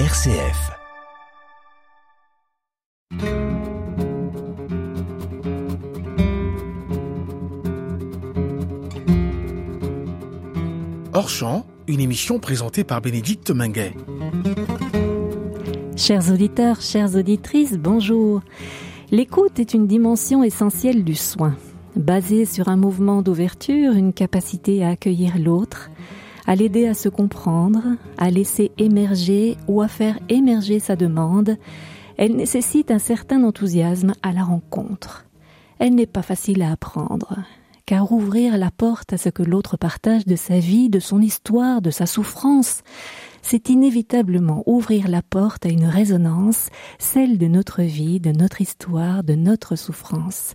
RCF. 0.00 0.72
Hors 11.12 11.28
champ, 11.28 11.64
une 11.86 12.00
émission 12.00 12.40
présentée 12.40 12.82
par 12.82 13.02
Bénédicte 13.02 13.52
Minguet. 13.52 13.94
Chers 15.94 16.32
auditeurs, 16.32 16.80
chères 16.80 17.14
auditrices, 17.14 17.78
bonjour. 17.78 18.42
L'écoute 19.12 19.60
est 19.60 19.74
une 19.74 19.86
dimension 19.86 20.42
essentielle 20.42 21.04
du 21.04 21.14
soin, 21.14 21.54
basée 21.94 22.46
sur 22.46 22.66
un 22.66 22.76
mouvement 22.76 23.22
d'ouverture, 23.22 23.92
une 23.92 24.12
capacité 24.12 24.84
à 24.84 24.88
accueillir 24.88 25.38
l'autre, 25.38 25.90
à 26.46 26.54
l'aider 26.54 26.86
à 26.86 26.94
se 26.94 27.08
comprendre, 27.08 27.82
à 28.18 28.30
laisser 28.30 28.72
émerger 28.78 29.56
ou 29.68 29.82
à 29.82 29.88
faire 29.88 30.18
émerger 30.28 30.78
sa 30.78 30.96
demande, 30.96 31.56
elle 32.16 32.36
nécessite 32.36 32.90
un 32.90 32.98
certain 32.98 33.42
enthousiasme 33.42 34.12
à 34.22 34.32
la 34.32 34.44
rencontre. 34.44 35.26
Elle 35.78 35.94
n'est 35.94 36.06
pas 36.06 36.22
facile 36.22 36.62
à 36.62 36.72
apprendre, 36.72 37.38
car 37.86 38.12
ouvrir 38.12 38.56
la 38.56 38.70
porte 38.70 39.12
à 39.12 39.18
ce 39.18 39.28
que 39.28 39.42
l'autre 39.42 39.76
partage 39.76 40.24
de 40.24 40.36
sa 40.36 40.58
vie, 40.58 40.88
de 40.88 41.00
son 41.00 41.20
histoire, 41.20 41.82
de 41.82 41.90
sa 41.90 42.06
souffrance, 42.06 42.82
c'est 43.42 43.68
inévitablement 43.68 44.62
ouvrir 44.64 45.06
la 45.08 45.20
porte 45.20 45.66
à 45.66 45.68
une 45.68 45.84
résonance, 45.84 46.70
celle 46.98 47.36
de 47.36 47.46
notre 47.46 47.82
vie, 47.82 48.18
de 48.18 48.32
notre 48.32 48.62
histoire, 48.62 49.22
de 49.22 49.34
notre 49.34 49.76
souffrance. 49.76 50.54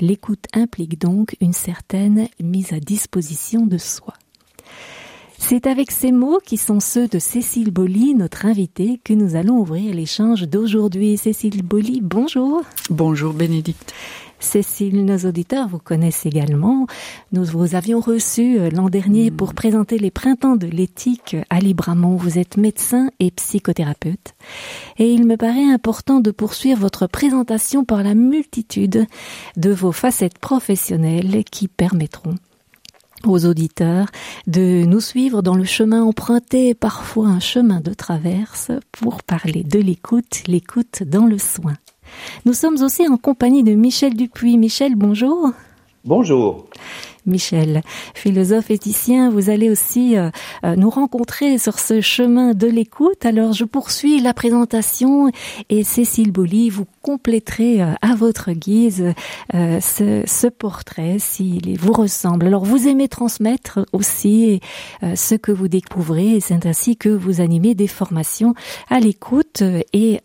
L'écoute 0.00 0.46
implique 0.54 0.98
donc 0.98 1.36
une 1.40 1.52
certaine 1.52 2.28
mise 2.42 2.72
à 2.72 2.80
disposition 2.80 3.66
de 3.66 3.76
soi. 3.76 4.14
C'est 5.42 5.66
avec 5.66 5.90
ces 5.90 6.12
mots 6.12 6.38
qui 6.44 6.56
sont 6.56 6.78
ceux 6.78 7.08
de 7.08 7.18
Cécile 7.18 7.72
Bolly, 7.72 8.14
notre 8.14 8.46
invitée, 8.46 9.00
que 9.02 9.14
nous 9.14 9.34
allons 9.34 9.56
ouvrir 9.56 9.92
l'échange 9.92 10.42
d'aujourd'hui. 10.42 11.16
Cécile 11.16 11.64
Bolly, 11.64 12.00
bonjour. 12.02 12.62
Bonjour 12.88 13.32
Bénédicte. 13.32 13.92
Cécile, 14.38 15.04
nos 15.04 15.18
auditeurs 15.26 15.66
vous 15.66 15.80
connaissent 15.80 16.24
également. 16.24 16.86
Nous 17.32 17.44
vous 17.44 17.74
avions 17.74 18.00
reçu 18.00 18.60
euh, 18.60 18.70
l'an 18.70 18.90
dernier 18.90 19.30
hmm. 19.30 19.36
pour 19.36 19.54
présenter 19.54 19.98
les 19.98 20.12
printemps 20.12 20.56
de 20.56 20.68
l'éthique 20.68 21.36
à 21.48 21.58
Libramont. 21.58 22.16
Vous 22.16 22.38
êtes 22.38 22.56
médecin 22.56 23.10
et 23.18 23.32
psychothérapeute. 23.32 24.34
Et 24.98 25.12
il 25.12 25.26
me 25.26 25.36
paraît 25.36 25.72
important 25.72 26.20
de 26.20 26.30
poursuivre 26.30 26.80
votre 26.80 27.08
présentation 27.08 27.84
par 27.84 28.04
la 28.04 28.14
multitude 28.14 29.06
de 29.56 29.70
vos 29.70 29.92
facettes 29.92 30.38
professionnelles 30.38 31.42
qui 31.50 31.66
permettront 31.66 32.34
aux 33.26 33.46
auditeurs 33.46 34.06
de 34.46 34.84
nous 34.84 35.00
suivre 35.00 35.42
dans 35.42 35.54
le 35.54 35.64
chemin 35.64 36.02
emprunté, 36.02 36.74
parfois 36.74 37.28
un 37.28 37.40
chemin 37.40 37.80
de 37.80 37.94
traverse, 37.94 38.70
pour 38.92 39.22
parler 39.22 39.62
de 39.62 39.78
l'écoute, 39.78 40.42
l'écoute 40.46 41.02
dans 41.02 41.26
le 41.26 41.38
soin. 41.38 41.74
Nous 42.44 42.54
sommes 42.54 42.82
aussi 42.82 43.06
en 43.06 43.16
compagnie 43.16 43.62
de 43.62 43.72
Michel 43.72 44.14
Dupuis. 44.14 44.58
Michel, 44.58 44.94
bonjour. 44.96 45.52
Bonjour. 46.04 46.66
Michel, 47.26 47.82
philosophe 48.14 48.70
éthicien, 48.70 49.30
vous 49.30 49.50
allez 49.50 49.70
aussi 49.70 50.16
euh, 50.16 50.30
euh, 50.64 50.76
nous 50.76 50.90
rencontrer 50.90 51.58
sur 51.58 51.78
ce 51.78 52.00
chemin 52.00 52.54
de 52.54 52.66
l'écoute. 52.66 53.26
Alors 53.26 53.52
je 53.52 53.64
poursuis 53.64 54.20
la 54.20 54.32
présentation 54.32 55.30
et 55.68 55.84
Cécile 55.84 56.32
Bolly, 56.32 56.70
vous 56.70 56.86
compléterez 57.02 57.82
euh, 57.82 57.92
à 58.00 58.14
votre 58.14 58.52
guise 58.52 59.12
ce, 59.52 60.22
ce, 60.26 60.46
portrait 60.46 61.16
s'il 61.18 61.78
vous 61.78 61.92
ressemble. 61.92 62.46
Alors 62.46 62.64
vous 62.64 62.88
aimez 62.88 63.08
transmettre 63.08 63.86
aussi 63.92 64.60
ce 65.02 65.34
que 65.34 65.52
vous 65.52 65.68
découvrez 65.68 66.36
et 66.36 66.40
c'est 66.40 66.66
ainsi 66.66 66.96
que 66.96 67.08
vous 67.08 67.40
animez 67.40 67.74
des 67.74 67.86
formations 67.86 68.54
à 68.88 69.00
l'écoute 69.00 69.62
et 69.92 70.20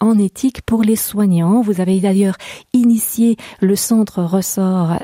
en 0.00 0.18
éthique 0.18 0.62
pour 0.62 0.82
les 0.82 0.96
soignants. 0.96 1.60
Vous 1.60 1.80
avez 1.80 2.00
d'ailleurs 2.00 2.36
initié 2.72 3.36
le 3.60 3.76
centre 3.76 4.22
ressort 4.22 4.98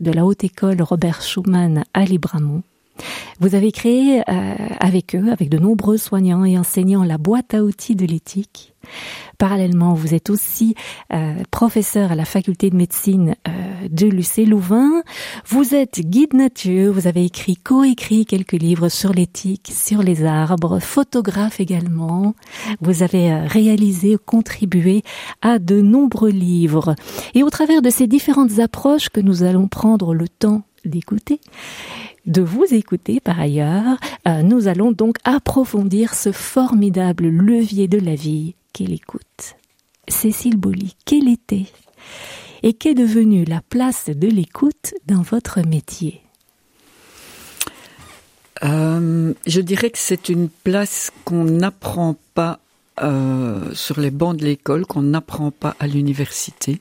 de 0.00 0.10
la 0.10 0.24
haute 0.24 0.44
école 0.44 0.61
Robert 0.62 1.22
Schumann 1.22 1.84
à 1.94 2.04
Libramont. 2.04 2.62
Vous 3.40 3.54
avez 3.54 3.72
créé 3.72 4.20
euh, 4.20 4.54
avec 4.78 5.14
eux, 5.14 5.30
avec 5.32 5.48
de 5.48 5.58
nombreux 5.58 5.96
soignants 5.96 6.44
et 6.44 6.58
enseignants, 6.58 7.04
la 7.04 7.18
boîte 7.18 7.54
à 7.54 7.64
outils 7.64 7.96
de 7.96 8.06
l'éthique. 8.06 8.74
Parallèlement, 9.42 9.94
vous 9.94 10.14
êtes 10.14 10.30
aussi 10.30 10.76
euh, 11.12 11.34
professeur 11.50 12.12
à 12.12 12.14
la 12.14 12.24
faculté 12.24 12.70
de 12.70 12.76
médecine 12.76 13.34
euh, 13.48 13.88
de 13.90 14.06
l'UC 14.06 14.46
Louvain. 14.46 15.02
Vous 15.48 15.74
êtes 15.74 15.98
guide 15.98 16.34
nature, 16.34 16.92
vous 16.92 17.08
avez 17.08 17.24
écrit, 17.24 17.56
coécrit 17.56 18.24
quelques 18.24 18.52
livres 18.52 18.88
sur 18.88 19.12
l'éthique, 19.12 19.72
sur 19.74 20.00
les 20.00 20.24
arbres, 20.24 20.78
photographe 20.78 21.58
également. 21.58 22.36
Vous 22.80 23.02
avez 23.02 23.34
réalisé, 23.34 24.16
contribué 24.24 25.02
à 25.40 25.58
de 25.58 25.80
nombreux 25.80 26.30
livres. 26.30 26.94
Et 27.34 27.42
au 27.42 27.50
travers 27.50 27.82
de 27.82 27.90
ces 27.90 28.06
différentes 28.06 28.60
approches 28.60 29.08
que 29.08 29.20
nous 29.20 29.42
allons 29.42 29.66
prendre 29.66 30.14
le 30.14 30.28
temps 30.28 30.62
d'écouter, 30.84 31.40
de 32.26 32.42
vous 32.42 32.66
écouter 32.70 33.18
par 33.18 33.40
ailleurs. 33.40 33.98
Euh, 34.28 34.42
nous 34.42 34.68
allons 34.68 34.92
donc 34.92 35.16
approfondir 35.24 36.14
ce 36.14 36.30
formidable 36.30 37.26
levier 37.26 37.88
de 37.88 37.98
la 37.98 38.14
vie 38.14 38.54
qu'est 38.72 38.86
l'écoute. 38.86 39.31
Cécile 40.08 40.56
Bolly, 40.56 40.96
quelle 41.04 41.28
était 41.28 41.66
et 42.64 42.74
qu'est 42.74 42.94
devenue 42.94 43.44
la 43.44 43.60
place 43.60 44.06
de 44.06 44.28
l'écoute 44.28 44.94
dans 45.06 45.22
votre 45.22 45.60
métier? 45.60 46.20
Euh, 48.64 49.32
Je 49.46 49.60
dirais 49.60 49.90
que 49.90 49.98
c'est 49.98 50.28
une 50.28 50.48
place 50.48 51.10
qu'on 51.24 51.44
n'apprend 51.44 52.16
pas 52.34 52.58
euh, 53.00 53.72
sur 53.74 54.00
les 54.00 54.10
bancs 54.10 54.36
de 54.36 54.44
l'école, 54.44 54.86
qu'on 54.86 55.02
n'apprend 55.02 55.50
pas 55.50 55.76
à 55.78 55.86
l'université. 55.86 56.80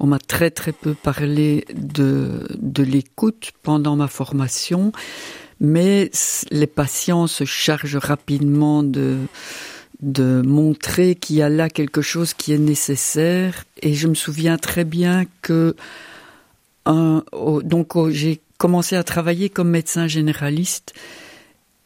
On 0.00 0.06
m'a 0.06 0.18
très 0.18 0.50
très 0.50 0.72
peu 0.72 0.94
parlé 0.94 1.64
de, 1.74 2.46
de 2.58 2.82
l'écoute 2.82 3.52
pendant 3.62 3.96
ma 3.96 4.08
formation, 4.08 4.92
mais 5.60 6.10
les 6.50 6.66
patients 6.66 7.26
se 7.26 7.44
chargent 7.44 7.96
rapidement 7.96 8.82
de, 8.82 9.16
de 10.00 10.42
montrer 10.44 11.14
qu'il 11.14 11.36
y 11.36 11.42
a 11.42 11.48
là 11.48 11.68
quelque 11.68 12.02
chose 12.02 12.34
qui 12.34 12.52
est 12.52 12.58
nécessaire. 12.58 13.64
Et 13.82 13.94
je 13.94 14.08
me 14.08 14.14
souviens 14.14 14.58
très 14.58 14.84
bien 14.84 15.24
que 15.42 15.74
donc 16.86 18.08
j'ai 18.10 18.40
commencé 18.56 18.96
à 18.96 19.04
travailler 19.04 19.50
comme 19.50 19.68
médecin 19.68 20.06
généraliste 20.06 20.94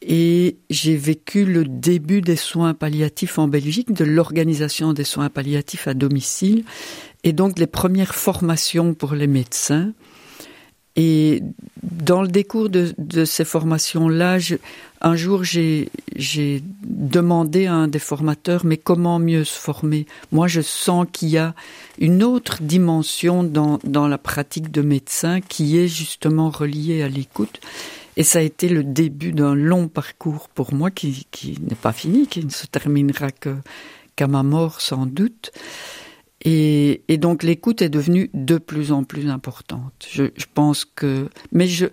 et 0.00 0.56
j'ai 0.70 0.96
vécu 0.96 1.44
le 1.44 1.64
début 1.64 2.22
des 2.22 2.36
soins 2.36 2.74
palliatifs 2.74 3.38
en 3.38 3.48
Belgique, 3.48 3.92
de 3.92 4.04
l'organisation 4.04 4.92
des 4.92 5.04
soins 5.04 5.28
palliatifs 5.28 5.86
à 5.86 5.94
domicile 5.94 6.64
et 7.24 7.32
donc 7.32 7.58
les 7.58 7.66
premières 7.66 8.14
formations 8.14 8.94
pour 8.94 9.14
les 9.14 9.26
médecins. 9.26 9.92
Et 10.96 11.42
dans 11.82 12.22
le 12.22 12.28
décours 12.28 12.68
de, 12.68 12.94
de 12.98 13.24
ces 13.24 13.44
formations-là, 13.44 14.38
un 15.00 15.16
jour 15.16 15.42
j'ai 15.42 15.88
demandé 16.82 17.66
à 17.66 17.74
un 17.74 17.88
des 17.88 17.98
formateurs, 17.98 18.64
mais 18.64 18.76
comment 18.76 19.18
mieux 19.18 19.44
se 19.44 19.58
former? 19.58 20.06
Moi, 20.32 20.48
je 20.48 20.60
sens 20.60 21.06
qu'il 21.10 21.30
y 21.30 21.38
a 21.38 21.54
une 21.98 22.22
autre 22.22 22.62
dimension 22.62 23.42
dans, 23.42 23.78
dans 23.84 24.06
la 24.06 24.18
pratique 24.18 24.70
de 24.70 24.82
médecin 24.82 25.40
qui 25.40 25.78
est 25.78 25.88
justement 25.88 26.50
reliée 26.50 27.02
à 27.02 27.08
l'écoute. 27.08 27.60
Et 28.16 28.22
ça 28.22 28.40
a 28.40 28.42
été 28.42 28.68
le 28.68 28.84
début 28.84 29.32
d'un 29.32 29.54
long 29.54 29.88
parcours 29.88 30.50
pour 30.50 30.74
moi 30.74 30.90
qui, 30.90 31.26
qui 31.30 31.58
n'est 31.66 31.74
pas 31.74 31.92
fini, 31.92 32.26
qui 32.26 32.44
ne 32.44 32.50
se 32.50 32.66
terminera 32.66 33.28
qu'à 33.30 34.26
ma 34.26 34.42
mort 34.42 34.82
sans 34.82 35.06
doute. 35.06 35.52
Et, 36.44 37.02
donc 37.18 37.44
l'écoute 37.44 37.82
est 37.82 37.88
devenue 37.88 38.28
de 38.34 38.58
plus 38.58 38.90
en 38.90 39.04
plus 39.04 39.28
importante. 39.28 39.92
Je, 40.10 40.24
je, 40.36 40.46
pense 40.52 40.84
que, 40.84 41.28
mais 41.52 41.68
je, 41.68 41.86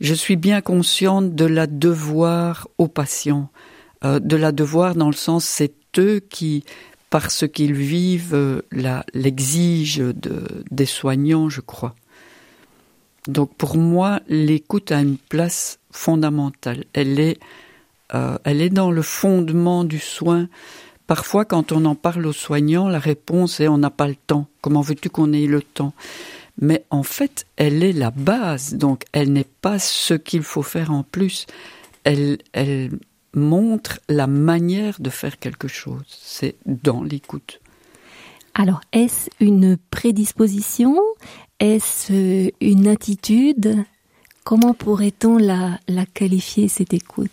je 0.00 0.14
suis 0.14 0.36
bien 0.36 0.60
consciente 0.60 1.34
de 1.34 1.44
la 1.44 1.68
devoir 1.68 2.68
aux 2.78 2.88
patients, 2.88 3.48
euh, 4.04 4.18
de 4.18 4.36
la 4.36 4.50
devoir 4.50 4.96
dans 4.96 5.06
le 5.06 5.14
sens 5.14 5.44
c'est 5.44 5.74
eux 5.98 6.20
qui, 6.20 6.64
parce 7.10 7.46
qu'ils 7.46 7.74
vivent, 7.74 8.34
euh, 8.34 8.62
l'exigent 9.14 10.12
de, 10.14 10.64
des 10.70 10.86
soignants, 10.86 11.48
je 11.48 11.60
crois. 11.60 11.94
Donc 13.28 13.54
pour 13.54 13.76
moi, 13.76 14.20
l'écoute 14.28 14.90
a 14.90 15.00
une 15.00 15.16
place 15.16 15.78
fondamentale. 15.92 16.84
Elle 16.92 17.20
est, 17.20 17.38
euh, 18.14 18.36
elle 18.44 18.60
est 18.60 18.70
dans 18.70 18.90
le 18.90 19.02
fondement 19.02 19.84
du 19.84 19.98
soin. 19.98 20.48
Parfois, 21.12 21.44
quand 21.44 21.72
on 21.72 21.84
en 21.84 21.94
parle 21.94 22.24
aux 22.24 22.32
soignants, 22.32 22.88
la 22.88 22.98
réponse 22.98 23.60
est 23.60 23.68
on 23.68 23.76
n'a 23.76 23.90
pas 23.90 24.08
le 24.08 24.14
temps. 24.14 24.46
Comment 24.62 24.80
veux-tu 24.80 25.10
qu'on 25.10 25.34
ait 25.34 25.46
le 25.46 25.60
temps? 25.60 25.92
Mais 26.58 26.86
en 26.88 27.02
fait, 27.02 27.44
elle 27.58 27.84
est 27.84 27.92
la 27.92 28.10
base, 28.10 28.76
donc 28.76 29.04
elle 29.12 29.30
n'est 29.30 29.52
pas 29.60 29.78
ce 29.78 30.14
qu'il 30.14 30.42
faut 30.42 30.62
faire 30.62 30.90
en 30.90 31.02
plus. 31.02 31.44
Elle, 32.04 32.38
elle 32.54 32.92
montre 33.34 34.00
la 34.08 34.26
manière 34.26 35.02
de 35.02 35.10
faire 35.10 35.38
quelque 35.38 35.68
chose. 35.68 36.06
C'est 36.08 36.54
dans 36.64 37.02
l'écoute. 37.02 37.60
Alors, 38.54 38.80
est-ce 38.94 39.28
une 39.38 39.76
prédisposition? 39.90 40.96
Est-ce 41.60 42.50
une 42.62 42.88
attitude? 42.88 43.84
Comment 44.44 44.72
pourrait-on 44.72 45.36
la, 45.36 45.78
la 45.88 46.06
qualifier, 46.06 46.68
cette 46.68 46.94
écoute? 46.94 47.30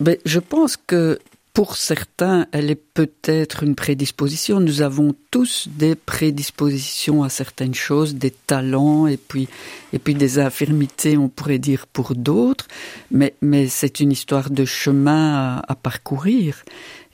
Ben, 0.00 0.16
Je 0.24 0.40
pense 0.40 0.78
que 0.78 1.18
pour 1.56 1.78
certains, 1.78 2.46
elle 2.52 2.70
est 2.70 2.74
peut-être 2.74 3.62
une 3.62 3.76
prédisposition. 3.76 4.60
Nous 4.60 4.82
avons 4.82 5.14
tous 5.30 5.68
des 5.68 5.94
prédispositions 5.94 7.22
à 7.22 7.30
certaines 7.30 7.74
choses, 7.74 8.14
des 8.14 8.30
talents 8.30 9.06
et 9.06 9.16
puis 9.16 9.48
et 9.94 9.98
puis 9.98 10.12
des 10.12 10.38
infirmités, 10.38 11.16
on 11.16 11.30
pourrait 11.30 11.58
dire 11.58 11.86
pour 11.86 12.14
d'autres. 12.14 12.68
Mais 13.10 13.32
mais 13.40 13.68
c'est 13.68 14.00
une 14.00 14.12
histoire 14.12 14.50
de 14.50 14.66
chemin 14.66 15.34
à, 15.34 15.62
à, 15.66 15.74
parcourir. 15.74 16.62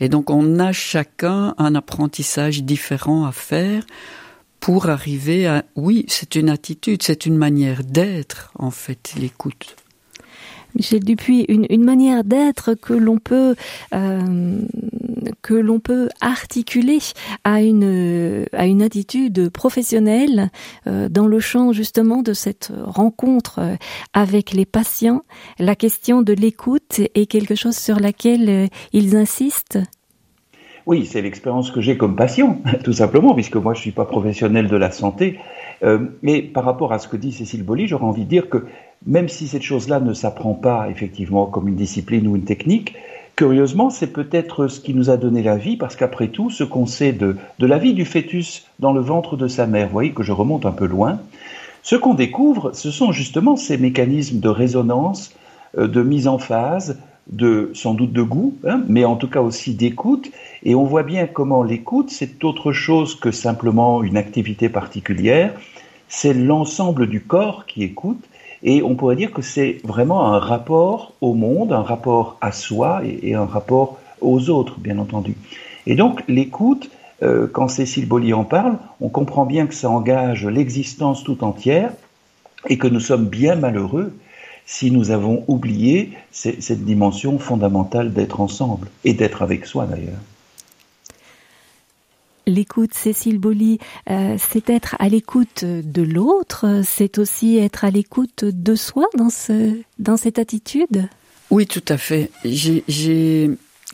Et 0.00 0.08
donc 0.08 0.28
on 0.28 0.58
a 0.58 0.72
chacun 0.72 1.54
un 1.56 1.76
apprentissage 1.76 2.64
différent 2.64 3.26
à 3.26 3.30
faire 3.30 3.84
pour 4.58 4.88
arriver 4.88 5.46
à 5.46 5.64
oui, 5.76 6.04
c'est 6.08 6.34
une 6.34 6.50
attitude, 6.50 7.04
c'est 7.04 7.26
une 7.26 7.36
manière 7.36 7.84
d'être 7.84 8.50
en 8.58 8.72
fait 8.72 9.14
l'écoute. 9.16 9.76
Michel 10.74 11.04
Dupuis, 11.04 11.44
une, 11.48 11.84
manière 11.84 12.24
d'être 12.24 12.74
que 12.74 12.94
l'on 12.94 13.18
peut 13.18 13.54
euh, 13.94 14.58
que 15.42 15.54
l'on 15.54 15.80
peut 15.80 16.08
articuler 16.20 16.98
à 17.44 17.62
une 17.62 18.46
à 18.52 18.66
une 18.66 18.82
attitude 18.82 19.50
professionnelle 19.50 20.50
euh, 20.86 21.08
dans 21.08 21.26
le 21.26 21.40
champ 21.40 21.72
justement 21.72 22.22
de 22.22 22.32
cette 22.32 22.72
rencontre 22.84 23.60
avec 24.12 24.52
les 24.52 24.66
patients. 24.66 25.22
La 25.58 25.74
question 25.74 26.22
de 26.22 26.32
l'écoute 26.32 27.00
est 27.14 27.26
quelque 27.26 27.54
chose 27.54 27.76
sur 27.76 28.00
laquelle 28.00 28.48
euh, 28.48 28.66
ils 28.92 29.16
insistent. 29.16 29.78
Oui, 30.86 31.06
c'est 31.06 31.22
l'expérience 31.22 31.70
que 31.70 31.80
j'ai 31.80 31.96
comme 31.96 32.16
patient, 32.16 32.60
tout 32.84 32.92
simplement, 32.92 33.34
puisque 33.34 33.56
moi 33.56 33.74
je 33.74 33.80
suis 33.80 33.92
pas 33.92 34.04
professionnel 34.04 34.68
de 34.68 34.76
la 34.76 34.90
santé. 34.90 35.38
Euh, 35.82 35.98
mais 36.22 36.42
par 36.42 36.64
rapport 36.64 36.92
à 36.92 36.98
ce 36.98 37.08
que 37.08 37.16
dit 37.16 37.32
Cécile 37.32 37.64
Bolly, 37.64 37.86
j'aurais 37.86 38.04
envie 38.04 38.24
de 38.24 38.28
dire 38.28 38.48
que 38.48 38.66
même 39.06 39.28
si 39.28 39.48
cette 39.48 39.62
chose-là 39.62 40.00
ne 40.00 40.14
s'apprend 40.14 40.54
pas 40.54 40.88
effectivement 40.90 41.46
comme 41.46 41.68
une 41.68 41.76
discipline 41.76 42.26
ou 42.26 42.36
une 42.36 42.44
technique, 42.44 42.94
curieusement, 43.36 43.90
c'est 43.90 44.12
peut-être 44.12 44.68
ce 44.68 44.80
qui 44.80 44.94
nous 44.94 45.10
a 45.10 45.16
donné 45.16 45.42
la 45.42 45.56
vie, 45.56 45.76
parce 45.76 45.96
qu'après 45.96 46.28
tout, 46.28 46.50
ce 46.50 46.64
qu'on 46.64 46.86
sait 46.86 47.12
de, 47.12 47.36
de 47.58 47.66
la 47.66 47.78
vie 47.78 47.94
du 47.94 48.04
fœtus 48.04 48.66
dans 48.78 48.92
le 48.92 49.00
ventre 49.00 49.36
de 49.36 49.48
sa 49.48 49.66
mère, 49.66 49.86
vous 49.86 49.92
voyez 49.92 50.12
que 50.12 50.22
je 50.22 50.32
remonte 50.32 50.66
un 50.66 50.72
peu 50.72 50.86
loin, 50.86 51.18
ce 51.82 51.96
qu'on 51.96 52.14
découvre, 52.14 52.70
ce 52.74 52.90
sont 52.90 53.10
justement 53.10 53.56
ces 53.56 53.76
mécanismes 53.76 54.38
de 54.38 54.48
résonance, 54.48 55.34
euh, 55.76 55.88
de 55.88 56.02
mise 56.02 56.28
en 56.28 56.38
phase, 56.38 56.98
de 57.30 57.70
sans 57.74 57.94
doute 57.94 58.12
de 58.12 58.22
goût, 58.22 58.54
hein, 58.66 58.82
mais 58.88 59.04
en 59.04 59.16
tout 59.16 59.28
cas 59.28 59.40
aussi 59.40 59.74
d'écoute. 59.74 60.30
Et 60.62 60.74
on 60.74 60.84
voit 60.84 61.02
bien 61.02 61.26
comment 61.26 61.62
l'écoute, 61.62 62.10
c'est 62.10 62.44
autre 62.44 62.72
chose 62.72 63.16
que 63.16 63.30
simplement 63.30 64.02
une 64.02 64.16
activité 64.16 64.68
particulière. 64.68 65.54
C'est 66.08 66.34
l'ensemble 66.34 67.08
du 67.08 67.20
corps 67.20 67.66
qui 67.66 67.82
écoute. 67.82 68.22
Et 68.62 68.82
on 68.82 68.94
pourrait 68.94 69.16
dire 69.16 69.32
que 69.32 69.42
c'est 69.42 69.78
vraiment 69.84 70.32
un 70.32 70.38
rapport 70.38 71.14
au 71.20 71.34
monde, 71.34 71.72
un 71.72 71.82
rapport 71.82 72.36
à 72.40 72.52
soi 72.52 73.02
et, 73.04 73.34
un 73.34 73.46
rapport 73.46 73.98
aux 74.20 74.50
autres, 74.50 74.78
bien 74.78 74.98
entendu. 74.98 75.34
Et 75.86 75.96
donc 75.96 76.22
l'écoute, 76.28 76.90
euh, 77.22 77.48
quand 77.52 77.68
Cécile 77.68 78.06
Bolly 78.06 78.32
en 78.32 78.44
parle, 78.44 78.78
on 79.00 79.08
comprend 79.08 79.46
bien 79.46 79.66
que 79.66 79.74
ça 79.74 79.90
engage 79.90 80.46
l'existence 80.46 81.24
tout 81.24 81.42
entière 81.42 81.92
et 82.68 82.78
que 82.78 82.86
nous 82.86 83.00
sommes 83.00 83.26
bien 83.26 83.56
malheureux 83.56 84.14
si 84.64 84.92
nous 84.92 85.10
avons 85.10 85.44
oublié 85.48 86.12
cette 86.30 86.84
dimension 86.84 87.40
fondamentale 87.40 88.12
d'être 88.12 88.40
ensemble 88.40 88.88
et 89.04 89.12
d'être 89.12 89.42
avec 89.42 89.66
soi 89.66 89.86
d'ailleurs. 89.86 90.20
L'écoute, 92.46 92.94
Cécile 92.94 93.38
Bolly, 93.38 93.78
euh, 94.10 94.36
c'est 94.38 94.68
être 94.68 94.96
à 94.98 95.08
l'écoute 95.08 95.64
de 95.64 96.02
l'autre, 96.02 96.82
c'est 96.84 97.18
aussi 97.18 97.58
être 97.58 97.84
à 97.84 97.90
l'écoute 97.90 98.44
de 98.44 98.74
soi 98.74 99.06
dans, 99.16 99.30
ce, 99.30 99.80
dans 99.98 100.16
cette 100.16 100.38
attitude? 100.38 101.08
Oui, 101.50 101.66
tout 101.66 101.84
à 101.88 101.98
fait. 101.98 102.30
J'ai 102.44 103.50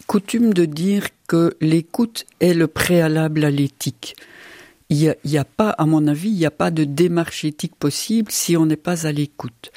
coutume 0.07 0.55
de 0.55 0.65
dire 0.65 1.09
que 1.27 1.57
l'écoute 1.61 2.25
est 2.41 2.55
le 2.55 2.67
préalable 2.67 3.45
à 3.45 3.51
l'éthique. 3.51 4.17
Il 4.91 5.15
n'y 5.25 5.37
a, 5.37 5.41
a, 5.41 5.45
pas, 5.45 5.71
à 5.71 5.85
mon 5.85 6.07
avis, 6.07 6.31
il 6.31 6.39
n'y 6.39 6.47
a 6.47 6.51
pas 6.51 6.71
de 6.71 6.85
démarche 6.85 7.45
éthique 7.45 7.77
possible 7.77 8.33
si 8.33 8.57
on 8.57 8.65
n'est 8.65 8.77
pas 8.77 9.07
à 9.07 9.13
l'écoute. 9.13 9.71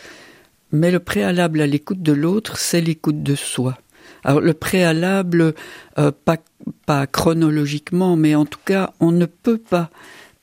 Mais 0.72 0.90
le 0.90 1.00
préalable 1.00 1.60
à 1.60 1.68
l'écoute 1.68 2.02
de 2.02 2.14
l'autre, 2.14 2.58
c'est 2.58 2.80
l'écoute 2.80 3.22
de 3.22 3.36
soi. 3.36 3.78
Alors 4.24 4.42
le 4.42 4.54
préalable, 4.54 5.54
euh, 5.98 6.12
pas, 6.12 6.38
pas 6.86 7.08
chronologiquement, 7.08 8.16
mais 8.16 8.36
en 8.36 8.46
tout 8.46 8.60
cas, 8.64 8.94
on 9.00 9.12
ne 9.12 9.26
peut 9.26 9.58
pas 9.58 9.90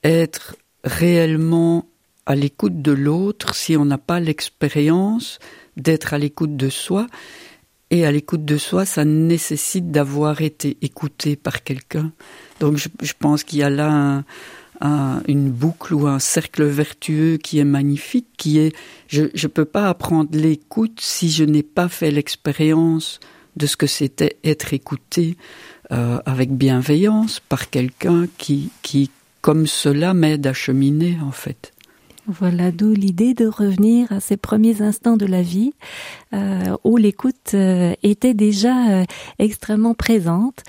être 0.05 0.57
réellement 0.85 1.87
à 2.27 2.35
l'écoute 2.35 2.83
de 2.83 2.93
l'autre 2.93 3.55
si 3.55 3.77
on 3.77 3.85
n'a 3.85 3.99
pas 3.99 4.21
l'expérience 4.21 5.39
d'être 5.77 6.13
à 6.15 6.19
l'écoute 6.19 6.57
de 6.57 6.69
soi. 6.69 7.07
Et 7.91 8.05
à 8.05 8.13
l'écoute 8.13 8.45
de 8.45 8.59
soi, 8.59 8.85
ça 8.85 9.07
nécessite 9.07 9.91
d'avoir 9.91 10.43
été 10.43 10.77
écouté 10.83 11.37
par 11.37 11.63
quelqu'un. 11.63 12.13
Donc 12.61 12.77
je, 12.77 13.13
pense 13.19 13.45
qu'il 13.45 13.61
y 13.61 13.63
a 13.63 13.71
là 13.71 13.91
un, 13.91 14.25
un, 14.83 15.23
une 15.27 15.51
boucle 15.51 15.95
ou 15.95 16.07
un 16.07 16.19
cercle 16.19 16.65
vertueux 16.65 17.39
qui 17.39 17.59
est 17.59 17.65
magnifique, 17.65 18.27
qui 18.37 18.59
est 18.59 18.77
je 19.07 19.23
ne 19.23 19.49
peux 19.49 19.65
pas 19.65 19.89
apprendre 19.89 20.31
l'écoute 20.33 21.01
si 21.01 21.31
je 21.31 21.45
n'ai 21.45 21.63
pas 21.63 21.89
fait 21.89 22.11
l'expérience 22.11 23.21
de 23.59 23.67
ce 23.67 23.77
que 23.77 23.87
c'était 23.87 24.37
être 24.45 24.73
écouté 24.73 25.37
euh, 25.93 26.19
avec 26.25 26.51
bienveillance 26.53 27.41
par 27.41 27.71
quelqu'un 27.71 28.27
qui, 28.39 28.71
qui, 28.83 29.11
comme 29.41 29.67
cela, 29.67 30.15
m'aide 30.15 30.47
à 30.47 30.53
cheminer, 30.53 31.19
en 31.23 31.33
fait. 31.33 31.73
Voilà 32.27 32.71
d'où 32.73 32.93
l'idée 32.93 33.33
de 33.33 33.47
revenir 33.47 34.13
à 34.13 34.21
ces 34.21 34.37
premiers 34.37 34.83
instants 34.83 35.17
de 35.17 35.25
la 35.25 35.41
vie 35.41 35.73
euh, 36.35 36.77
où 36.85 36.99
l'écoute 36.99 37.55
euh, 37.55 37.95
était 38.03 38.35
déjà 38.35 39.05
extrêmement 39.39 39.95
présente 39.95 40.63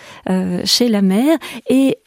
chez 0.64 0.88
la 0.88 1.02
mère 1.02 1.38
et 1.70 1.98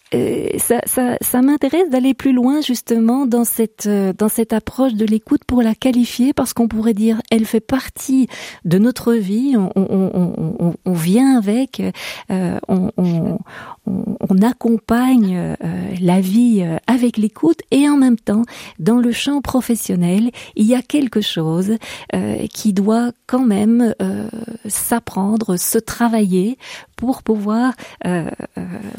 ça, 0.58 0.80
ça, 0.84 1.16
ça 1.20 1.42
m'intéresse 1.42 1.88
d'aller 1.90 2.14
plus 2.14 2.32
loin 2.32 2.60
justement 2.60 3.26
dans 3.26 3.44
cette 3.44 3.86
euh, 3.86 4.12
dans 4.12 4.28
cette 4.28 4.52
approche 4.52 4.94
de 4.94 5.06
l'écoute 5.06 5.44
pour 5.46 5.62
la 5.62 5.74
qualifier 5.74 6.32
parce 6.32 6.52
qu'on 6.52 6.68
pourrait 6.68 6.94
dire 6.94 7.20
elle 7.30 7.46
fait 7.46 7.60
partie 7.60 8.28
de 8.64 8.78
notre 8.78 9.14
vie 9.14 9.54
on, 9.56 9.70
on, 9.74 10.34
on, 10.58 10.74
on 10.84 10.92
vient 10.92 11.36
avec 11.36 11.82
euh, 12.30 12.58
on, 12.68 13.38
on, 13.86 14.42
accompagne 14.42 15.36
euh, 15.36 15.94
la 16.00 16.20
vie 16.20 16.62
euh, 16.62 16.78
avec 16.86 17.16
l'écoute 17.16 17.60
et 17.70 17.88
en 17.88 17.96
même 17.96 18.18
temps 18.18 18.42
dans 18.78 18.98
le 18.98 19.12
champ 19.12 19.40
professionnel 19.40 20.30
il 20.56 20.66
y 20.66 20.74
a 20.74 20.82
quelque 20.82 21.20
chose 21.20 21.76
euh, 22.14 22.46
qui 22.48 22.72
doit 22.72 23.12
quand 23.26 23.44
même 23.44 23.94
s'apprendre 24.66 25.56
se 25.56 25.78
travailler 25.78 26.58
pour 26.96 27.22
pouvoir 27.22 27.74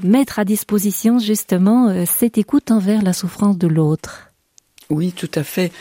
mettre 0.03 0.39
à 0.39 0.45
disposition 0.45 1.19
justement 1.19 2.05
cette 2.05 2.37
écoute 2.37 2.71
envers 2.71 3.01
la 3.01 3.13
souffrance 3.13 3.57
de 3.57 3.67
l'autre. 3.67 4.31
Oui, 4.89 5.11
tout 5.11 5.31
à 5.35 5.43
fait. 5.43 5.71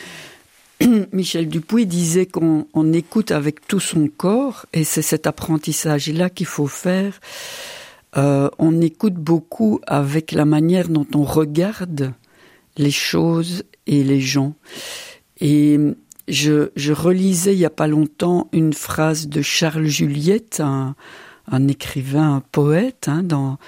Michel 1.12 1.48
Dupuis 1.48 1.86
disait 1.86 2.26
qu'on 2.26 2.66
on 2.74 2.92
écoute 2.92 3.30
avec 3.30 3.66
tout 3.66 3.80
son 3.80 4.08
corps 4.08 4.66
et 4.72 4.84
c'est 4.84 5.02
cet 5.02 5.26
apprentissage-là 5.26 6.30
qu'il 6.30 6.46
faut 6.46 6.66
faire. 6.66 7.20
Euh, 8.16 8.50
on 8.58 8.80
écoute 8.80 9.14
beaucoup 9.14 9.80
avec 9.86 10.32
la 10.32 10.44
manière 10.44 10.88
dont 10.88 11.06
on 11.14 11.24
regarde 11.24 12.12
les 12.76 12.90
choses 12.90 13.64
et 13.86 14.04
les 14.04 14.20
gens. 14.20 14.54
Et 15.40 15.78
je, 16.28 16.70
je 16.76 16.92
relisais 16.92 17.54
il 17.54 17.58
n'y 17.58 17.64
a 17.64 17.70
pas 17.70 17.86
longtemps 17.86 18.48
une 18.52 18.72
phrase 18.72 19.28
de 19.28 19.42
Charles 19.42 19.86
Juliette, 19.86 20.60
un, 20.60 20.94
un 21.50 21.68
écrivain, 21.68 22.36
un 22.36 22.40
poète, 22.40 23.08
hein, 23.08 23.22
dans, 23.22 23.58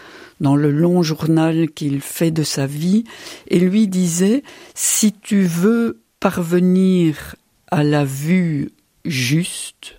dans 0.41 0.57
le 0.57 0.71
long 0.71 1.03
journal 1.03 1.71
qu'il 1.71 2.01
fait 2.01 2.31
de 2.31 2.43
sa 2.43 2.67
vie, 2.67 3.05
et 3.49 3.59
lui 3.59 3.89
disait, 3.89 4.43
si 4.75 5.13
tu 5.13 5.43
veux 5.43 6.01
parvenir 6.21 7.35
à 7.71 7.83
la 7.83 8.05
vue 8.05 8.71
juste, 9.05 9.97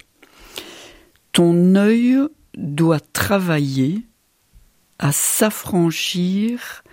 ton 1.31 1.75
œil 1.75 2.17
doit 2.57 3.01
travailler 3.01 4.05
à 4.99 5.11
s'affranchir 5.11 6.83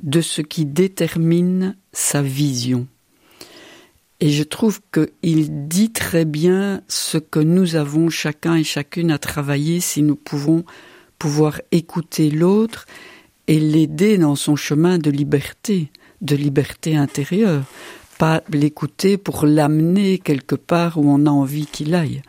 de 0.00 0.20
ce 0.20 0.42
qui 0.42 0.64
détermine 0.64 1.76
sa 1.92 2.22
vision. 2.22 2.86
Et 4.20 4.30
je 4.30 4.42
trouve 4.42 4.80
qu'il 4.92 5.68
dit 5.68 5.92
très 5.92 6.24
bien 6.24 6.82
ce 6.88 7.16
que 7.18 7.40
nous 7.40 7.76
avons 7.76 8.10
chacun 8.10 8.54
et 8.54 8.64
chacune 8.64 9.10
à 9.10 9.18
travailler 9.18 9.80
si 9.80 10.02
nous 10.02 10.16
pouvons 10.16 10.64
pouvoir 11.18 11.60
écouter 11.72 12.30
l'autre 12.30 12.86
et 13.46 13.58
l'aider 13.58 14.18
dans 14.18 14.36
son 14.36 14.56
chemin 14.56 14.98
de 14.98 15.10
liberté, 15.10 15.90
de 16.20 16.36
liberté 16.36 16.96
intérieure, 16.96 17.64
pas 18.18 18.42
l'écouter 18.52 19.16
pour 19.16 19.46
l'amener 19.46 20.18
quelque 20.18 20.54
part 20.54 20.98
où 20.98 21.10
on 21.10 21.24
a 21.24 21.30
envie 21.30 21.66
qu'il 21.66 21.94
aille, 21.94 22.22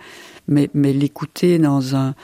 mais, 0.48 0.70
mais 0.74 0.93
l'écouter 0.93 1.60
dans 1.60 1.96
un, 1.96 2.15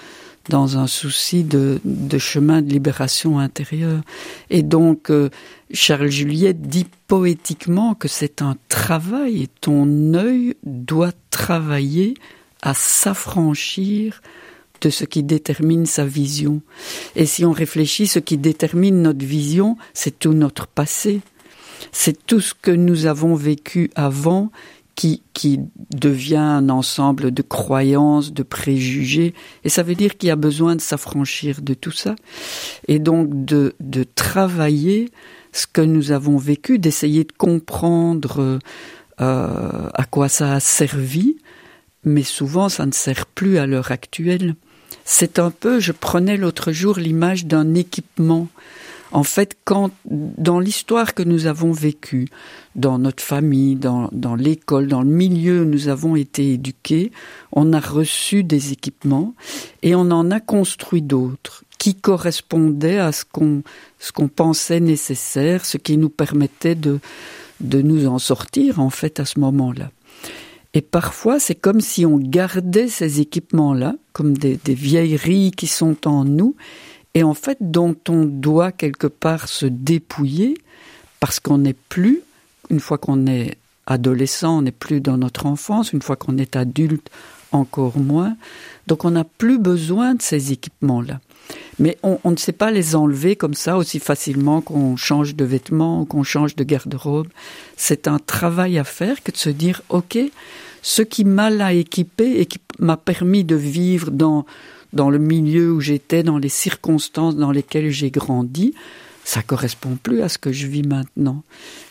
dans 0.50 0.78
un 0.78 0.88
souci 0.88 1.44
de, 1.44 1.80
chemin 2.18 2.62
de 2.62 2.70
libération 2.70 3.40
intérieure. 3.40 4.02
Et 4.50 4.64
donc, 4.64 5.10
euh, 5.10 5.30
Charles 5.72 6.10
Juliette 6.10 6.62
dit 6.62 6.88
poétiquement 7.08 7.94
que 7.94 8.08
c'est 8.08 8.42
un 8.42 8.56
travail 8.70 9.44
et 9.44 9.48
ton 9.62 10.14
œil 10.14 10.56
doit 10.64 11.14
travailler 11.30 12.16
à 12.62 12.74
s'affranchir 12.74 14.22
de 14.82 14.90
ce 14.90 15.06
qui 15.06 15.24
détermine 15.24 15.86
sa 15.86 16.06
vision. 16.06 16.62
Et 17.16 17.26
si 17.26 17.46
on 17.46 17.52
réfléchit, 17.52 18.08
ce 18.08 18.20
qui 18.20 18.38
détermine 18.38 19.02
notre 19.02 19.26
vision, 19.26 19.78
c'est 19.94 20.20
tout 20.20 20.34
notre 20.34 20.68
passé. 20.68 21.22
C'est 21.92 22.26
tout 22.26 22.42
ce 22.42 22.54
que 22.54 22.72
nous 22.72 23.06
avons 23.06 23.36
vécu 23.36 23.92
avant 23.96 24.52
qui, 24.98 25.22
qui 25.34 25.60
devient 25.96 26.36
un 26.38 26.70
ensemble 26.70 27.32
de 27.32 27.44
croyances, 27.44 28.34
de 28.34 28.42
préjugés. 28.42 29.36
Et 29.64 29.70
ça 29.70 29.84
veut 29.84 29.94
dire 29.94 30.18
qu'il 30.18 30.28
y 30.28 30.32
a 30.32 30.36
besoin 30.36 30.76
de 30.76 30.82
s'affranchir 30.82 31.62
de 31.62 31.76
tout 31.76 31.92
ça. 31.92 32.16
Et 32.88 32.98
donc 32.98 33.46
de, 33.46 33.76
de 33.80 34.04
travailler 34.04 35.12
ce 35.54 35.68
que 35.68 35.82
nous 35.82 36.12
avons 36.12 36.38
vécu, 36.38 36.80
d'essayer 36.80 37.24
de 37.24 37.32
comprendre 37.32 38.60
euh, 39.22 39.90
à 39.94 40.04
quoi 40.06 40.30
ça 40.30 40.54
a 40.54 40.60
servi, 40.60 41.38
mais 42.04 42.24
souvent 42.24 42.68
ça 42.68 42.88
ne 42.88 42.92
sert 42.92 43.28
plus 43.28 43.60
à 43.60 43.68
l'heure 43.68 43.92
actuelle. 43.92 44.56
C'est 45.06 45.38
un 45.38 45.52
peu, 45.52 45.80
je 45.80 45.92
prenais 45.92 46.38
l'autre 46.38 46.72
jour 46.72 46.98
l'image 46.98 47.46
d'un 47.46 47.76
équipement. 47.76 48.48
En 49.12 49.24
fait, 49.24 49.58
quand 49.64 49.92
dans 50.06 50.60
l'histoire 50.60 51.14
que 51.14 51.24
nous 51.24 51.46
avons 51.46 51.72
vécue, 51.72 52.28
dans 52.76 53.00
notre 53.00 53.24
famille, 53.24 53.76
dans, 53.76 54.10
dans 54.12 54.36
l'école, 54.36 54.88
dans 54.88 55.02
le 55.02 55.10
milieu 55.10 55.62
où 55.62 55.66
nous 55.66 55.88
avons 55.88 56.16
été 56.16 56.54
éduqués, 56.54 57.12
on 57.52 57.74
a 57.74 57.80
reçu 57.80 58.44
des 58.44 58.72
équipements 58.74 59.34
et 59.82 59.96
on 59.96 60.12
en 60.12 60.30
a 60.32 60.40
construit 60.40 61.02
d'autres 61.02 61.64
qui 61.78 61.96
correspondaient 61.96 63.00
à 63.00 63.12
ce 63.12 63.24
qu'on 63.24 63.64
ce 64.00 64.12
qu'on 64.12 64.28
pensait 64.28 64.80
nécessaire, 64.80 65.66
ce 65.66 65.78
qui 65.78 65.98
nous 65.98 66.10
permettait 66.10 66.76
de 66.76 67.00
de 67.62 67.82
nous 67.82 68.08
en 68.08 68.20
sortir 68.20 68.80
en 68.80 68.90
fait 68.90 69.20
à 69.20 69.26
ce 69.26 69.40
moment-là. 69.40 69.92
Et 70.74 70.82
parfois, 70.82 71.40
c'est 71.40 71.56
comme 71.56 71.82
si 71.82 72.06
on 72.06 72.18
gardait 72.18 72.88
ces 72.88 73.20
équipements-là, 73.20 73.96
comme 74.14 74.38
des, 74.38 74.60
des, 74.64 74.76
vieilleries 74.76 75.52
qui 75.52 75.66
sont 75.66 76.08
en 76.08 76.24
nous, 76.24 76.56
et 77.18 77.24
en 77.24 77.34
fait 77.34 77.58
dont 77.60 77.96
on 78.10 78.26
doit 78.26 78.72
quelque 78.72 79.08
part 79.08 79.48
se 79.48 79.66
dépouiller, 79.66 80.56
parce 81.20 81.40
qu'on 81.40 81.58
n'est 81.58 81.74
plus, 81.74 82.22
une 82.70 82.80
fois 82.80 83.00
qu'on 83.00 83.26
est 83.26 83.58
adolescent, 83.88 84.60
on 84.60 84.62
n'est 84.62 84.72
plus 84.72 85.02
dans 85.02 85.18
notre 85.18 85.48
enfance, 85.48 85.94
une 85.94 86.04
fois 86.04 86.16
qu'on 86.16 86.38
est 86.38 86.56
adulte, 86.56 87.10
encore 87.52 87.98
moins. 87.98 88.38
Donc 88.86 89.04
on 89.04 89.10
n'a 89.10 89.24
plus 89.24 89.58
besoin 89.58 90.14
de 90.14 90.22
ces 90.22 90.52
équipements-là. 90.52 91.20
Mais 91.80 91.98
on, 92.04 92.20
ne 92.30 92.36
sait 92.36 92.52
pas 92.52 92.70
les 92.70 92.96
enlever 92.96 93.36
comme 93.36 93.56
ça 93.56 93.78
aussi 93.78 93.98
facilement 93.98 94.62
qu'on 94.62 94.96
change 94.96 95.36
de 95.36 95.44
vêtements, 95.44 96.06
qu'on 96.06 96.22
change 96.22 96.56
de 96.56 96.64
garde-robe. 96.64 97.30
C'est 97.78 98.08
un 98.08 98.20
travail 98.20 98.78
à 98.78 98.84
faire 98.84 99.24
que 99.24 99.32
de 99.32 99.38
se 99.38 99.50
dire, 99.50 99.82
OK, 99.90 100.20
ce 100.84 101.02
qui 101.02 101.26
m'a 101.26 101.74
équipé 101.74 102.40
et 102.40 102.46
qui 102.46 102.60
m'a 102.78 102.96
permis 102.98 103.44
de 103.44 103.56
vivre 103.56 104.12
dans, 104.12 104.46
dans 104.94 105.10
le 105.10 105.18
milieu 105.18 105.72
où 105.72 105.82
j'étais, 105.82 106.24
dans 106.24 106.38
les 106.38 106.50
circonstances 106.50 107.36
dans 107.36 107.52
lesquelles 107.52 107.90
j'ai 107.90 108.12
grandi, 108.12 108.74
ça 109.24 109.42
correspond 109.42 109.98
plus 110.02 110.22
à 110.22 110.30
ce 110.30 110.38
que 110.38 110.52
je 110.52 110.68
vis 110.68 110.84
maintenant. 110.84 111.44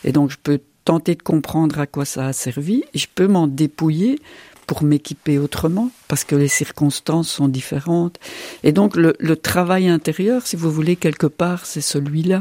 Et 0.05 0.13
donc 0.13 0.31
je 0.31 0.39
peux 0.43 0.61
tenter 0.85 1.15
de 1.15 1.23
comprendre 1.23 1.79
à 1.81 1.87
quoi 1.87 2.05
ça 2.05 2.27
a 2.27 2.33
servi 2.33 2.85
et 2.95 2.99
je 2.99 3.09
peux 3.15 3.27
m'en 3.27 3.47
dépouiller 3.47 4.19
pour 4.67 4.83
m'équiper 4.83 5.39
autrement, 5.39 5.91
parce 6.09 6.25
que 6.25 6.35
les 6.35 6.49
circonstances 6.49 7.31
sont 7.31 7.49
différentes. 7.49 8.19
Et 8.65 8.73
donc 8.73 8.97
le, 8.97 9.15
travail 9.37 9.89
intérieur, 9.89 10.47
si 10.47 10.57
vous 10.57 10.73
voulez, 10.73 10.97
quelque 10.97 11.29
part, 11.29 11.67
c'est 11.67 11.81
celui-là. 11.81 12.41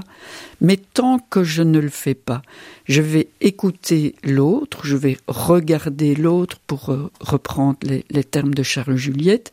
Mais 0.59 0.77
tant 0.77 1.19
que 1.19 1.43
je 1.43 1.61
ne 1.61 1.79
le 1.79 1.89
fais 1.89 2.15
pas, 2.15 2.41
je 2.85 3.01
vais 3.01 3.27
écouter 3.41 4.15
l'autre, 4.23 4.85
je 4.85 4.95
vais 4.95 5.17
regarder 5.27 6.15
l'autre, 6.15 6.57
pour 6.65 6.89
euh, 6.89 7.11
reprendre 7.19 7.77
les 7.83 8.23
termes 8.23 8.53
de 8.53 8.63
Charles 8.63 8.95
Juliette, 8.95 9.51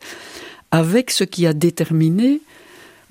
avec 0.73 1.11
ce 1.11 1.23
qui 1.23 1.45
a 1.45 1.53
déterminé 1.53 2.41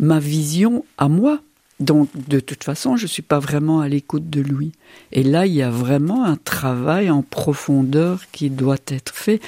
ma 0.00 0.18
vision 0.18 0.84
à 0.98 1.08
moi. 1.08 1.38
Donc, 1.78 2.08
de 2.28 2.40
toute 2.40 2.64
façon, 2.64 2.96
je 2.96 3.04
ne 3.04 3.08
suis 3.08 3.22
pas 3.22 3.38
vraiment 3.38 3.80
à 3.80 3.88
l'écoute 3.88 4.28
de 4.28 4.40
lui. 4.40 4.72
Et 5.12 5.22
là, 5.22 5.46
il 5.46 5.54
y 5.54 5.62
a 5.62 5.70
vraiment 5.70 6.24
un 6.24 6.36
travail 6.36 7.08
en 7.08 7.22
profondeur 7.22 8.24
qui 8.32 8.50
doit 8.50 8.82
être 8.88 9.14
fait 9.14 9.40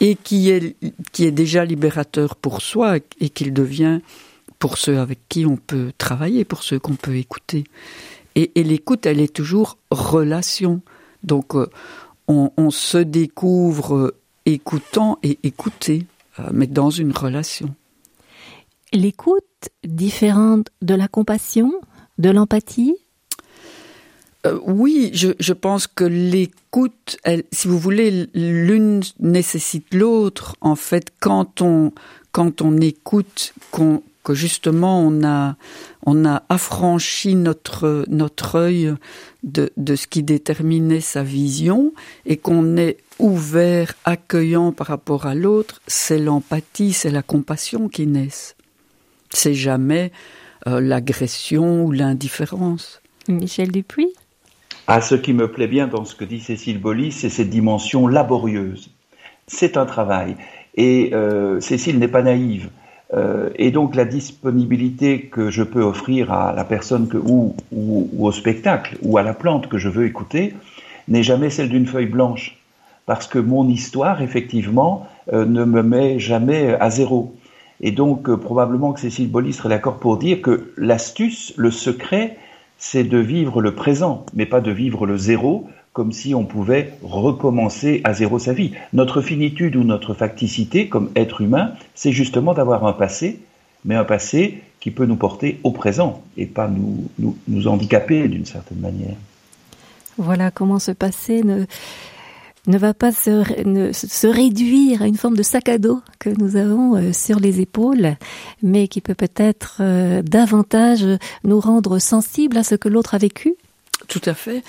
et 0.00 0.16
qui 0.16 0.50
est, 0.50 0.76
qui 1.12 1.24
est 1.24 1.30
déjà 1.30 1.64
libérateur 1.64 2.36
pour 2.36 2.60
soi 2.60 2.98
et 3.20 3.30
qu'il 3.30 3.54
devient 3.54 4.00
pour 4.58 4.76
ceux 4.76 4.98
avec 4.98 5.20
qui 5.30 5.46
on 5.46 5.56
peut 5.56 5.92
travailler, 5.96 6.44
pour 6.44 6.62
ceux 6.64 6.78
qu'on 6.78 6.94
peut 6.94 7.16
écouter. 7.16 7.64
Et, 8.34 8.50
l'écoute, 8.54 9.06
elle 9.06 9.20
est 9.20 9.32
toujours 9.32 9.78
relation. 9.90 10.82
Donc, 11.22 11.54
euh, 11.54 11.68
on, 12.28 12.50
on, 12.58 12.70
se 12.70 12.98
découvre 12.98 14.14
écoutant 14.46 15.18
et 15.22 15.38
écouté, 15.42 16.00
euh, 16.00 16.04
mais 16.52 16.66
dans 16.66 16.90
une 16.90 17.12
relation. 17.12 17.74
L'écoute 18.92 19.68
différente 19.84 20.68
de 20.82 20.94
la 20.94 21.08
compassion, 21.08 21.72
de 22.18 22.30
l'empathie? 22.30 22.94
Euh, 24.44 24.58
oui, 24.66 25.10
je, 25.14 25.28
je, 25.38 25.52
pense 25.52 25.86
que 25.86 26.04
l'écoute, 26.04 27.16
si 27.52 27.68
vous 27.68 27.78
voulez, 27.78 28.28
l'une 28.34 29.02
nécessite 29.20 29.94
l'autre. 29.94 30.56
En 30.60 30.74
fait, 30.74 31.12
quand 31.20 31.60
on 31.60 31.92
quand 32.32 32.62
on 32.62 32.78
écoute, 32.78 33.54
qu'on 33.70 34.02
que 34.24 34.34
justement 34.34 35.00
on 35.00 35.24
a 35.24 35.56
on 36.06 36.24
a 36.24 36.42
affranchi 36.48 37.34
notre 37.34 38.04
notre 38.08 38.56
œil 38.56 38.94
de, 39.42 39.70
de 39.76 39.96
ce 39.96 40.06
qui 40.06 40.22
déterminait 40.22 41.00
sa 41.00 41.22
vision 41.22 41.92
et 42.24 42.36
qu'on 42.36 42.76
est 42.76 42.98
ouvert, 43.22 43.94
accueillant 44.04 44.72
par 44.72 44.88
rapport 44.88 45.26
à 45.26 45.34
l'autre, 45.34 45.80
c'est 45.86 46.18
l'empathie, 46.18 46.92
c'est 46.92 47.10
la 47.10 47.22
compassion 47.22 47.88
qui 47.88 48.06
naissent. 48.06 48.56
C'est 49.30 49.54
jamais 49.54 50.10
euh, 50.66 50.80
l'agression 50.80 51.84
ou 51.84 51.92
l'indifférence. 51.92 53.00
Michel 53.28 53.70
Dupuis 53.70 54.12
Ah, 54.88 55.00
ce 55.00 55.14
qui 55.14 55.32
me 55.32 55.50
plaît 55.50 55.68
bien 55.68 55.86
dans 55.86 56.04
ce 56.04 56.16
que 56.16 56.24
dit 56.24 56.40
Cécile 56.40 56.80
Bolly, 56.80 57.12
c'est 57.12 57.30
cette 57.30 57.48
dimension 57.48 58.08
laborieuse. 58.08 58.90
C'est 59.46 59.76
un 59.76 59.86
travail. 59.86 60.36
Et 60.74 61.10
euh, 61.14 61.60
Cécile 61.60 62.00
n'est 62.00 62.08
pas 62.08 62.22
naïve. 62.22 62.70
Euh, 63.14 63.50
et 63.56 63.70
donc 63.70 63.94
la 63.94 64.04
disponibilité 64.04 65.26
que 65.26 65.50
je 65.50 65.62
peux 65.62 65.82
offrir 65.82 66.32
à 66.32 66.52
la 66.52 66.64
personne 66.64 67.08
que, 67.08 67.18
ou, 67.18 67.54
ou, 67.70 68.08
ou 68.12 68.26
au 68.26 68.32
spectacle 68.32 68.96
ou 69.02 69.16
à 69.18 69.22
la 69.22 69.34
plante 69.34 69.68
que 69.68 69.78
je 69.78 69.88
veux 69.88 70.06
écouter 70.06 70.54
n'est 71.08 71.22
jamais 71.22 71.50
celle 71.50 71.68
d'une 71.68 71.86
feuille 71.86 72.06
blanche. 72.06 72.61
Parce 73.06 73.26
que 73.26 73.38
mon 73.38 73.68
histoire, 73.68 74.22
effectivement, 74.22 75.06
euh, 75.32 75.44
ne 75.44 75.64
me 75.64 75.82
met 75.82 76.18
jamais 76.18 76.74
à 76.74 76.90
zéro. 76.90 77.34
Et 77.80 77.90
donc, 77.90 78.28
euh, 78.28 78.36
probablement 78.36 78.92
que 78.92 79.00
Cécile 79.00 79.30
Bolly 79.30 79.52
serait 79.52 79.68
d'accord 79.68 79.98
pour 79.98 80.16
dire 80.16 80.40
que 80.40 80.72
l'astuce, 80.76 81.52
le 81.56 81.70
secret, 81.70 82.36
c'est 82.78 83.04
de 83.04 83.18
vivre 83.18 83.60
le 83.60 83.74
présent, 83.74 84.24
mais 84.34 84.46
pas 84.46 84.60
de 84.60 84.70
vivre 84.70 85.06
le 85.06 85.16
zéro, 85.16 85.68
comme 85.92 86.12
si 86.12 86.34
on 86.34 86.44
pouvait 86.44 86.94
recommencer 87.02 88.00
à 88.04 88.14
zéro 88.14 88.38
sa 88.38 88.52
vie. 88.52 88.72
Notre 88.92 89.20
finitude 89.20 89.76
ou 89.76 89.84
notre 89.84 90.14
facticité 90.14 90.88
comme 90.88 91.10
être 91.16 91.40
humain, 91.42 91.72
c'est 91.94 92.12
justement 92.12 92.54
d'avoir 92.54 92.86
un 92.86 92.92
passé, 92.92 93.40
mais 93.84 93.94
un 93.94 94.04
passé 94.04 94.62
qui 94.80 94.90
peut 94.90 95.06
nous 95.06 95.16
porter 95.16 95.60
au 95.64 95.70
présent 95.70 96.22
et 96.36 96.46
pas 96.46 96.66
nous, 96.66 97.08
nous, 97.18 97.36
nous 97.46 97.68
handicaper 97.68 98.26
d'une 98.28 98.46
certaine 98.46 98.80
manière. 98.80 99.14
Voilà 100.18 100.50
comment 100.50 100.78
ce 100.78 100.92
passé 100.92 101.42
ne, 101.42 101.66
ne 102.66 102.78
va 102.78 102.94
pas 102.94 103.10
se, 103.10 103.42
se, 103.92 104.26
réduire 104.26 105.02
à 105.02 105.06
une 105.06 105.16
forme 105.16 105.36
de 105.36 105.42
sac 105.42 105.68
à 105.68 105.78
dos 105.78 106.00
que 106.18 106.30
nous 106.30 106.56
avons 106.56 106.96
euh, 106.96 107.12
sur 107.12 107.40
les 107.40 107.60
épaules, 107.60 108.16
mais 108.62 108.86
qui 108.86 109.00
peut 109.00 109.16
peut-être 109.16 109.78
euh, 109.80 110.22
davantage 110.22 111.04
nous 111.44 111.58
rendre 111.58 111.98
sensibles 111.98 112.56
à 112.56 112.62
ce 112.62 112.76
que 112.76 112.88
l'autre 112.88 113.14
a 113.14 113.18
vécu. 113.18 113.54
Tout 114.08 114.22
à 114.26 114.34
fait. 114.34 114.62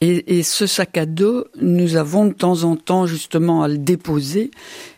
Et, 0.00 0.38
et, 0.38 0.42
ce 0.42 0.66
sac 0.66 0.96
à 0.96 1.06
dos, 1.06 1.44
nous 1.60 1.96
avons 1.96 2.26
de 2.26 2.32
temps 2.32 2.64
en 2.64 2.76
temps 2.76 3.06
justement 3.06 3.62
à 3.62 3.68
le 3.68 3.78
déposer 3.78 4.50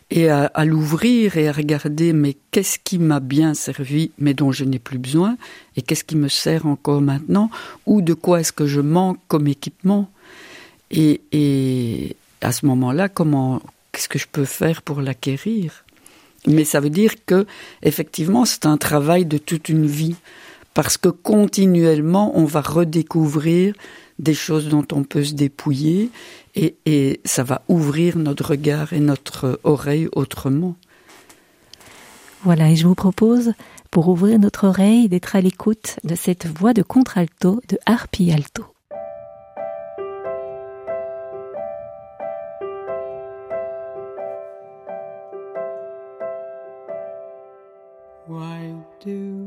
et 0.09 0.29
à, 0.29 0.45
à 0.45 0.65
l'ouvrir 0.65 1.37
et 1.37 1.47
à 1.47 1.51
regarder 1.51 2.13
mais 2.13 2.37
qu'est-ce 2.51 2.79
qui 2.81 2.97
m'a 2.97 3.19
bien 3.19 3.53
servi 3.53 4.11
mais 4.17 4.33
dont 4.33 4.51
je 4.51 4.63
n'ai 4.63 4.79
plus 4.79 4.97
besoin 4.97 5.37
et 5.75 5.81
qu'est-ce 5.81 6.03
qui 6.03 6.15
me 6.15 6.29
sert 6.29 6.65
encore 6.65 7.01
maintenant 7.01 7.49
ou 7.85 8.01
de 8.01 8.13
quoi 8.13 8.39
est-ce 8.39 8.53
que 8.53 8.67
je 8.67 8.79
manque 8.79 9.19
comme 9.27 9.47
équipement 9.47 10.09
et, 10.91 11.21
et, 11.31 12.15
à 12.41 12.51
ce 12.51 12.65
moment-là, 12.65 13.09
comment, 13.09 13.61
qu'est-ce 13.91 14.09
que 14.09 14.19
je 14.19 14.27
peux 14.31 14.45
faire 14.45 14.81
pour 14.81 15.01
l'acquérir? 15.01 15.83
Mais 16.45 16.63
ça 16.63 16.79
veut 16.79 16.89
dire 16.89 17.13
que, 17.25 17.45
effectivement, 17.83 18.45
c'est 18.45 18.65
un 18.65 18.77
travail 18.77 19.25
de 19.25 19.37
toute 19.37 19.69
une 19.69 19.87
vie, 19.87 20.15
parce 20.73 20.97
que 20.97 21.09
continuellement, 21.09 22.31
on 22.35 22.45
va 22.45 22.61
redécouvrir 22.61 23.73
des 24.19 24.33
choses 24.33 24.69
dont 24.69 24.85
on 24.93 25.03
peut 25.03 25.23
se 25.23 25.33
dépouiller, 25.33 26.09
et, 26.55 26.75
et 26.85 27.21
ça 27.25 27.43
va 27.43 27.63
ouvrir 27.67 28.17
notre 28.17 28.51
regard 28.51 28.93
et 28.93 28.99
notre 28.99 29.59
oreille 29.63 30.07
autrement. 30.13 30.75
Voilà, 32.43 32.69
et 32.69 32.75
je 32.75 32.87
vous 32.87 32.95
propose, 32.95 33.53
pour 33.91 34.07
ouvrir 34.07 34.39
notre 34.39 34.67
oreille, 34.67 35.09
d'être 35.09 35.35
à 35.35 35.41
l'écoute 35.41 35.97
de 36.03 36.15
cette 36.15 36.45
voix 36.45 36.73
de 36.73 36.83
contralto 36.83 37.61
de 37.67 37.77
Harpy 37.85 38.31
Alto. 38.31 38.65
Why 48.27 48.75
do. 48.99 49.46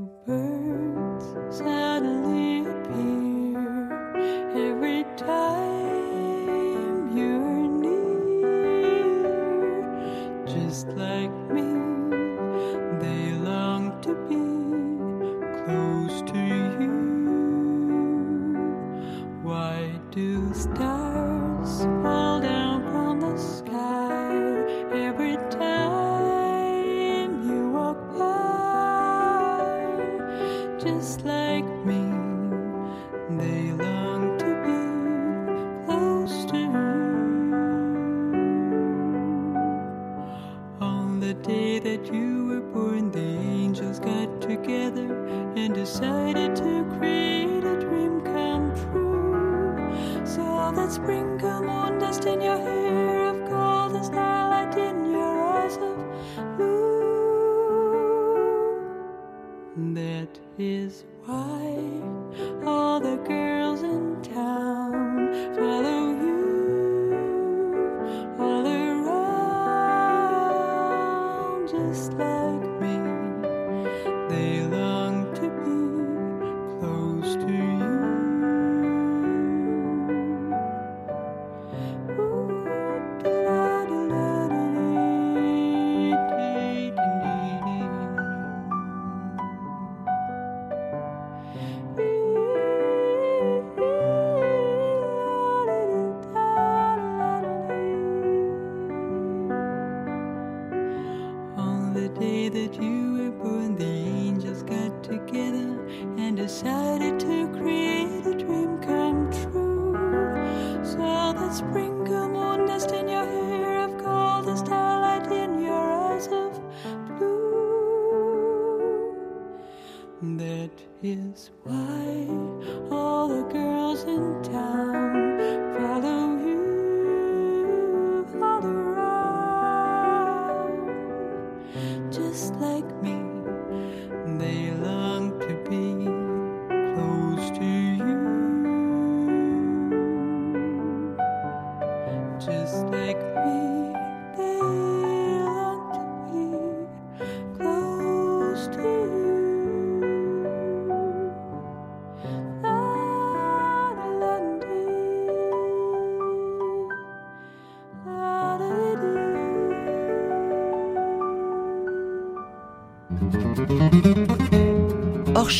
Is 60.60 61.04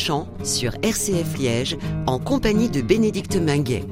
Hors 0.01 0.05
champ 0.05 0.27
sur 0.43 0.73
RCF 0.81 1.37
Liège 1.37 1.77
en 2.07 2.17
compagnie 2.17 2.69
de 2.69 2.81
Bénédicte 2.81 3.35
Minguet. 3.35 3.83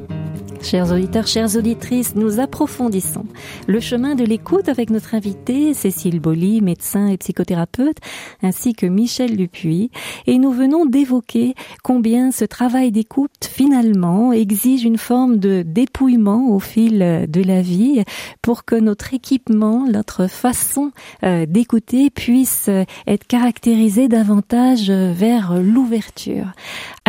Chers 0.62 0.91
auditeurs, 0.91 1.26
chères 1.26 1.56
auditrices, 1.56 2.15
nous 2.15 2.39
approfondissons 2.39 3.26
le 3.67 3.80
chemin 3.80 4.15
de 4.15 4.26
l'écoute 4.26 4.67
avec 4.67 4.89
notre 4.89 5.15
invitée 5.15 5.74
Cécile 5.74 6.19
Bolly, 6.19 6.62
médecin 6.62 7.08
et 7.08 7.17
psychothérapeute, 7.17 7.98
ainsi 8.43 8.74
que 8.74 8.86
Michel 8.86 9.38
Dupuis. 9.38 9.89
Et 10.28 10.38
nous 10.38 10.52
venons 10.52 10.86
d'évoquer 10.86 11.56
combien 11.82 12.32
ce 12.32 12.43
travail 12.43 12.91
d'écoute, 12.91 13.50
finalement, 13.50 14.34
exige 14.34 14.84
une 14.84 14.98
forme 14.98 15.38
de 15.38 15.63
dépouillement 15.65 16.50
au 16.50 16.60
fil 16.60 17.00
de 17.00 17.41
la 17.41 17.62
vie 17.62 18.04
pour 18.41 18.65
que 18.65 18.76
notre 18.76 19.13
équipement, 19.13 19.88
notre 19.88 20.28
façon 20.28 20.91
euh, 21.24 21.45
d'écouter 21.45 22.10
puisse 22.10 22.67
euh, 22.67 22.84
être 23.08 23.26
caractérisée 23.26 24.08
davantage 24.08 24.89
euh, 24.89 25.13
vers 25.13 25.56
l'ouverture. 25.62 26.48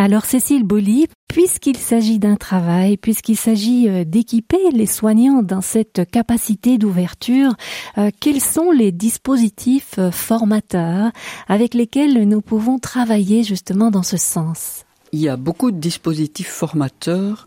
Alors 0.03 0.25
Cécile 0.25 0.63
Bolly, 0.63 1.05
puisqu'il 1.27 1.77
s'agit 1.77 2.17
d'un 2.17 2.35
travail, 2.35 2.97
puisqu'il 2.97 3.37
s'agit 3.37 3.87
euh, 3.87 4.03
d'équiper 4.03 4.71
les 4.73 4.87
soignants 4.87 5.43
dans 5.43 5.61
cette 5.61 6.09
capacité 6.09 6.79
d'ouverture, 6.79 7.53
euh, 7.99 8.09
quels 8.19 8.41
sont 8.41 8.71
les 8.71 8.91
dispositifs 8.91 9.99
euh, 9.99 10.09
formateurs 10.09 11.11
avec 11.47 11.75
lesquels 11.75 12.27
nous 12.27 12.41
pouvons 12.41 12.79
travailler 12.79 13.43
justement 13.43 13.91
dans 13.91 14.01
ce 14.01 14.17
sens? 14.17 14.85
Il 15.11 15.19
y 15.19 15.29
a 15.29 15.37
beaucoup 15.37 15.69
de 15.69 15.77
dispositifs 15.77 16.49
formateurs. 16.49 17.45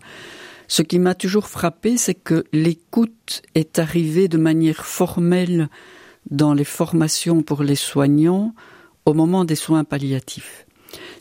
Ce 0.68 0.82
qui 0.82 1.00
m'a 1.00 1.16
toujours 1.16 1.48
frappé, 1.48 1.96
c'est 1.96 2.14
que 2.14 2.44
l'écoute 2.52 3.42
est 3.56 3.80
arrivée 3.80 4.28
de 4.28 4.38
manière 4.38 4.86
formelle 4.86 5.68
dans 6.30 6.54
les 6.54 6.62
formations 6.62 7.42
pour 7.42 7.64
les 7.64 7.74
soignants 7.74 8.54
au 9.06 9.12
moment 9.12 9.44
des 9.44 9.56
soins 9.56 9.82
palliatifs. 9.82 10.64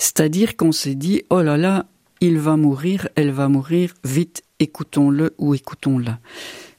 C'est-à-dire 0.04 0.58
qu'on 0.58 0.74
s'est 0.74 0.96
dit, 0.96 1.24
oh 1.30 1.42
là 1.42 1.56
là, 1.56 1.86
il 2.20 2.38
va 2.38 2.58
mourir, 2.58 3.08
elle 3.16 3.32
va 3.32 3.48
mourir, 3.48 3.94
vite, 4.04 4.44
écoutons-le 4.60 5.34
ou 5.38 5.56
écoutons-la. 5.56 6.20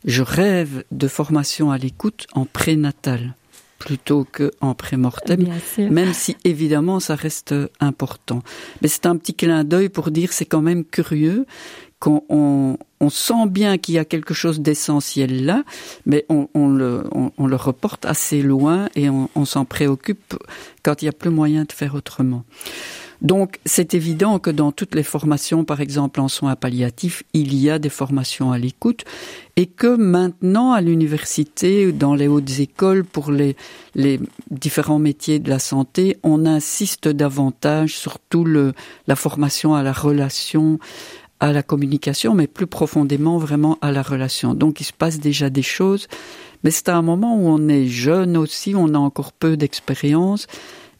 Je 0.04 0.20
rêve 0.20 0.84
de 0.92 1.08
formation 1.08 1.70
à 1.70 1.78
l'écoute 1.78 2.26
en 2.34 2.44
prénatal 2.44 3.34
plutôt 3.78 4.26
qu'en 4.30 4.74
prémortem, 4.74 5.48
même 5.78 6.12
si 6.12 6.36
évidemment 6.44 7.00
ça 7.00 7.14
reste 7.14 7.54
important. 7.80 8.42
Mais 8.82 8.88
c'est 8.88 9.06
un 9.06 9.16
petit 9.16 9.32
clin 9.32 9.64
d'œil 9.64 9.88
pour 9.88 10.10
dire 10.10 10.34
c'est 10.34 10.44
quand 10.44 10.62
même 10.62 10.84
curieux 10.84 11.46
qu'on 12.00 12.24
on, 12.28 12.76
on 13.00 13.08
sent 13.08 13.46
bien 13.48 13.78
qu'il 13.78 13.94
y 13.94 13.98
a 13.98 14.04
quelque 14.04 14.34
chose 14.34 14.60
d'essentiel 14.60 15.46
là, 15.46 15.64
mais 16.04 16.26
on, 16.28 16.48
on 16.52 16.68
le, 16.68 17.04
on, 17.12 17.30
on 17.38 17.46
le 17.46 17.56
reporte 17.56 18.04
assez 18.04 18.42
loin 18.42 18.90
et 18.94 19.08
on, 19.08 19.30
on 19.34 19.46
s'en 19.46 19.64
préoccupe 19.64 20.34
quand 20.82 21.00
il 21.00 21.06
n'y 21.06 21.08
a 21.08 21.12
plus 21.12 21.30
moyen 21.30 21.64
de 21.64 21.72
faire 21.72 21.94
autrement. 21.94 22.44
Donc, 23.24 23.58
c'est 23.64 23.94
évident 23.94 24.38
que 24.38 24.50
dans 24.50 24.70
toutes 24.70 24.94
les 24.94 25.02
formations, 25.02 25.64
par 25.64 25.80
exemple 25.80 26.20
en 26.20 26.28
soins 26.28 26.56
palliatifs, 26.56 27.22
il 27.32 27.54
y 27.54 27.70
a 27.70 27.78
des 27.78 27.88
formations 27.88 28.52
à 28.52 28.58
l'écoute 28.58 29.04
et 29.56 29.64
que 29.64 29.96
maintenant, 29.96 30.72
à 30.72 30.82
l'université, 30.82 31.90
dans 31.90 32.14
les 32.14 32.28
hautes 32.28 32.60
écoles, 32.60 33.02
pour 33.02 33.32
les, 33.32 33.56
les 33.94 34.20
différents 34.50 34.98
métiers 34.98 35.38
de 35.38 35.48
la 35.48 35.58
santé, 35.58 36.18
on 36.22 36.44
insiste 36.44 37.08
davantage 37.08 37.96
sur 37.96 38.18
tout 38.18 38.44
le, 38.44 38.74
la 39.06 39.16
formation 39.16 39.74
à 39.74 39.82
la 39.82 39.92
relation, 39.92 40.78
à 41.40 41.52
la 41.52 41.62
communication, 41.62 42.34
mais 42.34 42.46
plus 42.46 42.66
profondément 42.66 43.38
vraiment 43.38 43.78
à 43.80 43.90
la 43.90 44.02
relation. 44.02 44.52
Donc, 44.54 44.82
il 44.82 44.84
se 44.84 44.92
passe 44.92 45.18
déjà 45.18 45.48
des 45.48 45.62
choses, 45.62 46.08
mais 46.62 46.70
c'est 46.70 46.90
à 46.90 46.96
un 46.96 47.02
moment 47.02 47.38
où 47.38 47.46
on 47.46 47.68
est 47.68 47.86
jeune 47.86 48.36
aussi, 48.36 48.74
on 48.76 48.92
a 48.92 48.98
encore 48.98 49.32
peu 49.32 49.56
d'expérience 49.56 50.46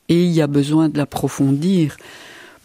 et 0.09 0.25
il 0.25 0.31
y 0.31 0.43
a 0.43 0.47
besoin 0.47 0.89
de 0.89 0.99
l'approfondir. 0.99 1.97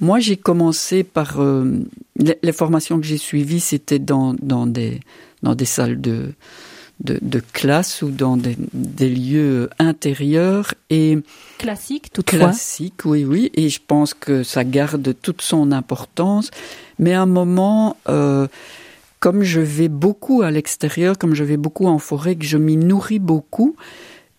Moi, 0.02 0.19
j'ai 0.19 0.38
commencé 0.38 1.04
par 1.04 1.41
euh, 1.41 1.80
les, 2.15 2.38
les, 2.41 2.54
formations 2.54 2.99
que 2.99 3.06
j'ai 3.06 3.17
suivies, 3.17 3.60
c'était 3.60 3.99
dans, 3.99 4.34
dans 4.41 4.65
des 4.65 5.02
dans 5.43 5.56
des 5.56 5.65
salles 5.65 5.99
de 5.99 6.34
de, 6.99 7.17
de 7.21 7.41
classe 7.54 8.02
ou 8.02 8.10
dans 8.10 8.38
des, 8.38 8.58
des 8.73 9.10
lieux 9.10 9.69
intérieurs 9.80 10.73
et 10.89 11.17
Classique, 11.58 12.12
toutefois. 12.12 12.39
classique, 12.39 13.06
oui, 13.06 13.23
oui, 13.25 13.52
et 13.54 13.69
je 13.69 13.80
pense 13.86 14.13
que 14.13 14.43
ça 14.43 14.63
garde 14.63 15.15
toute 15.21 15.41
son 15.41 15.71
importance. 15.71 16.52
Mais 16.99 17.13
à 17.13 17.21
un 17.21 17.25
moment, 17.25 17.95
euh, 18.10 18.47
comme 19.19 19.43
je 19.43 19.62
vais 19.62 19.88
beaucoup 19.88 20.41
à 20.41 20.52
l'extérieur, 20.52 21.17
comme 21.17 21.36
je 21.36 21.43
vais 21.43 21.58
beaucoup 21.58 21.88
en 21.88 21.99
forêt, 21.99 22.36
que 22.36 22.45
je 22.45 22.58
m'y 22.58 22.78
nourris 22.78 23.19
beaucoup, 23.19 23.75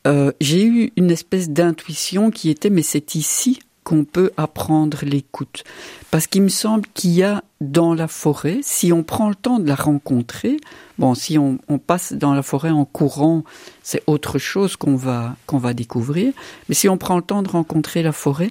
euh, 0.06 0.32
j'ai 0.40 0.64
eu 0.64 0.92
une 0.96 1.10
espèce 1.10 1.50
d'intuition 1.50 2.30
qui 2.30 2.50
était, 2.50 2.70
mais 2.70 2.82
c'est 2.82 3.14
ici 3.14 3.60
qu'on 3.84 4.04
peut 4.04 4.30
apprendre 4.36 4.98
l'écoute. 5.02 5.64
Parce 6.10 6.26
qu'il 6.26 6.42
me 6.42 6.48
semble 6.48 6.86
qu'il 6.94 7.10
y 7.10 7.22
a 7.22 7.42
dans 7.60 7.94
la 7.94 8.08
forêt, 8.08 8.60
si 8.62 8.92
on 8.92 9.02
prend 9.02 9.28
le 9.28 9.34
temps 9.34 9.58
de 9.58 9.68
la 9.68 9.74
rencontrer, 9.74 10.58
bon, 10.98 11.14
si 11.14 11.38
on, 11.38 11.58
passe 11.78 12.12
dans 12.12 12.34
la 12.34 12.42
forêt 12.42 12.70
en 12.70 12.84
courant, 12.84 13.44
c'est 13.82 14.02
autre 14.06 14.38
chose 14.38 14.76
qu'on 14.76 14.96
va, 14.96 15.36
qu'on 15.46 15.58
va 15.58 15.74
découvrir. 15.74 16.32
Mais 16.68 16.74
si 16.74 16.88
on 16.88 16.98
prend 16.98 17.16
le 17.16 17.22
temps 17.22 17.42
de 17.42 17.48
rencontrer 17.48 18.02
la 18.02 18.12
forêt, 18.12 18.50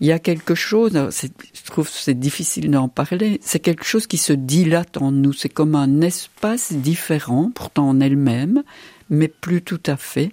il 0.00 0.06
y 0.06 0.12
a 0.12 0.18
quelque 0.18 0.54
chose, 0.54 0.92
je 0.92 1.62
trouve 1.70 1.88
c'est 1.88 2.18
difficile 2.18 2.70
d'en 2.70 2.88
parler, 2.88 3.40
c'est 3.42 3.60
quelque 3.60 3.84
chose 3.84 4.06
qui 4.06 4.18
se 4.18 4.34
dilate 4.34 4.98
en 4.98 5.10
nous. 5.10 5.32
C'est 5.32 5.48
comme 5.48 5.74
un 5.74 6.02
espace 6.02 6.72
différent, 6.72 7.50
pourtant 7.54 7.88
en 7.88 8.00
elle-même, 8.00 8.62
mais 9.10 9.28
plus 9.28 9.62
tout 9.62 9.80
à 9.86 9.96
fait. 9.96 10.30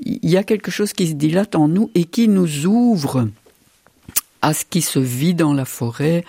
Il 0.00 0.28
y 0.28 0.36
a 0.36 0.44
quelque 0.44 0.70
chose 0.70 0.92
qui 0.92 1.08
se 1.08 1.14
dilate 1.14 1.54
en 1.54 1.68
nous 1.68 1.90
et 1.94 2.04
qui 2.04 2.28
nous 2.28 2.66
ouvre 2.66 3.28
à 4.42 4.52
ce 4.52 4.64
qui 4.68 4.82
se 4.82 4.98
vit 4.98 5.34
dans 5.34 5.54
la 5.54 5.64
forêt, 5.64 6.24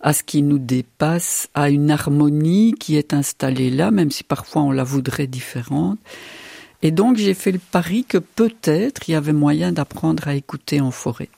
à 0.00 0.12
ce 0.12 0.22
qui 0.22 0.42
nous 0.42 0.58
dépasse, 0.58 1.48
à 1.54 1.70
une 1.70 1.90
harmonie 1.90 2.74
qui 2.78 2.96
est 2.96 3.12
installée 3.12 3.70
là, 3.70 3.90
même 3.90 4.10
si 4.10 4.24
parfois 4.24 4.62
on 4.62 4.70
la 4.70 4.84
voudrait 4.84 5.26
différente. 5.26 5.98
Et 6.82 6.90
donc 6.90 7.16
j'ai 7.16 7.34
fait 7.34 7.52
le 7.52 7.58
pari 7.58 8.04
que 8.04 8.18
peut-être 8.18 9.08
il 9.08 9.12
y 9.12 9.14
avait 9.14 9.32
moyen 9.32 9.72
d'apprendre 9.72 10.28
à 10.28 10.34
écouter 10.34 10.80
en 10.80 10.92
forêt. 10.92 11.28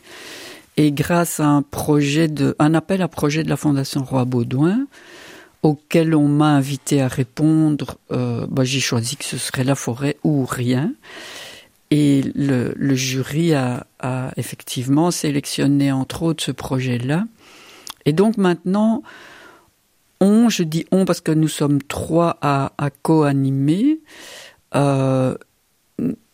Et 0.76 0.92
grâce 0.92 1.40
à 1.40 1.46
un 1.46 2.74
appel 2.74 3.02
à 3.02 3.08
projet 3.08 3.42
de 3.42 3.48
la 3.48 3.56
Fondation 3.56 4.04
Roi 4.04 4.24
Baudouin, 4.24 4.86
auquel 5.62 6.14
on 6.14 6.28
m'a 6.28 6.54
invité 6.54 7.00
à 7.02 7.08
répondre, 7.08 7.98
euh, 8.12 8.46
bah, 8.48 8.64
j'ai 8.64 8.80
choisi 8.80 9.16
que 9.16 9.24
ce 9.24 9.36
serait 9.36 9.64
la 9.64 9.74
forêt 9.74 10.16
ou 10.24 10.44
rien. 10.44 10.94
Et 11.90 12.22
le, 12.34 12.94
jury 12.94 13.52
a, 13.52 13.86
effectivement 14.36 15.10
sélectionné 15.10 15.90
entre 15.90 16.22
autres 16.22 16.44
ce 16.44 16.52
projet-là. 16.52 17.24
Et 18.06 18.12
donc 18.12 18.36
maintenant, 18.36 19.02
on, 20.20 20.48
je 20.48 20.62
dis 20.62 20.86
on 20.92 21.04
parce 21.04 21.20
que 21.20 21.32
nous 21.32 21.48
sommes 21.48 21.82
trois 21.82 22.38
à, 22.40 22.72
à 22.78 22.90
co-animer. 22.90 24.00
Euh, 24.76 25.34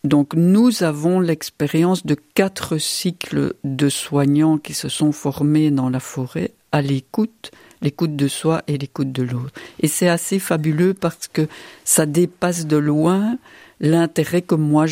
donc 0.05 0.35
nous 0.35 0.83
avons 0.83 1.21
l'expérience 1.21 2.05
de 2.05 2.17
quatre 2.35 2.77
cycles 2.79 3.55
de 3.65 3.89
soignants 3.89 4.59
qui 4.59 4.75
se 4.75 4.89
sont 4.89 5.11
formés 5.11 5.71
dans 5.71 5.89
la 5.89 6.01
forêt 6.01 6.53
à 6.73 6.83
l'écoute, 6.83 7.51
l'écoute 7.83 8.17
de 8.17 8.29
soi 8.29 8.63
et 8.67 8.79
l'écoute 8.79 9.13
de 9.13 9.23
l'autre. 9.23 9.53
Et 9.81 9.89
c'est 9.89 10.09
assez 10.09 10.39
fabuleux 10.39 10.95
parce 10.95 11.29
que 11.29 11.49
ça 11.85 12.07
dépasse 12.07 12.67
de 12.67 12.77
loin 12.77 13.39
l'intérêt 13.81 14.43
que 14.43 14.55
moi 14.55 14.87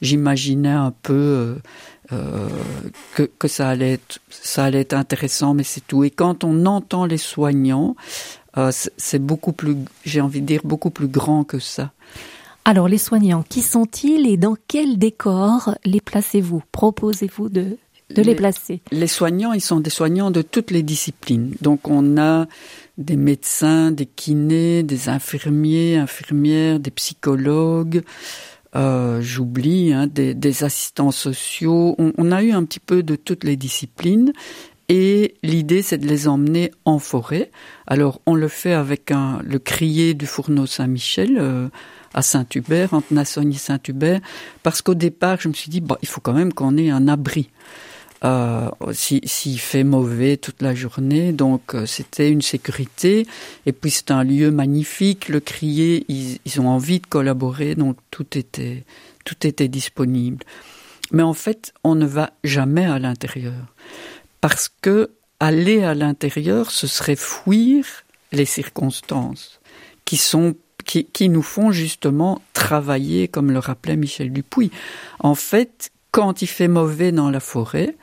j'imaginais 0.00 0.68
un 0.68 0.90
peu 0.90 1.14
euh, 1.14 1.54
euh, 2.12 2.48
que, 3.14 3.22
que 3.22 3.46
ça 3.46 3.68
allait 3.68 3.92
être 3.92 4.18
ça 4.30 4.64
allait 4.64 4.80
être 4.80 4.94
intéressant, 4.94 5.54
mais 5.54 5.62
c'est 5.62 5.86
tout. 5.86 6.04
Et 6.04 6.10
quand 6.10 6.42
on 6.42 6.66
entend 6.66 7.04
les 7.04 7.18
soignants, 7.18 7.94
euh, 8.56 8.72
c'est 8.72 9.18
beaucoup 9.18 9.52
plus, 9.52 9.76
j'ai 10.04 10.20
envie 10.20 10.40
de 10.40 10.46
dire, 10.46 10.62
beaucoup 10.64 10.90
plus 10.90 11.06
grand 11.06 11.44
que 11.44 11.58
ça. 11.58 11.92
Alors, 12.64 12.88
les 12.88 12.98
soignants, 12.98 13.44
qui 13.48 13.62
sont-ils 13.62 14.26
et 14.26 14.36
dans 14.36 14.56
quel 14.66 14.98
décor 14.98 15.74
les 15.84 16.00
placez-vous? 16.00 16.62
Proposez-vous 16.72 17.48
de, 17.48 17.78
de 18.10 18.22
les 18.22 18.30
Les- 18.30 18.34
placer 18.34 18.80
Les 18.90 19.06
soignants, 19.06 19.52
ils 19.52 19.60
sont 19.60 19.80
des 19.80 19.90
soignants 19.90 20.30
de 20.30 20.42
toutes 20.42 20.70
les 20.70 20.82
disciplines. 20.82 21.54
Donc 21.60 21.88
on 21.88 22.16
a 22.18 22.46
des 22.96 23.16
médecins, 23.16 23.90
des 23.90 24.06
kinés, 24.06 24.82
des 24.82 25.08
infirmiers, 25.08 25.96
infirmières, 25.96 26.80
des 26.80 26.90
psychologues, 26.90 28.02
euh, 28.76 29.20
j'oublie, 29.22 29.92
hein, 29.92 30.06
des, 30.06 30.34
des 30.34 30.64
assistants 30.64 31.10
sociaux. 31.10 31.94
On, 31.98 32.12
on 32.18 32.32
a 32.32 32.42
eu 32.42 32.52
un 32.52 32.64
petit 32.64 32.80
peu 32.80 33.02
de 33.02 33.16
toutes 33.16 33.44
les 33.44 33.56
disciplines. 33.56 34.32
Et 34.90 35.34
l'idée, 35.42 35.82
c'est 35.82 35.98
de 35.98 36.06
les 36.06 36.28
emmener 36.28 36.70
en 36.86 36.98
forêt. 36.98 37.50
Alors, 37.86 38.22
on 38.24 38.34
le 38.34 38.48
fait 38.48 38.72
avec 38.72 39.10
un, 39.10 39.38
le 39.44 39.58
crier 39.58 40.14
du 40.14 40.24
fourneau 40.26 40.64
Saint-Michel 40.64 41.36
euh, 41.38 41.68
à 42.14 42.22
Saint-Hubert, 42.22 42.94
entre 42.94 43.12
Nassogne 43.12 43.52
et 43.52 43.58
Saint-Hubert, 43.58 44.20
parce 44.62 44.80
qu'au 44.80 44.94
départ, 44.94 45.38
je 45.40 45.48
me 45.48 45.52
suis 45.52 45.68
dit, 45.68 45.82
il 46.00 46.08
faut 46.08 46.22
quand 46.22 46.32
même 46.32 46.54
qu'on 46.54 46.78
ait 46.78 46.88
un 46.88 47.06
abri. 47.06 47.50
Euh, 48.24 48.68
si- 48.92 49.20
S'il 49.24 49.60
fait 49.60 49.84
mauvais 49.84 50.36
toute 50.36 50.60
la 50.60 50.74
journée, 50.74 51.32
donc 51.32 51.74
euh, 51.74 51.86
c'était 51.86 52.30
une 52.30 52.42
sécurité. 52.42 53.26
Et 53.64 53.72
puis 53.72 53.90
c'est 53.90 54.10
un 54.10 54.24
lieu 54.24 54.50
magnifique. 54.50 55.28
Le 55.28 55.38
crier, 55.40 56.04
ils, 56.08 56.38
ils 56.44 56.60
ont 56.60 56.68
envie 56.68 56.98
de 57.00 57.06
collaborer, 57.06 57.74
donc 57.76 57.96
tout 58.10 58.36
était 58.36 58.84
tout 59.24 59.46
était 59.46 59.68
disponible. 59.68 60.44
Mais 61.12 61.22
en 61.22 61.34
fait, 61.34 61.72
on 61.84 61.94
ne 61.94 62.06
va 62.06 62.32
jamais 62.44 62.86
à 62.86 62.98
l'intérieur 62.98 63.54
parce 64.40 64.68
que 64.82 65.10
aller 65.40 65.84
à 65.84 65.94
l'intérieur, 65.94 66.70
ce 66.70 66.86
serait 66.86 67.16
fuir 67.16 67.84
les 68.32 68.44
circonstances 68.46 69.60
qui 70.04 70.16
sont 70.16 70.54
qui, 70.84 71.04
qui 71.04 71.28
nous 71.28 71.42
font 71.42 71.70
justement 71.70 72.40
travailler, 72.52 73.28
comme 73.28 73.52
le 73.52 73.58
rappelait 73.58 73.96
Michel 73.96 74.32
Dupuis. 74.32 74.70
En 75.20 75.34
fait, 75.34 75.90
quand 76.10 76.40
il 76.40 76.46
fait 76.46 76.68
mauvais 76.68 77.12
dans 77.12 77.30
la 77.30 77.40
forêt, 77.40 77.94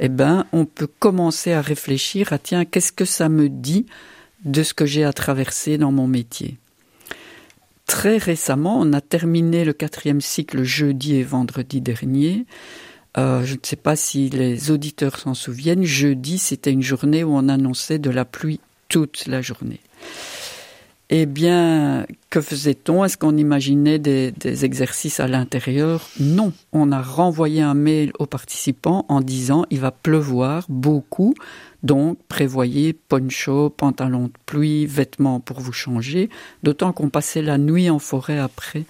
eh 0.00 0.08
ben, 0.08 0.46
on 0.52 0.64
peut 0.64 0.88
commencer 0.98 1.52
à 1.52 1.60
réfléchir 1.60 2.32
à 2.32 2.38
tiens, 2.38 2.64
qu'est-ce 2.64 2.92
que 2.92 3.04
ça 3.04 3.28
me 3.28 3.48
dit 3.48 3.86
de 4.44 4.62
ce 4.62 4.74
que 4.74 4.86
j'ai 4.86 5.04
à 5.04 5.12
traverser 5.12 5.78
dans 5.78 5.92
mon 5.92 6.06
métier? 6.06 6.58
Très 7.86 8.18
récemment, 8.18 8.78
on 8.80 8.92
a 8.92 9.00
terminé 9.00 9.64
le 9.64 9.72
quatrième 9.72 10.20
cycle 10.20 10.62
jeudi 10.62 11.16
et 11.16 11.22
vendredi 11.22 11.80
dernier. 11.80 12.44
Euh, 13.16 13.44
je 13.44 13.54
ne 13.54 13.60
sais 13.62 13.76
pas 13.76 13.96
si 13.96 14.28
les 14.28 14.70
auditeurs 14.70 15.18
s'en 15.18 15.34
souviennent. 15.34 15.84
Jeudi, 15.84 16.38
c'était 16.38 16.70
une 16.70 16.82
journée 16.82 17.24
où 17.24 17.34
on 17.34 17.48
annonçait 17.48 17.98
de 17.98 18.10
la 18.10 18.24
pluie 18.24 18.60
toute 18.88 19.26
la 19.26 19.40
journée. 19.40 19.80
Eh 21.10 21.24
bien, 21.24 22.04
que 22.28 22.42
faisait-on? 22.42 23.02
Est-ce 23.02 23.16
qu'on 23.16 23.38
imaginait 23.38 23.98
des, 23.98 24.30
des 24.30 24.66
exercices 24.66 25.20
à 25.20 25.26
l'intérieur? 25.26 26.06
Non. 26.20 26.52
On 26.72 26.92
a 26.92 27.00
renvoyé 27.00 27.62
un 27.62 27.72
mail 27.72 28.12
aux 28.18 28.26
participants 28.26 29.06
en 29.08 29.22
disant 29.22 29.64
il 29.70 29.80
va 29.80 29.90
pleuvoir 29.90 30.66
beaucoup, 30.68 31.34
donc 31.82 32.18
prévoyez 32.28 32.92
poncho, 32.92 33.70
pantalon 33.70 34.24
de 34.24 34.32
pluie, 34.44 34.84
vêtements 34.84 35.40
pour 35.40 35.60
vous 35.60 35.72
changer. 35.72 36.28
D'autant 36.62 36.92
qu'on 36.92 37.08
passait 37.08 37.40
la 37.40 37.56
nuit 37.56 37.88
en 37.88 37.98
forêt 37.98 38.38
après, 38.38 38.84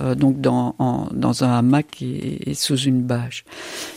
euh, 0.00 0.14
donc 0.14 0.40
dans, 0.40 0.74
en- 0.78 1.08
dans 1.12 1.44
un 1.44 1.52
hamac 1.52 2.00
et, 2.00 2.54
sous 2.54 2.78
une 2.78 3.02
bâche. 3.02 3.44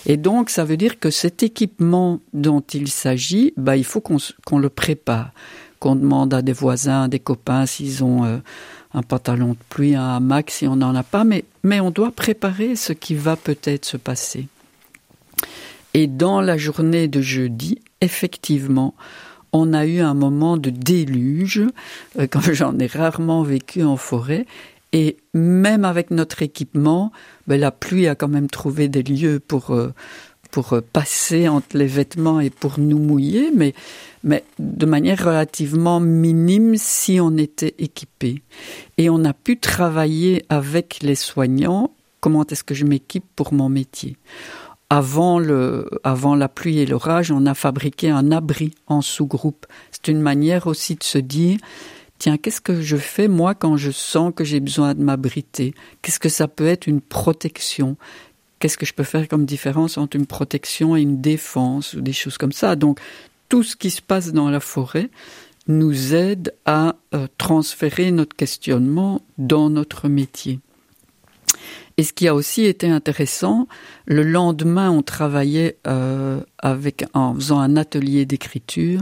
Et 0.06 0.18
donc, 0.18 0.50
ça 0.50 0.66
veut 0.66 0.76
dire 0.76 1.00
que 1.00 1.10
cet 1.10 1.42
équipement 1.42 2.20
dont 2.34 2.64
il 2.74 2.90
s'agit, 2.90 3.54
bah, 3.56 3.78
il 3.78 3.86
faut 3.86 4.02
qu'on 4.02 4.58
le 4.58 4.70
prépare 4.70 5.32
qu'on 5.80 5.96
demande 5.96 6.34
à 6.34 6.42
des 6.42 6.54
voisins, 6.54 7.08
des 7.08 7.20
copains 7.20 7.66
s'ils 7.66 8.04
ont 8.04 8.24
euh, 8.26 8.38
un 8.94 9.02
pantalon 9.02 9.50
de 9.50 9.58
pluie, 9.70 9.96
un 9.96 10.16
hamac, 10.16 10.52
si 10.52 10.68
on 10.68 10.76
n'en 10.78 10.96
a 10.96 11.04
pas, 11.04 11.24
mais, 11.24 11.44
mais 11.64 11.80
on 11.80 11.92
doit 11.92 12.12
préparer 12.12 12.76
ce 12.76 12.94
qui 12.94 13.16
va 13.16 13.36
peut-être 13.36 13.86
se 13.86 13.98
passer. 13.98 14.48
Et 15.94 16.08
dans 16.08 16.42
la 16.42 16.58
journée 16.58 17.08
de 17.08 17.22
jeudi, 17.22 17.80
effectivement, 18.02 18.96
on 19.54 19.74
a 19.74 19.86
eu 19.86 20.00
un 20.00 20.14
moment 20.14 20.58
de 20.58 20.70
déluge, 20.70 21.62
euh, 22.20 22.28
comme 22.32 22.52
j'en 22.54 22.78
ai 22.80 22.88
rarement 22.88 23.44
vécu 23.44 23.84
en 23.84 23.98
forêt, 23.98 24.46
et 24.94 25.18
même 25.34 25.84
avec 25.84 26.12
notre 26.12 26.42
équipement, 26.42 27.12
ben, 27.48 27.60
la 27.60 27.72
pluie 27.72 28.08
a 28.08 28.16
quand 28.16 28.30
même 28.30 28.50
trouvé 28.50 28.88
des 28.88 29.04
lieux 29.04 29.40
pour, 29.40 29.72
euh, 29.72 29.94
pour 30.50 30.74
euh, 30.74 30.82
passer 30.82 31.48
entre 31.48 31.78
les 31.78 31.88
vêtements 31.88 32.40
et 32.40 32.50
pour 32.50 32.80
nous 32.80 33.00
mouiller, 33.00 33.52
mais, 33.54 33.74
mais 34.24 34.44
de 34.60 34.86
manière 34.86 35.24
relativement 35.24 36.00
minime 36.00 36.76
si 36.78 37.20
on 37.20 37.38
était 37.38 37.76
équipé. 37.80 38.42
Et 38.98 39.10
on 39.10 39.24
a 39.26 39.34
pu 39.34 39.58
travailler 39.58 40.46
avec 40.50 41.00
les 41.02 41.16
soignants 41.16 41.92
comment 42.26 42.48
est-ce 42.48 42.64
que 42.64 42.74
je 42.74 42.86
m'équipe 42.86 43.28
pour 43.36 43.54
mon 43.54 43.70
métier? 43.70 44.18
Avant, 44.90 45.38
le, 45.38 45.88
avant 46.04 46.34
la 46.34 46.50
pluie 46.50 46.80
et 46.80 46.88
l'orage, 46.88 47.30
on 47.30 47.46
a 47.46 47.54
fabriqué 47.54 48.10
un 48.10 48.32
abri 48.32 48.74
en 48.88 49.04
sous-groupe. 49.04 49.68
C'est 49.92 50.08
une 50.08 50.22
manière 50.22 50.66
aussi 50.66 50.96
de 50.96 51.04
se 51.04 51.20
dire, 51.20 51.60
tiens, 52.18 52.38
qu'est-ce 52.38 52.62
que 52.62 52.82
je 52.82 52.98
fais 52.98 53.28
moi 53.28 53.54
quand 53.54 53.78
je 53.78 53.92
sens 53.92 54.34
que 54.36 54.44
j'ai 54.44 54.60
besoin 54.60 54.96
de 54.96 55.04
m'abriter? 55.04 55.76
Qu'est-ce 56.02 56.20
que 56.20 56.30
ça 56.30 56.48
peut 56.48 56.66
être 56.66 56.88
une 56.88 57.00
protection? 57.00 57.96
Qu'est-ce 58.60 58.78
que 58.78 58.86
je 58.86 58.94
peux 58.94 59.04
faire 59.04 59.28
comme 59.28 59.46
différence 59.46 59.98
entre 59.98 60.18
une 60.18 60.26
protection 60.26 60.96
et 60.96 61.02
une 61.02 61.22
défense 61.22 61.94
ou 61.94 62.02
des 62.02 62.14
choses 62.14 62.38
comme 62.38 62.52
ça 62.52 62.76
Donc, 62.76 63.00
tout 63.50 63.64
ce 63.64 63.76
qui 63.76 63.90
se 63.90 64.02
passe 64.02 64.32
dans 64.32 64.50
la 64.50 64.60
forêt, 64.60 65.10
nous 65.68 66.14
aide 66.14 66.54
à 66.66 66.96
euh, 67.14 67.28
transférer 67.38 68.12
notre 68.12 68.36
questionnement 68.36 69.22
dans 69.38 69.70
notre 69.70 70.08
métier. 70.08 70.60
Et 71.98 72.04
ce 72.04 72.14
qui 72.14 72.28
a 72.28 72.36
aussi 72.36 72.66
été 72.66 72.90
intéressant, 72.90 73.68
le 74.06 74.24
lendemain, 74.24 74.92
on 74.92 75.02
travaillait 75.02 75.78
euh, 75.88 76.42
en 77.14 77.36
faisant 77.36 77.60
un 77.60 77.78
atelier 77.78 78.26
d'écriture, 78.26 79.02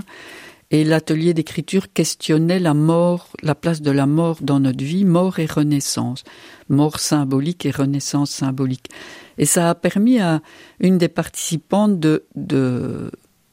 et 0.69 0.83
l'atelier 0.83 1.33
d'écriture 1.33 1.91
questionnait 1.91 2.59
la 2.59 2.73
mort, 2.73 3.29
la 3.43 3.55
place 3.55 3.81
de 3.81 3.91
la 3.91 4.07
mort 4.07 4.37
dans 4.41 4.59
notre 4.59 4.83
vie, 4.83 5.05
mort 5.05 5.39
et 5.39 5.45
renaissance, 5.45 6.23
mort 6.69 6.99
symbolique 6.99 7.65
et 7.65 7.71
renaissance 7.71 8.31
symbolique. 8.31 8.89
Et 9.37 9.45
ça 9.45 9.69
a 9.69 9.75
permis 9.75 10.19
à 10.19 10.41
une 10.79 10.97
des 10.97 11.07
participantes 11.07 11.99
de, 11.99 12.23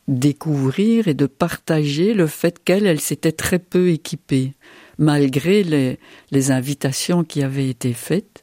découvrir 0.08 1.06
et 1.06 1.14
de 1.14 1.26
partager 1.26 2.14
le 2.14 2.26
fait 2.26 2.62
qu'elle, 2.64 2.86
elle 2.86 3.00
s'était 3.00 3.32
très 3.32 3.60
peu 3.60 3.90
équipée, 3.90 4.54
malgré 4.98 5.62
les, 5.62 6.00
les 6.32 6.50
invitations 6.50 7.22
qui 7.22 7.42
avaient 7.42 7.68
été 7.68 7.92
faites. 7.92 8.42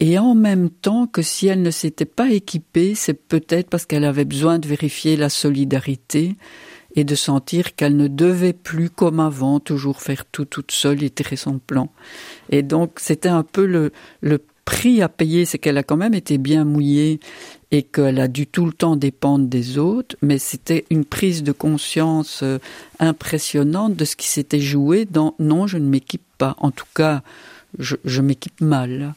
Et 0.00 0.18
en 0.18 0.34
même 0.34 0.70
temps 0.70 1.06
que 1.06 1.22
si 1.22 1.46
elle 1.46 1.62
ne 1.62 1.70
s'était 1.70 2.06
pas 2.06 2.30
équipée, 2.30 2.94
c'est 2.94 3.14
peut-être 3.14 3.68
parce 3.68 3.84
qu'elle 3.84 4.04
avait 4.04 4.24
besoin 4.24 4.58
de 4.58 4.66
vérifier 4.66 5.16
la 5.16 5.28
solidarité 5.28 6.36
et 6.96 7.04
de 7.04 7.14
sentir 7.14 7.74
qu'elle 7.76 7.96
ne 7.96 8.08
devait 8.08 8.52
plus, 8.52 8.90
comme 8.90 9.20
avant, 9.20 9.60
toujours 9.60 10.00
faire 10.00 10.24
tout 10.24 10.44
toute 10.44 10.72
seule 10.72 11.02
et 11.02 11.10
tirer 11.10 11.36
son 11.36 11.58
plan. 11.58 11.92
Et 12.48 12.62
donc, 12.62 12.98
c'était 12.98 13.28
un 13.28 13.42
peu 13.42 13.66
le, 13.66 13.92
le 14.22 14.42
prix 14.70 15.02
à 15.02 15.08
payer, 15.08 15.46
c'est 15.46 15.58
qu'elle 15.58 15.78
a 15.78 15.82
quand 15.82 15.96
même 15.96 16.14
été 16.14 16.38
bien 16.38 16.64
mouillée 16.64 17.18
et 17.72 17.82
qu'elle 17.82 18.20
a 18.20 18.28
dû 18.28 18.46
tout 18.46 18.66
le 18.66 18.72
temps 18.72 18.94
dépendre 18.94 19.48
des 19.48 19.78
autres, 19.78 20.14
mais 20.22 20.38
c'était 20.38 20.84
une 20.90 21.04
prise 21.04 21.42
de 21.42 21.50
conscience 21.50 22.44
euh, 22.44 22.58
impressionnante 23.00 23.96
de 23.96 24.04
ce 24.04 24.14
qui 24.14 24.28
s'était 24.28 24.60
joué 24.60 25.06
dans 25.06 25.34
non, 25.40 25.66
je 25.66 25.76
ne 25.76 25.88
m'équipe 25.88 26.22
pas. 26.38 26.54
En 26.58 26.70
tout 26.70 26.86
cas, 26.94 27.22
je, 27.80 27.96
je 28.04 28.22
m'équipe 28.22 28.60
mal. 28.60 29.14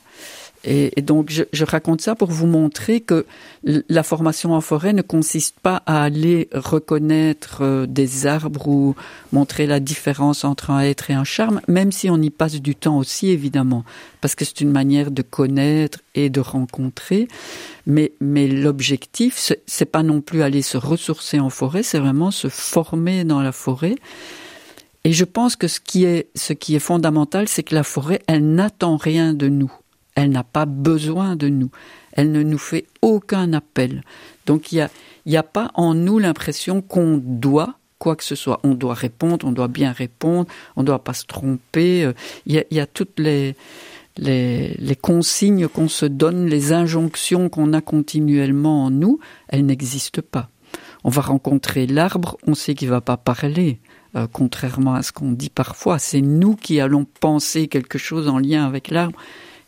Et, 0.66 1.02
donc, 1.02 1.30
je, 1.30 1.44
je, 1.52 1.66
raconte 1.66 2.00
ça 2.00 2.16
pour 2.16 2.32
vous 2.32 2.48
montrer 2.48 3.02
que 3.02 3.26
la 3.64 4.04
formation 4.04 4.54
en 4.54 4.62
forêt 4.62 4.94
ne 4.94 5.02
consiste 5.02 5.60
pas 5.60 5.84
à 5.86 6.04
aller 6.04 6.48
reconnaître 6.54 7.58
euh, 7.62 7.86
des 7.86 8.28
arbres 8.28 8.68
ou 8.70 8.96
montrer 9.34 9.68
la 9.68 9.82
différence 9.82 10.46
entre 10.46 10.72
un 10.72 10.80
être 10.80 11.12
et 11.12 11.14
un 11.14 11.26
charme, 11.26 11.60
même 11.68 11.92
si 11.92 12.10
on 12.10 12.22
y 12.22 12.30
passe 12.30 12.62
du 12.62 12.76
temps 12.76 12.98
aussi, 12.98 13.30
évidemment, 13.30 13.84
parce 14.22 14.36
que 14.36 14.46
c'est 14.46 14.62
une 14.62 14.72
manière 14.72 15.12
de 15.12 15.22
connaître 15.22 16.00
et 16.16 16.30
de 16.30 16.40
rencontrer. 16.40 17.28
Mais, 17.86 18.14
mais 18.22 18.48
l'objectif, 18.48 19.52
c'est 19.66 19.86
pas 19.86 20.04
non 20.04 20.22
plus 20.22 20.44
aller 20.44 20.62
se 20.62 20.78
ressourcer 20.78 21.42
en 21.42 21.50
forêt, 21.50 21.84
c'est 21.84 22.00
vraiment 22.00 22.32
se 22.32 22.48
former 22.48 23.26
dans 23.26 23.42
la 23.42 23.52
forêt. 23.52 23.96
Et 25.04 25.12
je 25.12 25.26
pense 25.26 25.58
que 25.58 25.68
ce 25.68 25.82
qui 25.82 26.06
est, 26.06 26.30
ce 26.36 26.54
qui 26.54 26.76
est 26.76 26.80
fondamental, 26.80 27.50
c'est 27.50 27.64
que 27.64 27.76
la 27.76 27.84
forêt, 27.84 28.22
elle 28.28 28.54
n'attend 28.54 28.96
rien 28.96 29.34
de 29.34 29.50
nous. 29.50 29.72
Elle 30.16 30.30
n'a 30.30 30.44
pas 30.44 30.66
besoin 30.66 31.36
de 31.36 31.50
nous. 31.50 31.72
Elle 32.12 32.32
ne 32.32 32.44
nous 32.44 32.58
fait 32.58 32.86
aucun 33.02 33.54
appel. 33.54 34.04
Donc 34.46 34.72
il 34.72 34.88
n'y 35.26 35.36
a, 35.36 35.40
a 35.40 35.44
pas 35.44 35.72
en 35.76 35.94
nous 35.94 36.20
l'impression 36.20 36.82
qu'on 36.82 37.20
doit 37.24 37.80
quoi 38.00 38.16
que 38.16 38.24
ce 38.24 38.36
soit. 38.36 38.60
On 38.64 38.74
doit 38.74 38.94
répondre, 38.94 39.48
on 39.48 39.52
doit 39.52 39.68
bien 39.68 39.92
répondre, 39.92 40.48
on 40.76 40.82
ne 40.82 40.88
doit 40.88 41.04
pas 41.04 41.14
se 41.14 41.26
tromper. 41.26 42.12
Il 42.46 42.54
y 42.54 42.60
a, 42.60 42.64
y 42.70 42.80
a 42.80 42.86
toutes 42.86 43.20
les, 43.20 43.56
les, 44.18 44.76
les 44.78 44.96
consignes 44.96 45.68
qu'on 45.68 45.88
se 45.88 46.06
donne, 46.06 46.48
les 46.48 46.74
injonctions 46.74 47.50
qu'on 47.50 47.74
a 47.74 47.82
continuellement 47.82 48.86
en 48.86 48.92
nous, 48.92 49.20
elles 49.48 49.66
n'existent 49.66 50.22
pas. 50.30 50.50
On 51.04 51.10
va 51.10 51.22
rencontrer 51.22 51.88
l'arbre, 51.88 52.38
on 52.48 52.56
sait 52.56 52.76
qu'il 52.76 52.90
va 52.90 53.02
pas 53.02 53.18
parler. 53.18 53.80
Euh, 54.16 54.28
contrairement 54.32 54.94
à 54.94 55.02
ce 55.02 55.12
qu'on 55.12 55.32
dit 55.32 55.50
parfois, 55.50 55.98
c'est 55.98 56.22
nous 56.22 56.56
qui 56.56 56.80
allons 56.80 57.06
penser 57.20 57.68
quelque 57.68 57.98
chose 57.98 58.28
en 58.28 58.38
lien 58.38 58.66
avec 58.66 58.90
l'arbre 58.90 59.18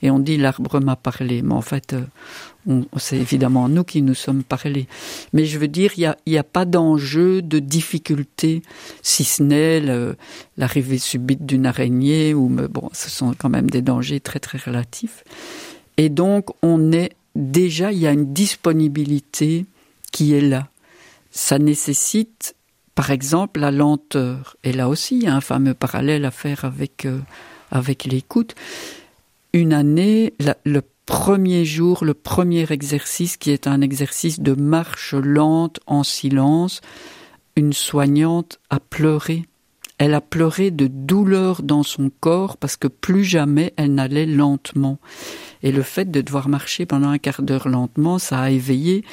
et 0.05 0.11
on 0.11 0.19
dit 0.19 0.37
l'arbre 0.37 0.79
m'a 0.79 0.95
parlé, 0.95 1.41
mais 1.41 1.55
en 1.55 1.61
fait, 1.61 1.93
euh, 1.93 2.81
c'est 2.97 3.17
évidemment 3.17 3.67
nous 3.67 3.83
qui 3.83 4.03
nous 4.03 4.13
sommes 4.13 4.43
parlé. 4.43 4.87
Mais 5.33 5.45
je 5.45 5.57
veux 5.57 5.67
dire, 5.67 5.93
il 5.97 6.01
n'y 6.01 6.05
a, 6.05 6.15
y 6.27 6.37
a 6.37 6.43
pas 6.43 6.65
d'enjeu 6.65 7.41
de 7.41 7.57
difficulté, 7.57 8.61
si 9.01 9.23
ce 9.23 9.41
n'est 9.41 9.81
l'arrivée 10.57 10.99
subite 10.99 11.43
d'une 11.43 11.65
araignée, 11.65 12.35
ou 12.35 12.49
bon, 12.49 12.87
ce 12.93 13.09
sont 13.09 13.33
quand 13.35 13.49
même 13.49 13.67
des 13.67 13.81
dangers 13.81 14.19
très 14.19 14.39
très 14.39 14.59
relatifs. 14.59 15.23
Et 15.97 16.09
donc, 16.09 16.51
on 16.61 16.91
est 16.91 17.13
déjà, 17.35 17.91
il 17.91 17.97
y 17.97 18.05
a 18.05 18.11
une 18.11 18.31
disponibilité 18.31 19.65
qui 20.11 20.35
est 20.35 20.41
là. 20.41 20.67
Ça 21.31 21.57
nécessite, 21.57 22.55
par 22.93 23.09
exemple, 23.09 23.59
la 23.59 23.71
lenteur. 23.71 24.55
Et 24.63 24.71
là 24.71 24.87
aussi, 24.87 25.15
il 25.17 25.23
y 25.23 25.27
a 25.27 25.35
un 25.35 25.41
fameux 25.41 25.73
parallèle 25.73 26.25
à 26.25 26.31
faire 26.31 26.63
avec, 26.63 27.07
euh, 27.07 27.21
avec 27.71 28.03
l'écoute 28.03 28.53
une 29.55 29.71
année, 29.71 30.33
le 30.65 30.81
premier 31.05 31.63
jour, 31.63 32.03
le 32.03 32.13
premier 32.13 32.69
exercice 32.71 33.37
qui 33.37 33.51
est 33.51 33.67
un 33.67 33.79
exercice 33.79 34.41
de 34.41 34.53
marche 34.53 35.13
lente 35.13 35.79
en 35.87 36.03
silence, 36.03 36.81
une 37.55 37.71
soignante 37.71 38.59
a 38.69 38.81
pleuré. 38.81 39.45
Elle 39.97 40.13
a 40.13 40.19
pleuré 40.19 40.71
de 40.71 40.87
douleur 40.87 41.61
dans 41.63 41.83
son 41.83 42.11
corps 42.19 42.57
parce 42.57 42.75
que 42.75 42.89
plus 42.89 43.23
jamais 43.23 43.73
elle 43.77 43.93
n'allait 43.93 44.25
lentement. 44.25 44.99
Et 45.63 45.71
le 45.71 45.83
fait 45.83 46.11
de 46.11 46.19
devoir 46.19 46.49
marcher 46.49 46.85
pendant 46.85 47.07
un 47.07 47.17
quart 47.17 47.41
d'heure 47.41 47.69
lentement, 47.69 48.19
ça 48.19 48.41
a 48.41 48.49
éveillé 48.49 49.05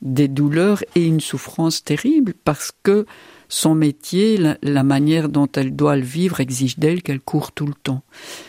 des 0.00 0.26
douleurs 0.26 0.82
et 0.94 1.04
une 1.04 1.20
souffrance 1.20 1.84
terrible 1.84 2.32
parce 2.44 2.72
que 2.82 3.04
son 3.52 3.74
métier, 3.74 4.38
la, 4.62 4.82
manière 4.82 5.28
dont 5.28 5.46
elle 5.56 5.76
doit 5.76 5.96
le 5.96 6.02
vivre 6.02 6.40
exige 6.40 6.78
d'elle 6.78 7.02
qu'elle 7.02 7.20
court 7.20 7.52
tout 7.52 7.66
le 7.66 7.74
temps. 7.74 8.02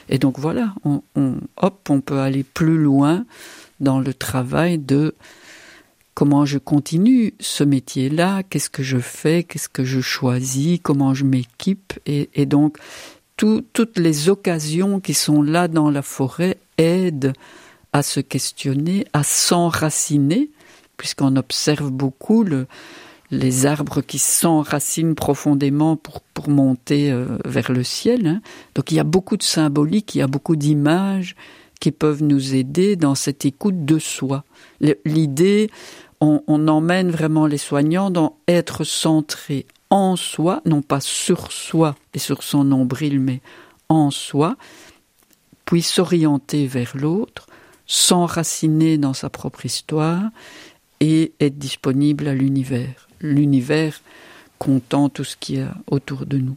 Et 0.08 0.18
donc 0.18 0.40
voilà, 0.40 0.74
on, 0.86 1.02
hop, 1.58 1.90
on 1.90 2.00
peut 2.00 2.20
aller 2.20 2.46
plus 2.46 2.78
loin 2.78 3.26
dans 3.82 4.00
le 4.00 4.14
travail 4.14 4.78
de 4.78 5.14
comment 6.14 6.46
je 6.46 6.58
continue 6.58 7.34
ce 7.42 7.66
métier-là, 7.66 8.44
qu'est-ce 8.44 8.70
que 8.70 8.82
je 8.82 8.98
fais, 8.98 9.44
qu'est-ce 9.44 9.68
que 9.68 9.84
je 9.84 10.00
choisis, 10.00 10.80
comment 10.82 11.14
je 11.14 11.26
m'équipe. 11.26 12.00
Et, 12.06 12.46
donc, 12.46 12.78
tout, 13.36 13.62
toutes 13.74 13.98
les 13.98 14.30
occasions 14.30 15.02
qui 15.02 15.14
sont 15.14 15.42
là 15.42 15.68
dans 15.68 15.92
la 15.92 16.02
forêt 16.02 16.56
aident 16.78 17.34
à 17.92 18.04
se 18.04 18.22
questionner, 18.22 19.06
à 19.12 19.24
s'enraciner, 19.24 20.50
puisqu'on 20.96 21.36
observe 21.36 21.92
beaucoup 21.92 22.46
le, 22.46 22.68
les 23.34 23.66
arbres 23.66 24.02
qui 24.02 24.20
s'enracinent 24.20 25.16
profondément 25.16 25.96
pour, 25.96 26.22
pour 26.22 26.50
monter 26.50 27.12
euh, 27.12 27.26
vers 27.46 27.72
le 27.72 27.84
ciel. 27.84 28.28
Hein. 28.28 28.42
Donc 28.76 28.92
il 28.92 28.96
y 28.96 29.00
a 29.00 29.04
beaucoup 29.04 29.38
de 29.38 29.44
symbolique, 29.44 30.16
il 30.16 30.20
y 30.20 30.22
a 30.22 30.28
beaucoup 30.28 30.56
d'images 30.56 31.36
qui 31.80 31.92
peuvent 31.92 32.24
nous 32.24 32.56
aider 32.56 32.96
dans 32.96 33.16
cette 33.16 33.46
écoute 33.46 33.86
de 33.86 34.00
soi. 34.00 34.46
L'idée, 35.06 35.70
on, 36.22 36.42
on 36.48 36.68
emmène 36.68 37.12
vraiment 37.12 37.46
les 37.46 37.58
soignants 37.58 38.10
dans 38.10 38.38
être 38.48 38.84
centré 38.84 39.66
en 39.90 40.16
soi, 40.16 40.62
non 40.66 40.82
pas 40.82 41.02
sur 41.02 41.52
soi 41.52 41.96
et 42.14 42.20
sur 42.20 42.42
son 42.42 42.64
nombril, 42.64 43.20
mais 43.20 43.42
en 43.90 44.12
soi, 44.12 44.56
puis 45.66 45.82
s'orienter 45.82 46.68
vers 46.68 46.96
l'autre, 46.96 47.48
s'enraciner 47.86 48.98
dans 48.98 49.14
sa 49.14 49.30
propre 49.30 49.66
histoire 49.66 50.24
et 51.00 51.34
être 51.40 51.58
disponible 51.58 52.28
à 52.28 52.34
l'univers 52.34 53.08
l'univers 53.24 54.02
comptant 54.60 55.10
tout 55.10 55.24
ce 55.24 55.36
qui 55.36 55.58
est 55.58 55.66
autour 55.90 56.26
de 56.26 56.38
nous. 56.38 56.56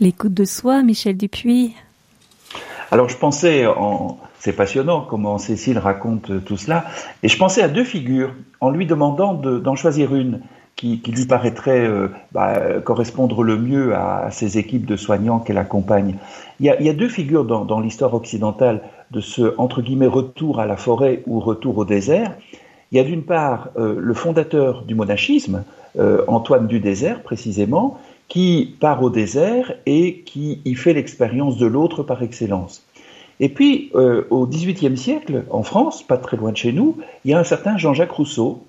L'écoute 0.00 0.34
de 0.34 0.44
soi, 0.44 0.82
Michel 0.82 1.16
Dupuis. 1.16 1.74
Alors 2.90 3.08
je 3.08 3.16
pensais, 3.16 3.66
en... 3.66 4.18
c'est 4.38 4.54
passionnant 4.54 5.02
comment 5.02 5.38
Cécile 5.38 5.78
raconte 5.78 6.44
tout 6.44 6.56
cela, 6.56 6.86
et 7.22 7.28
je 7.28 7.36
pensais 7.36 7.62
à 7.62 7.68
deux 7.68 7.84
figures 7.84 8.34
en 8.60 8.70
lui 8.70 8.86
demandant 8.86 9.34
d'en 9.34 9.72
de, 9.72 9.76
choisir 9.76 10.14
une 10.14 10.40
qui, 10.74 11.00
qui 11.00 11.10
lui 11.10 11.26
paraîtrait 11.26 11.86
euh, 11.86 12.08
bah, 12.32 12.80
correspondre 12.84 13.42
le 13.42 13.58
mieux 13.58 13.94
à, 13.94 14.30
ces 14.30 14.58
équipes 14.58 14.86
de 14.86 14.96
soignants 14.96 15.40
qu'elle 15.40 15.58
accompagne. 15.58 16.16
Il 16.60 16.66
y, 16.66 16.70
a, 16.70 16.80
il 16.80 16.86
y 16.86 16.88
a 16.88 16.94
deux 16.94 17.08
figures 17.08 17.44
dans, 17.44 17.64
dans 17.64 17.80
l'histoire 17.80 18.14
occidentale 18.14 18.82
de 19.10 19.20
ce 19.20 19.54
entre 19.58 19.82
guillemets 19.82 20.06
retour 20.06 20.60
à 20.60 20.66
la 20.66 20.76
forêt 20.76 21.22
ou 21.26 21.40
retour 21.40 21.76
au 21.78 21.84
désert. 21.84 22.32
Il 22.90 22.96
y 22.96 23.00
a 23.00 23.04
d'une 23.04 23.22
part 23.22 23.70
euh, 23.76 23.96
le 23.98 24.14
fondateur 24.14 24.82
du 24.82 24.94
monachisme, 24.94 25.64
euh, 25.98 26.24
Antoine 26.26 26.66
du 26.66 26.80
désert 26.80 27.22
précisément, 27.22 27.98
qui 28.28 28.76
part 28.80 29.02
au 29.02 29.10
désert 29.10 29.74
et 29.86 30.20
qui 30.20 30.60
y 30.64 30.74
fait 30.74 30.92
l'expérience 30.92 31.56
de 31.58 31.66
l'autre 31.66 32.02
par 32.02 32.22
excellence. 32.22 32.84
Et 33.40 33.48
puis, 33.48 33.90
euh, 33.94 34.24
au 34.30 34.46
XVIIIe 34.46 34.96
siècle, 34.96 35.44
en 35.50 35.62
France, 35.62 36.02
pas 36.02 36.16
très 36.16 36.36
loin 36.36 36.52
de 36.52 36.56
chez 36.56 36.72
nous, 36.72 36.96
il 37.24 37.30
y 37.30 37.34
a 37.34 37.38
un 37.38 37.44
certain 37.44 37.76
Jean-Jacques 37.76 38.12
Rousseau 38.12 38.64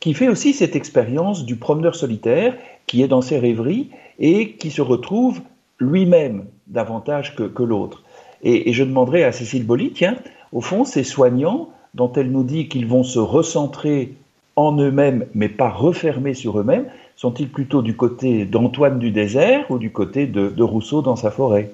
qui 0.00 0.14
fait 0.14 0.28
aussi 0.28 0.52
cette 0.52 0.76
expérience 0.76 1.44
du 1.44 1.56
promeneur 1.56 1.94
solitaire 1.94 2.56
qui 2.86 3.02
est 3.02 3.08
dans 3.08 3.22
ses 3.22 3.38
rêveries 3.38 3.90
et 4.18 4.52
qui 4.52 4.70
se 4.70 4.80
retrouve 4.80 5.40
lui-même 5.78 6.46
davantage 6.68 7.36
que, 7.36 7.62
l'autre. 7.62 8.02
Et, 8.42 8.70
et, 8.70 8.72
je 8.72 8.84
demanderai 8.84 9.24
à 9.24 9.32
Cécile 9.32 9.66
Bolly, 9.66 9.92
tiens, 9.92 10.16
au 10.52 10.60
fond, 10.60 10.84
ces 10.84 11.04
soignants 11.04 11.68
dont 11.94 12.12
elle 12.12 12.30
nous 12.30 12.44
dit 12.44 12.68
qu'ils 12.68 12.86
vont 12.86 13.04
se 13.04 13.18
recentrer 13.18 14.14
en 14.56 14.76
eux-mêmes, 14.76 15.26
mais 15.34 15.48
pas 15.48 15.70
refermés 15.70 16.34
sur 16.34 16.58
eux-mêmes 16.58 16.86
Sont-ils 17.18 17.48
plutôt 17.48 17.82
du 17.82 17.96
côté 17.96 18.44
d'Antoine 18.44 19.00
du 19.00 19.10
désert 19.10 19.68
ou 19.72 19.78
du 19.78 19.90
côté 19.90 20.28
de, 20.28 20.62
Rousseau 20.62 21.02
dans 21.02 21.16
sa 21.16 21.32
forêt? 21.32 21.72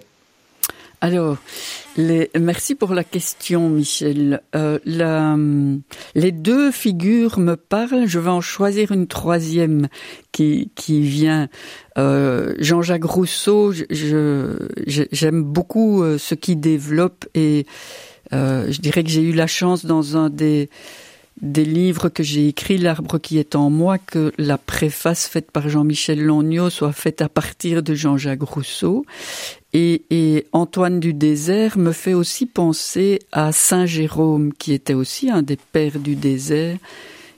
Alors, 1.03 1.37
merci 1.99 2.75
pour 2.75 2.95
la 2.95 3.05
question, 3.05 3.69
Michel. 3.69 4.41
Euh, 4.57 4.79
les 6.15 6.33
deux 6.33 6.71
figures 6.71 7.39
me 7.39 7.57
parlent. 7.57 8.07
Je 8.07 8.19
vais 8.19 8.31
en 8.31 8.41
choisir 8.41 8.91
une 8.91 9.07
troisième 9.07 9.89
qui, 10.33 10.71
vient. 10.89 11.51
Euh, 11.99 12.55
Jean-Jacques 12.59 13.05
Rousseau, 13.05 13.75
j'aime 13.91 15.43
beaucoup 15.43 16.03
euh, 16.03 16.17
ce 16.17 16.35
qu'il 16.35 16.59
développe 16.59 17.27
et 17.35 17.67
euh, 18.33 18.71
je 18.71 18.81
dirais 18.81 19.05
que 19.05 19.11
j'ai 19.11 19.23
eu 19.23 19.33
la 19.33 19.47
chance 19.47 19.85
dans 19.85 20.17
un 20.17 20.31
des 20.31 20.69
des 21.43 21.65
livres 21.65 22.09
que 22.09 22.23
j'ai 22.23 22.49
écrits, 22.49 22.79
L'arbre 22.79 23.19
qui 23.19 23.39
est 23.39 23.57
en 23.57 23.69
moi, 23.69 23.99
que 23.99 24.33
la 24.39 24.57
préface 24.57 25.27
faite 25.27 25.51
par 25.51 25.69
Jean-Michel 25.69 26.23
Longnaud 26.23 26.71
soit 26.71 26.93
faite 26.93 27.23
à 27.23 27.29
partir 27.29 27.83
de 27.83 27.95
Jean-Jacques 27.95 28.43
Rousseau. 28.43 29.05
Et, 29.73 30.05
et 30.11 30.47
Antoine 30.53 31.01
du 31.01 31.13
désert 31.13 31.77
me 31.77 31.91
fait 31.91 32.15
aussi 32.15 32.47
penser 32.47 33.19
à 33.33 33.51
Saint 33.51 33.87
Jérôme, 33.87 34.53
qui 34.53 34.73
était 34.73 34.95
aussi 34.95 35.29
un 35.29 35.43
des 35.43 35.57
pères 35.57 35.99
du 35.99 36.15
désert. 36.15 36.79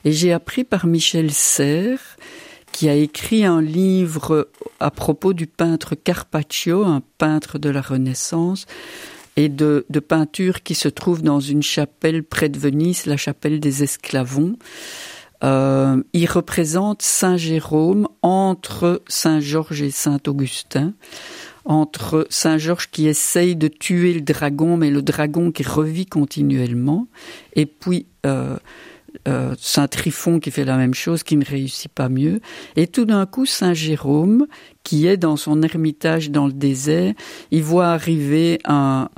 Et 0.04 0.12
j'ai 0.12 0.32
appris 0.32 0.64
par 0.64 0.86
Michel 0.86 1.32
Serres, 1.32 2.18
qui 2.72 2.90
a 2.90 2.94
écrit 2.94 3.46
un 3.46 3.62
livre 3.62 4.48
à 4.80 4.90
propos 4.90 5.32
du 5.32 5.46
peintre 5.46 5.94
Carpaccio, 5.94 6.84
un 6.84 7.02
peintre 7.16 7.58
de 7.58 7.70
la 7.70 7.80
Renaissance, 7.80 8.66
et 9.36 9.48
de, 9.48 9.86
de 9.90 10.00
peintures 10.00 10.62
qui 10.62 10.74
se 10.74 10.88
trouvent 10.88 11.22
dans 11.22 11.40
une 11.40 11.62
chapelle 11.62 12.22
près 12.22 12.48
de 12.48 12.58
Venise, 12.58 13.06
la 13.06 13.16
chapelle 13.16 13.60
des 13.60 13.82
Esclavons. 13.82 14.56
Euh, 15.44 16.02
il 16.14 16.26
représente 16.26 17.02
Saint 17.02 17.36
Jérôme 17.36 18.08
entre 18.22 19.02
Saint 19.06 19.40
Georges 19.40 19.82
et 19.82 19.90
Saint 19.90 20.20
Augustin, 20.26 20.94
entre 21.66 22.26
Saint 22.30 22.56
Georges 22.56 22.90
qui 22.90 23.06
essaye 23.06 23.54
de 23.54 23.68
tuer 23.68 24.14
le 24.14 24.22
dragon, 24.22 24.78
mais 24.78 24.90
le 24.90 25.02
dragon 25.02 25.52
qui 25.52 25.62
revit 25.62 26.06
continuellement, 26.06 27.06
et 27.54 27.66
puis 27.66 28.06
euh, 28.24 28.56
euh, 29.28 29.54
Saint 29.58 29.88
Tryphon 29.88 30.40
qui 30.40 30.50
fait 30.50 30.64
la 30.64 30.76
même 30.76 30.94
chose, 30.94 31.22
qui 31.22 31.36
ne 31.36 31.44
réussit 31.44 31.90
pas 31.90 32.08
mieux, 32.08 32.40
et 32.76 32.86
tout 32.86 33.04
d'un 33.04 33.26
coup 33.26 33.46
Saint 33.46 33.74
Jérôme, 33.74 34.46
qui 34.82 35.06
est 35.06 35.16
dans 35.16 35.36
son 35.36 35.62
ermitage 35.62 36.30
dans 36.30 36.46
le 36.46 36.52
désert, 36.52 37.14
il 37.50 37.62
voit 37.62 37.88
arriver 37.88 38.58
un, 38.64 39.08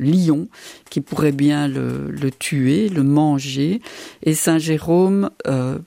lion 0.00 0.48
qui 0.90 1.00
pourrait 1.00 1.32
bien 1.32 1.68
le, 1.68 2.30
tuer, 2.38 2.88
le 2.88 3.02
manger, 3.02 3.80
et 4.22 4.34
Saint 4.34 4.58
Jérôme, 4.58 5.30
euh, 5.46 5.78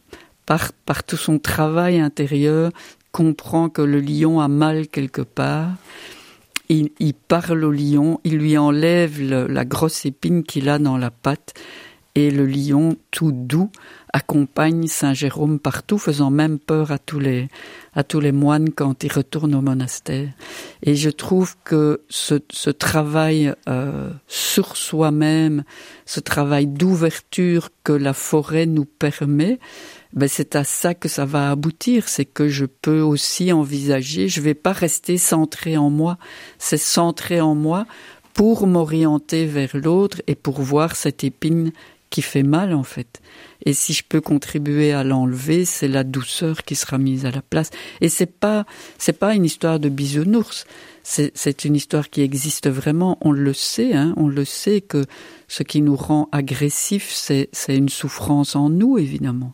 par, 0.45 1.03
tout 1.05 1.17
son 1.17 1.39
travail 1.39 1.99
intérieur, 1.99 2.71
comprend 3.11 3.69
que 3.69 3.81
le 3.81 3.99
lion 3.99 4.39
a 4.39 4.47
mal 4.47 4.87
quelque 4.87 5.21
part. 5.21 5.71
Il, 6.71 6.91
parle 7.27 7.63
au 7.63 7.71
lion, 7.71 8.19
il 8.23 8.37
lui 8.37 8.55
enlève 8.55 9.19
la 9.21 9.65
grosse 9.65 10.05
épine 10.05 10.43
qu'il 10.43 10.69
a 10.69 10.77
dans 10.77 10.97
la 10.97 11.09
patte, 11.09 11.55
et 12.15 12.31
le 12.31 12.45
lion, 12.45 12.97
tout 13.11 13.31
doux, 13.31 13.69
accompagne 14.13 14.87
Saint 14.87 15.13
Jérôme 15.13 15.59
partout, 15.59 15.97
faisant 15.97 16.31
même 16.31 16.57
peur 16.57 16.91
à 16.91 16.97
tous 16.97 17.19
les, 17.19 17.47
à 17.93 18.03
tous 18.03 18.19
les 18.19 18.31
moines 18.31 18.71
quand 18.71 19.03
ils 19.03 19.11
retournent 19.11 19.55
au 19.55 19.61
monastère. 19.61 20.29
Et 20.81 20.95
je 20.95 21.09
trouve 21.09 21.55
que 21.63 22.01
ce, 22.09 22.35
ce 22.51 22.69
travail 22.71 23.53
euh, 23.67 24.09
sur 24.27 24.75
soi-même, 24.75 25.63
ce 26.05 26.19
travail 26.19 26.65
d'ouverture 26.65 27.69
que 27.83 27.93
la 27.93 28.13
forêt 28.13 28.65
nous 28.65 28.85
permet, 28.85 29.59
ben 30.13 30.27
c'est 30.27 30.55
à 30.55 30.63
ça 30.63 30.95
que 30.95 31.07
ça 31.07 31.25
va 31.25 31.51
aboutir, 31.51 32.07
c'est 32.09 32.25
que 32.25 32.47
je 32.47 32.65
peux 32.65 33.01
aussi 33.01 33.53
envisager, 33.53 34.27
je 34.27 34.41
vais 34.41 34.55
pas 34.55 34.73
rester 34.73 35.19
centré 35.19 35.77
en 35.77 35.91
moi, 35.91 36.17
c'est 36.57 36.77
centré 36.77 37.39
en 37.41 37.53
moi 37.53 37.85
pour 38.33 38.65
m'orienter 38.67 39.45
vers 39.45 39.75
l'autre 39.75 40.21
et 40.25 40.35
pour 40.35 40.61
voir 40.61 40.95
cette 40.95 41.23
épine 41.23 41.71
qui 42.09 42.21
fait 42.21 42.43
mal 42.43 42.73
en 42.73 42.83
fait. 42.83 43.21
Et 43.65 43.73
si 43.73 43.93
je 43.93 44.03
peux 44.07 44.21
contribuer 44.21 44.93
à 44.93 45.03
l'enlever, 45.03 45.65
c'est 45.65 45.87
la 45.87 46.03
douceur 46.03 46.63
qui 46.63 46.75
sera 46.75 46.97
mise 46.97 47.25
à 47.25 47.31
la 47.31 47.41
place. 47.41 47.71
Et 48.01 48.09
c'est 48.09 48.25
pas 48.39 48.65
c'est 48.97 49.17
pas 49.17 49.35
une 49.35 49.45
histoire 49.45 49.79
de 49.79 49.89
bisounours. 49.89 50.65
C'est 51.03 51.31
c'est 51.35 51.65
une 51.65 51.75
histoire 51.75 52.09
qui 52.09 52.21
existe 52.21 52.69
vraiment. 52.69 53.17
On 53.21 53.31
le 53.31 53.53
sait, 53.53 53.93
hein, 53.93 54.13
on 54.17 54.27
le 54.27 54.45
sait 54.45 54.81
que 54.81 55.05
ce 55.47 55.63
qui 55.63 55.81
nous 55.81 55.95
rend 55.95 56.29
agressifs, 56.31 57.11
c'est 57.11 57.49
c'est 57.51 57.75
une 57.75 57.89
souffrance 57.89 58.55
en 58.55 58.69
nous 58.69 58.97
évidemment. 58.97 59.53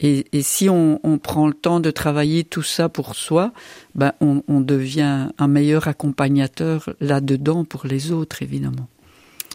Et, 0.00 0.26
et 0.32 0.42
si 0.42 0.68
on, 0.68 0.98
on 1.04 1.18
prend 1.18 1.46
le 1.46 1.54
temps 1.54 1.78
de 1.78 1.92
travailler 1.92 2.42
tout 2.42 2.64
ça 2.64 2.88
pour 2.88 3.14
soi, 3.14 3.52
ben 3.94 4.12
on, 4.20 4.42
on 4.48 4.60
devient 4.60 5.28
un 5.38 5.46
meilleur 5.46 5.86
accompagnateur 5.86 6.92
là-dedans 7.00 7.64
pour 7.64 7.86
les 7.86 8.10
autres 8.10 8.42
évidemment. 8.42 8.88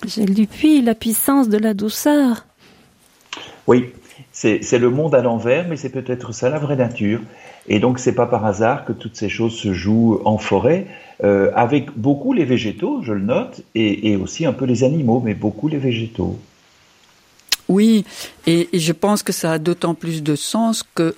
Gilles 0.05 0.33
Dupuis, 0.33 0.81
la 0.81 0.95
puissance 0.95 1.49
de 1.49 1.57
la 1.57 1.73
douceur. 1.73 2.45
Oui, 3.65 3.89
c'est 4.31 4.63
c'est 4.63 4.79
le 4.79 4.89
monde 4.89 5.15
à 5.15 5.21
l'envers, 5.21 5.67
mais 5.67 5.77
c'est 5.77 5.89
peut-être 5.89 6.31
ça 6.31 6.49
la 6.49 6.60
vraie 6.60 6.75
nature. 6.75 7.21
Et 7.67 7.79
donc, 7.79 7.99
c'est 7.99 8.13
pas 8.13 8.27
par 8.27 8.45
hasard 8.45 8.86
que 8.86 8.93
toutes 8.93 9.17
ces 9.17 9.27
choses 9.27 9.53
se 9.53 9.73
jouent 9.73 10.21
en 10.23 10.38
forêt, 10.38 10.88
euh, 11.23 11.51
avec 11.53 11.91
beaucoup 11.97 12.31
les 12.31 12.45
végétaux, 12.45 13.01
je 13.03 13.12
le 13.12 13.19
note, 13.19 13.62
et, 13.75 14.12
et 14.12 14.15
aussi 14.15 14.45
un 14.45 14.53
peu 14.53 14.65
les 14.65 14.86
animaux, 14.86 15.21
mais 15.23 15.33
beaucoup 15.33 15.67
les 15.67 15.77
végétaux. 15.77 16.39
Oui, 17.67 18.05
et, 18.45 18.69
et 18.71 18.79
je 18.79 18.93
pense 18.93 19.23
que 19.23 19.33
ça 19.33 19.51
a 19.51 19.60
d'autant 19.60 19.93
plus 19.93 20.23
de 20.23 20.36
sens 20.36 20.83
que 20.95 21.13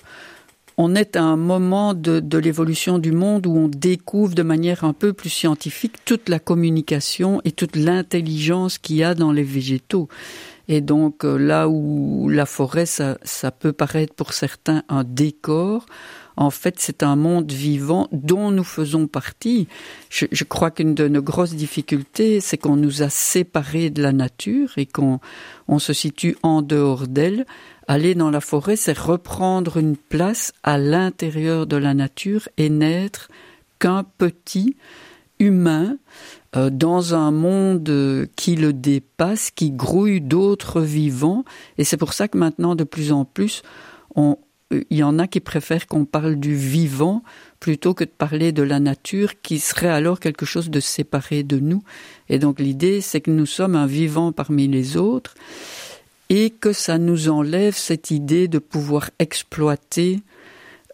on 0.82 0.94
est 0.94 1.14
à 1.14 1.22
un 1.22 1.36
moment 1.36 1.92
de, 1.92 2.20
de 2.20 2.38
l'évolution 2.38 2.98
du 2.98 3.12
monde 3.12 3.46
où 3.46 3.54
on 3.54 3.68
découvre 3.68 4.34
de 4.34 4.42
manière 4.42 4.82
un 4.82 4.94
peu 4.94 5.12
plus 5.12 5.28
scientifique 5.28 5.96
toute 6.06 6.30
la 6.30 6.38
communication 6.38 7.42
et 7.44 7.52
toute 7.52 7.76
l'intelligence 7.76 8.78
qu'il 8.78 8.96
y 8.96 9.04
a 9.04 9.14
dans 9.14 9.30
les 9.30 9.42
végétaux. 9.42 10.08
Et 10.68 10.80
donc 10.80 11.26
euh, 11.26 11.36
là 11.36 11.68
où 11.68 12.30
la 12.30 12.46
forêt, 12.46 12.86
ça, 12.86 13.18
ça 13.24 13.50
peut 13.50 13.74
paraître 13.74 14.14
pour 14.14 14.32
certains 14.32 14.82
un 14.88 15.04
décor, 15.04 15.84
en 16.38 16.48
fait 16.48 16.76
c'est 16.78 17.02
un 17.02 17.16
monde 17.16 17.52
vivant 17.52 18.08
dont 18.12 18.50
nous 18.50 18.64
faisons 18.64 19.06
partie. 19.06 19.68
Je, 20.08 20.24
je 20.32 20.44
crois 20.44 20.70
qu'une 20.70 20.94
de 20.94 21.08
nos 21.08 21.22
grosses 21.22 21.56
difficultés, 21.56 22.40
c'est 22.40 22.56
qu'on 22.56 22.76
nous 22.76 23.02
a 23.02 23.10
séparés 23.10 23.90
de 23.90 24.00
la 24.00 24.12
nature 24.12 24.70
et 24.78 24.86
qu'on 24.86 25.20
on 25.68 25.78
se 25.78 25.92
situe 25.92 26.38
en 26.42 26.62
dehors 26.62 27.06
d'elle. 27.06 27.44
Aller 27.90 28.14
dans 28.14 28.30
la 28.30 28.40
forêt, 28.40 28.76
c'est 28.76 28.96
reprendre 28.96 29.76
une 29.76 29.96
place 29.96 30.52
à 30.62 30.78
l'intérieur 30.78 31.66
de 31.66 31.76
la 31.76 31.92
nature 31.92 32.48
et 32.56 32.68
n'être 32.68 33.28
qu'un 33.80 34.04
petit 34.04 34.76
humain 35.40 35.96
euh, 36.54 36.70
dans 36.70 37.16
un 37.16 37.32
monde 37.32 38.28
qui 38.36 38.54
le 38.54 38.72
dépasse, 38.72 39.50
qui 39.50 39.72
grouille 39.72 40.20
d'autres 40.20 40.80
vivants. 40.80 41.44
Et 41.78 41.84
c'est 41.84 41.96
pour 41.96 42.12
ça 42.12 42.28
que 42.28 42.38
maintenant, 42.38 42.76
de 42.76 42.84
plus 42.84 43.10
en 43.10 43.24
plus, 43.24 43.62
on, 44.14 44.38
il 44.70 44.96
y 44.96 45.02
en 45.02 45.18
a 45.18 45.26
qui 45.26 45.40
préfèrent 45.40 45.88
qu'on 45.88 46.04
parle 46.04 46.36
du 46.36 46.54
vivant 46.54 47.24
plutôt 47.58 47.92
que 47.92 48.04
de 48.04 48.10
parler 48.10 48.52
de 48.52 48.62
la 48.62 48.78
nature, 48.78 49.40
qui 49.40 49.58
serait 49.58 49.88
alors 49.88 50.20
quelque 50.20 50.46
chose 50.46 50.70
de 50.70 50.78
séparé 50.78 51.42
de 51.42 51.58
nous. 51.58 51.82
Et 52.28 52.38
donc 52.38 52.60
l'idée, 52.60 53.00
c'est 53.00 53.20
que 53.20 53.32
nous 53.32 53.46
sommes 53.46 53.74
un 53.74 53.86
vivant 53.86 54.30
parmi 54.30 54.68
les 54.68 54.96
autres 54.96 55.34
et 56.30 56.50
que 56.50 56.72
ça 56.72 56.96
nous 56.96 57.28
enlève 57.28 57.74
cette 57.76 58.10
idée 58.12 58.48
de 58.48 58.60
pouvoir 58.60 59.10
exploiter 59.18 60.22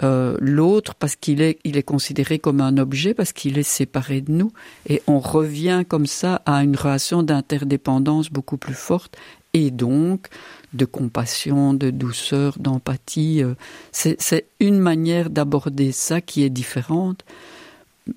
euh, 0.02 0.36
l'autre 0.40 0.94
parce 0.94 1.14
qu'il 1.14 1.42
est, 1.42 1.82
considéré 1.82 2.38
comme 2.38 2.60
un 2.60 2.78
objet, 2.78 3.14
parce 3.14 3.32
qu'il 3.32 3.58
est 3.58 3.62
séparé 3.62 4.22
de 4.22 4.32
nous. 4.32 4.50
Et 4.88 5.02
on 5.06 5.20
revient 5.20 5.84
comme 5.86 6.06
ça 6.06 6.42
à 6.46 6.64
une 6.64 6.74
relation 6.74 7.22
d'interdépendance 7.22 8.30
beaucoup 8.30 8.56
plus 8.56 8.74
forte 8.74 9.16
et 9.52 9.70
donc 9.70 10.28
de 10.72 10.86
compassion, 10.86 11.74
de 11.74 11.90
douceur, 11.90 12.56
d'empathie. 12.58 13.42
euh, 13.42 13.54
C'est 13.92 14.46
une 14.58 14.78
manière 14.78 15.28
d'aborder 15.28 15.92
ça 15.92 16.22
qui 16.22 16.44
est 16.44 16.50
différente, 16.50 17.24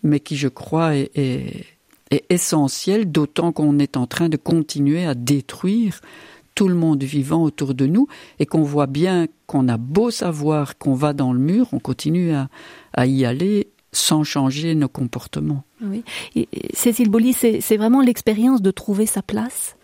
mais 0.03 0.21
qui, 0.21 0.38
je 0.38 0.47
crois, 0.47 0.95
est 0.95 1.65
essentielle, 2.29 3.12
d'autant 3.12 3.51
qu'on 3.51 3.77
est 3.79 3.97
en 3.97 4.08
train 4.08 4.29
de 4.29 4.38
continuer 4.38 5.05
à 5.05 5.15
détruire 5.15 6.01
tout 6.60 6.68
le 6.68 6.76
monde 6.76 7.01
vivant 7.05 7.41
autour 7.41 7.74
de 7.74 7.86
nous 7.86 8.10
et 8.38 8.45
qu'on 8.45 8.64
voit 8.64 8.86
bien 8.86 9.28
qu'on 9.47 9.70
a 9.70 9.78
beau 9.78 10.12
savoir 10.12 10.78
qu'on 10.78 10.93
va 10.93 11.14
dans 11.14 11.32
le 11.32 11.39
mur, 11.39 11.70
on 11.72 11.80
continue 11.80 12.34
à, 12.34 13.05
y 13.05 13.24
aller 13.24 13.70
sans 13.93 14.26
changer 14.26 14.76
nos 14.76 14.89
comportements. 14.89 15.64
Cécile 16.74 17.10
Bolly, 17.10 17.32
c'est 17.32 17.78
vraiment 17.78 18.01
l'expérience 18.01 18.62
de 18.62 18.72
trouver 18.72 19.05
sa 19.05 19.22
place 19.22 19.78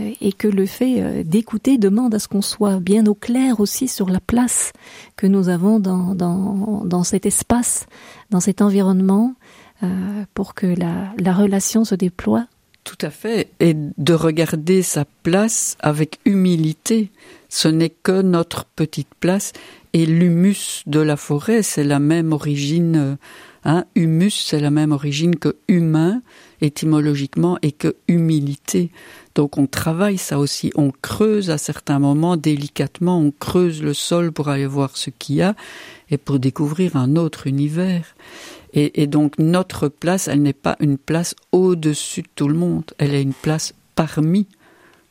euh, 0.00 0.10
et 0.20 0.32
que 0.32 0.48
le 0.48 0.66
fait 0.66 1.00
euh, 1.00 1.22
d'écouter 1.22 1.78
demande 1.78 2.12
à 2.12 2.18
ce 2.18 2.26
qu'on 2.26 2.42
soit 2.42 2.80
bien 2.80 3.06
au 3.06 3.14
clair 3.14 3.60
aussi 3.60 3.86
sur 3.86 4.08
la 4.10 4.18
place 4.18 4.72
que 5.14 5.28
nous 5.28 5.48
avons 5.48 5.78
dans, 5.78 7.04
cet 7.04 7.24
espace, 7.24 7.86
dans 8.30 8.40
cet 8.40 8.62
environnement, 8.62 9.34
euh, 9.84 10.24
pour 10.34 10.54
que 10.54 10.66
la 10.66 11.32
relation 11.32 11.84
se 11.84 11.94
déploie. 11.94 12.48
Tout 12.84 12.98
à 13.02 13.10
fait. 13.10 13.50
Et 13.60 13.74
de 13.74 14.14
regarder 14.14 14.82
sa 14.82 15.04
place 15.22 15.76
avec 15.80 16.18
humilité. 16.24 17.10
Ce 17.48 17.68
n'est 17.68 17.90
que 17.90 18.22
notre 18.22 18.64
petite 18.64 19.12
place 19.18 19.52
et 19.92 20.06
l'humus 20.06 20.82
de 20.86 21.00
la 21.00 21.16
forêt, 21.16 21.62
c'est 21.62 21.84
la 21.84 21.98
même 21.98 22.32
origine. 22.32 23.18
Hein, 23.64 23.84
humus, 23.94 24.46
c'est 24.46 24.60
la 24.60 24.70
même 24.70 24.92
origine 24.92 25.36
que 25.36 25.56
humain 25.68 26.22
étymologiquement 26.62 27.58
et 27.62 27.72
que 27.72 27.96
humilité. 28.08 28.90
Donc 29.34 29.58
on 29.58 29.66
travaille 29.66 30.18
ça 30.18 30.38
aussi, 30.38 30.72
on 30.76 30.92
creuse 31.02 31.50
à 31.50 31.58
certains 31.58 31.98
moments 31.98 32.36
délicatement, 32.36 33.18
on 33.18 33.30
creuse 33.30 33.82
le 33.82 33.94
sol 33.94 34.32
pour 34.32 34.48
aller 34.48 34.66
voir 34.66 34.96
ce 34.96 35.10
qu'il 35.10 35.36
y 35.36 35.42
a 35.42 35.54
et 36.10 36.16
pour 36.16 36.38
découvrir 36.38 36.96
un 36.96 37.16
autre 37.16 37.46
univers. 37.46 38.14
Et, 38.72 39.02
et 39.02 39.06
donc 39.06 39.38
notre 39.38 39.88
place, 39.88 40.28
elle 40.28 40.42
n'est 40.42 40.52
pas 40.52 40.76
une 40.80 40.98
place 40.98 41.34
au-dessus 41.52 42.22
de 42.22 42.28
tout 42.34 42.48
le 42.48 42.54
monde, 42.54 42.84
elle 42.98 43.14
est 43.14 43.22
une 43.22 43.34
place 43.34 43.74
parmi 43.94 44.46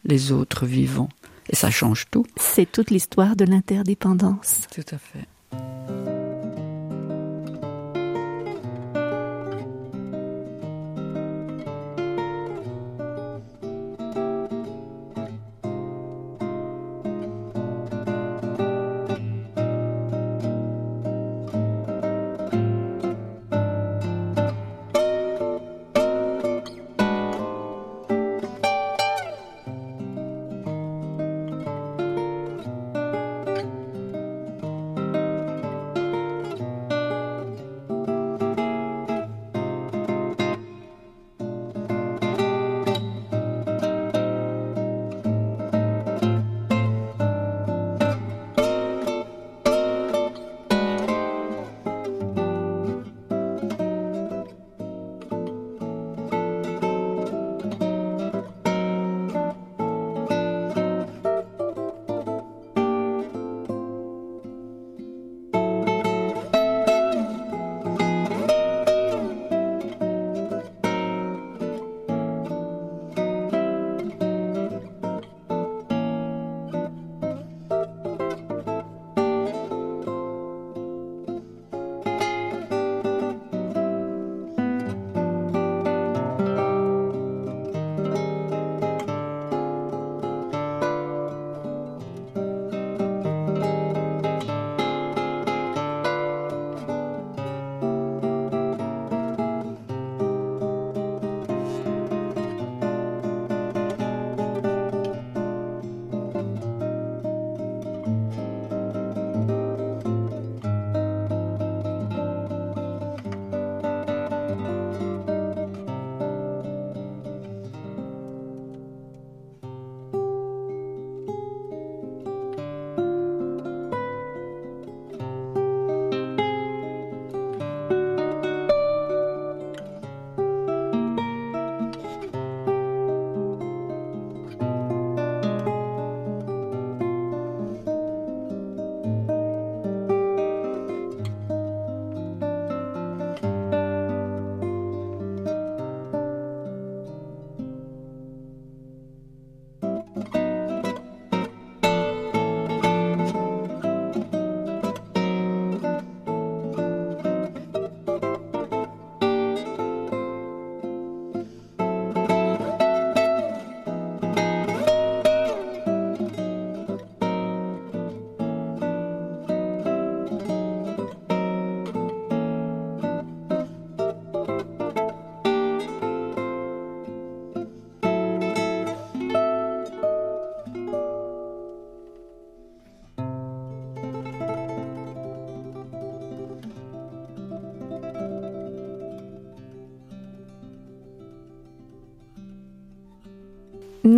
les 0.05 0.31
autres 0.31 0.65
vivants. 0.65 1.09
Et 1.49 1.55
ça 1.55 1.69
change 1.71 2.05
tout. 2.11 2.25
C'est 2.37 2.71
toute 2.71 2.91
l'histoire 2.91 3.35
de 3.35 3.45
l'interdépendance. 3.45 4.61
Tout 4.73 4.85
à 4.91 4.97
fait. 4.97 6.18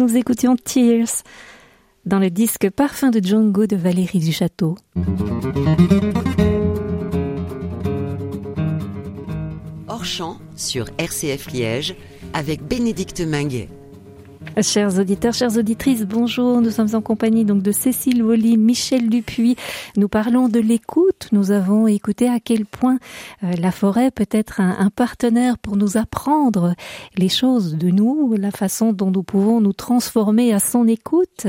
Nous 0.01 0.17
écoutions 0.17 0.55
Tears 0.55 1.21
dans 2.07 2.17
le 2.17 2.31
disque 2.31 2.71
Parfum 2.71 3.11
de 3.11 3.23
Django 3.23 3.67
de 3.67 3.75
Valérie 3.75 4.17
Duchâteau. 4.17 4.75
Hors 9.87 10.03
champ 10.03 10.39
sur 10.55 10.87
RCF 10.97 11.51
Liège 11.51 11.95
avec 12.33 12.63
Bénédicte 12.63 13.21
Minguet. 13.21 13.69
Chers 14.59 14.99
auditeurs, 14.99 15.33
chères 15.33 15.55
auditrices, 15.57 16.03
bonjour. 16.03 16.59
Nous 16.61 16.71
sommes 16.71 16.93
en 16.93 17.01
compagnie 17.01 17.45
donc 17.45 17.63
de 17.63 17.71
Cécile 17.71 18.21
Wally, 18.21 18.57
Michel 18.57 19.09
Dupuis. 19.09 19.55
Nous 19.95 20.09
parlons 20.09 20.49
de 20.49 20.59
l'écoute. 20.59 21.29
Nous 21.31 21.51
avons 21.51 21.87
écouté 21.87 22.27
à 22.27 22.41
quel 22.41 22.65
point 22.65 22.97
euh, 23.43 23.53
la 23.53 23.71
forêt 23.71 24.11
peut 24.11 24.27
être 24.29 24.59
un, 24.59 24.75
un, 24.77 24.89
partenaire 24.89 25.57
pour 25.57 25.77
nous 25.77 25.95
apprendre 25.95 26.75
les 27.17 27.29
choses 27.29 27.75
de 27.75 27.89
nous, 27.89 28.35
la 28.37 28.51
façon 28.51 28.91
dont 28.91 29.09
nous 29.09 29.23
pouvons 29.23 29.61
nous 29.61 29.73
transformer 29.73 30.53
à 30.53 30.59
son 30.59 30.85
écoute. 30.85 31.47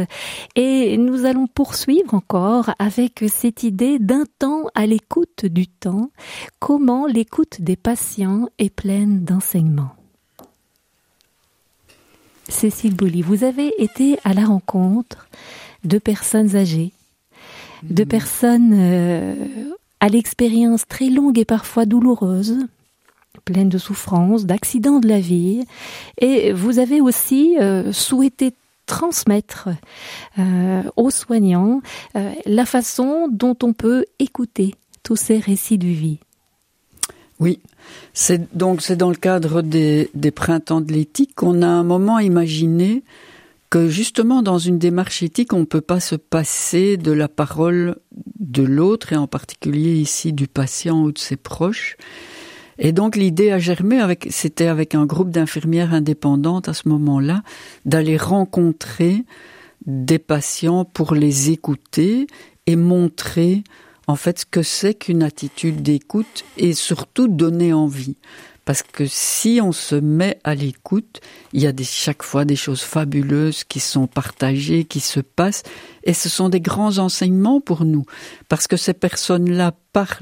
Et 0.54 0.96
nous 0.96 1.26
allons 1.26 1.48
poursuivre 1.48 2.14
encore 2.14 2.70
avec 2.78 3.24
cette 3.26 3.64
idée 3.64 3.98
d'un 3.98 4.24
temps 4.38 4.66
à 4.76 4.86
l'écoute 4.86 5.44
du 5.46 5.66
temps. 5.66 6.10
Comment 6.60 7.06
l'écoute 7.06 7.62
des 7.62 7.76
patients 7.76 8.48
est 8.58 8.70
pleine 8.70 9.24
d'enseignements. 9.24 9.96
Cécile 12.52 12.94
Bouli, 12.94 13.22
vous 13.22 13.44
avez 13.44 13.72
été 13.82 14.18
à 14.24 14.34
la 14.34 14.44
rencontre 14.44 15.26
de 15.84 15.98
personnes 15.98 16.54
âgées, 16.54 16.92
de 17.82 18.04
personnes 18.04 18.72
euh, 18.74 19.34
à 20.00 20.08
l'expérience 20.08 20.86
très 20.86 21.08
longue 21.08 21.38
et 21.38 21.44
parfois 21.44 21.86
douloureuse, 21.86 22.58
pleine 23.44 23.68
de 23.68 23.78
souffrances, 23.78 24.44
d'accidents 24.44 25.00
de 25.00 25.08
la 25.08 25.18
vie, 25.18 25.64
et 26.18 26.52
vous 26.52 26.78
avez 26.78 27.00
aussi 27.00 27.56
euh, 27.60 27.92
souhaité 27.92 28.54
transmettre 28.86 29.70
euh, 30.38 30.82
aux 30.96 31.10
soignants 31.10 31.80
la 32.44 32.66
façon 32.66 33.28
dont 33.30 33.56
on 33.62 33.72
peut 33.72 34.04
écouter 34.18 34.74
tous 35.02 35.16
ces 35.16 35.38
récits 35.38 35.78
de 35.78 35.88
vie. 35.88 36.18
Oui, 37.42 37.58
c'est 38.12 38.56
donc 38.56 38.82
c'est 38.82 38.94
dans 38.94 39.08
le 39.08 39.16
cadre 39.16 39.62
des, 39.62 40.08
printemps 40.32 40.80
de 40.80 40.92
l'éthique 40.92 41.34
qu'on 41.34 41.62
a 41.62 41.66
un 41.66 41.82
moment 41.82 42.20
imaginé 42.20 43.02
que 43.68 43.88
justement 43.88 44.42
dans 44.42 44.58
une 44.58 44.78
démarche 44.78 45.24
éthique, 45.24 45.52
on 45.52 45.58
ne 45.58 45.64
peut 45.64 45.80
pas 45.80 45.98
se 45.98 46.14
passer 46.14 46.96
de 46.96 47.10
la 47.10 47.26
parole 47.26 47.96
de 48.38 48.62
l'autre 48.62 49.12
et 49.12 49.16
en 49.16 49.26
particulier 49.26 49.94
ici 49.94 50.32
du 50.32 50.46
patient 50.46 51.02
ou 51.02 51.10
de 51.10 51.18
ses 51.18 51.34
proches. 51.34 51.96
Et 52.78 52.92
donc 52.92 53.16
l'idée 53.16 53.50
a 53.50 53.58
germé 53.58 53.98
avec, 53.98 54.28
c'était 54.30 54.68
avec 54.68 54.94
un 54.94 55.04
groupe 55.04 55.30
d'infirmières 55.30 55.94
indépendantes 55.94 56.68
à 56.68 56.74
ce 56.74 56.88
moment-là, 56.90 57.42
d'aller 57.86 58.18
rencontrer 58.18 59.24
des 59.86 60.20
patients 60.20 60.84
pour 60.84 61.16
les 61.16 61.50
écouter 61.50 62.28
et 62.68 62.76
montrer 62.76 63.64
en 64.12 64.16
fait 64.16 64.40
ce 64.40 64.44
que 64.44 64.62
c'est 64.62 64.92
qu'une 64.92 65.22
attitude 65.22 65.82
d'écoute 65.82 66.44
et 66.58 66.74
surtout 66.74 67.28
donner 67.28 67.72
envie. 67.72 68.16
Parce 68.66 68.82
que 68.82 69.06
si 69.06 69.58
on 69.62 69.72
se 69.72 69.94
met 69.94 70.38
à 70.44 70.54
l'écoute, 70.54 71.22
il 71.54 71.62
y 71.62 71.66
a 71.66 71.72
chaque 71.82 72.22
fois 72.22 72.44
des 72.44 72.54
choses 72.54 72.82
fabuleuses 72.82 73.64
qui 73.64 73.80
sont 73.80 74.06
partagées, 74.06 74.84
qui 74.84 75.00
se 75.00 75.18
passent, 75.20 75.62
et 76.04 76.12
ce 76.12 76.28
sont 76.28 76.50
des 76.50 76.60
grands 76.60 76.98
enseignements 76.98 77.62
pour 77.62 77.86
nous. 77.86 78.04
Parce 78.50 78.66
que 78.66 78.76
ces 78.76 78.92
personnes-là, 78.92 79.72
par 79.94 80.18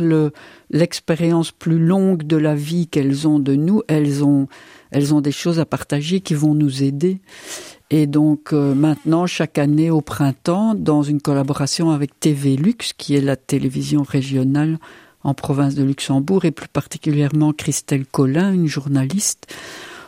l'expérience 0.70 1.50
plus 1.50 1.80
longue 1.80 2.22
de 2.22 2.36
la 2.36 2.54
vie 2.54 2.86
qu'elles 2.86 3.26
ont 3.26 3.40
de 3.40 3.56
nous, 3.56 3.82
elles 3.88 4.22
ont, 4.22 4.46
elles 4.92 5.12
ont 5.12 5.20
des 5.20 5.32
choses 5.32 5.58
à 5.58 5.66
partager 5.66 6.20
qui 6.20 6.34
vont 6.34 6.54
nous 6.54 6.84
aider. 6.84 7.20
Et 7.90 8.06
donc 8.06 8.52
euh, 8.52 8.74
maintenant, 8.74 9.26
chaque 9.26 9.58
année 9.58 9.90
au 9.90 10.00
printemps, 10.00 10.74
dans 10.74 11.02
une 11.02 11.20
collaboration 11.20 11.90
avec 11.90 12.18
TV 12.18 12.56
Lux, 12.56 12.92
qui 12.92 13.16
est 13.16 13.20
la 13.20 13.36
télévision 13.36 14.02
régionale 14.02 14.78
en 15.24 15.34
province 15.34 15.74
de 15.74 15.82
Luxembourg, 15.82 16.44
et 16.44 16.52
plus 16.52 16.68
particulièrement 16.68 17.52
Christelle 17.52 18.06
Collin, 18.06 18.52
une 18.52 18.68
journaliste, 18.68 19.52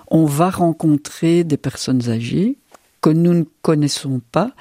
on 0.09 0.27
va 0.27 0.51
rencontrer 0.51 1.45
des 1.45 1.57
personnes 1.57 2.09
âgées 2.09 2.57
que 3.01 3.11
nous 3.11 3.35
ne 3.35 3.45
connaissons 3.63 4.21
pas 4.31 4.53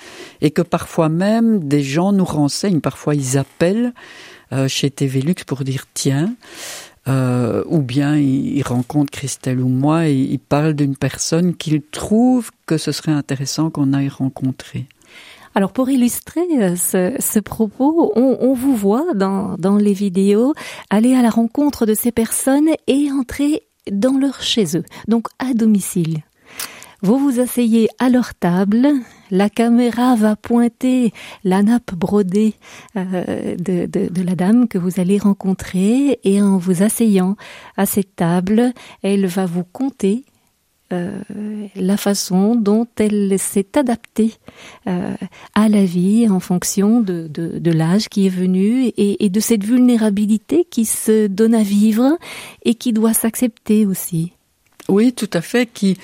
et 0.41 0.49
que 0.49 0.63
parfois 0.63 1.09
même 1.09 1.67
des 1.67 1.83
gens 1.83 2.11
nous 2.11 2.25
renseignent. 2.25 2.81
Parfois 2.81 3.13
ils 3.13 3.37
appellent 3.37 3.93
euh, 4.51 4.67
chez 4.67 4.89
TV 4.89 5.21
Lux 5.21 5.43
pour 5.43 5.63
dire 5.63 5.85
tiens, 5.93 6.33
euh, 7.07 7.63
ou 7.67 7.79
bien 7.79 8.15
il, 8.17 8.61
rencontre 8.63 9.11
Christelle 9.11 9.59
ou 9.59 9.67
moi 9.67 10.07
et 10.07 10.15
il 10.15 10.39
parle 10.39 10.73
d'une 10.73 10.95
personne 10.95 11.55
qu'il 11.55 11.81
trouve 11.81 12.51
que 12.65 12.77
ce 12.77 12.91
serait 12.91 13.11
intéressant 13.11 13.69
qu'on 13.69 13.93
aille 13.93 14.09
rencontrer. 14.09 14.85
Alors 15.55 15.73
pour 15.73 15.89
illustrer 15.89 16.41
euh, 16.59 16.75
ce, 16.75 17.39
propos, 17.39 18.13
on, 18.15 18.37
on, 18.39 18.53
vous 18.53 18.75
voit 18.75 19.13
dans, 19.15 19.55
dans 19.57 19.77
les 19.77 19.93
vidéos 19.93 20.53
aller 20.89 21.13
à 21.15 21.21
la 21.21 21.29
rencontre 21.29 21.85
de 21.85 21.93
ces 21.93 22.11
personnes 22.11 22.69
et 22.87 23.11
entrer 23.11 23.63
dans 23.91 24.17
leur 24.17 24.41
chez 24.41 24.77
eux, 24.77 24.83
donc 25.07 25.27
à 25.39 25.53
domicile. 25.53 26.21
Vous 27.03 27.17
vous 27.17 27.39
asseyez 27.39 27.89
à 27.97 28.09
leur 28.09 28.35
table, 28.35 28.87
la 29.31 29.49
caméra 29.49 30.15
va 30.15 30.35
pointer 30.35 31.11
la 31.43 31.63
nappe 31.63 31.95
brodée 31.95 32.53
euh, 32.95 33.55
de, 33.55 33.87
de, 33.87 34.07
de, 34.07 34.21
la 34.21 34.35
dame 34.35 34.67
que 34.67 34.77
vous 34.77 34.99
allez 34.99 35.17
rencontrer 35.17 36.19
et 36.23 36.41
en 36.43 36.59
vous 36.59 36.83
asseyant 36.83 37.37
à 37.75 37.87
cette 37.87 38.15
table, 38.15 38.71
elle 39.01 39.25
va 39.25 39.47
vous 39.47 39.63
conter 39.63 40.25
euh, 40.93 41.21
la 41.75 41.97
façon 41.97 42.55
dont 42.55 42.85
elle 42.97 43.39
s'est 43.39 43.77
adaptée 43.77 44.35
euh, 44.85 45.15
à 45.55 45.69
la 45.69 45.85
vie 45.85 46.27
en 46.29 46.39
fonction 46.39 47.01
de, 47.01 47.27
de, 47.27 47.57
de 47.57 47.71
l'âge 47.71 48.09
qui 48.09 48.27
est 48.27 48.29
venu 48.29 48.87
et, 48.97 49.25
et, 49.25 49.29
de 49.29 49.39
cette 49.39 49.63
vulnérabilité 49.63 50.67
qui 50.69 50.85
se 50.85 51.25
donne 51.25 51.55
à 51.55 51.63
vivre 51.63 52.17
et 52.63 52.75
qui 52.75 52.93
doit 52.93 53.13
s'accepter 53.13 53.87
aussi. 53.87 54.33
Oui, 54.89 55.13
tout 55.13 55.29
à 55.33 55.41
fait, 55.41 55.67
qui 55.71 55.97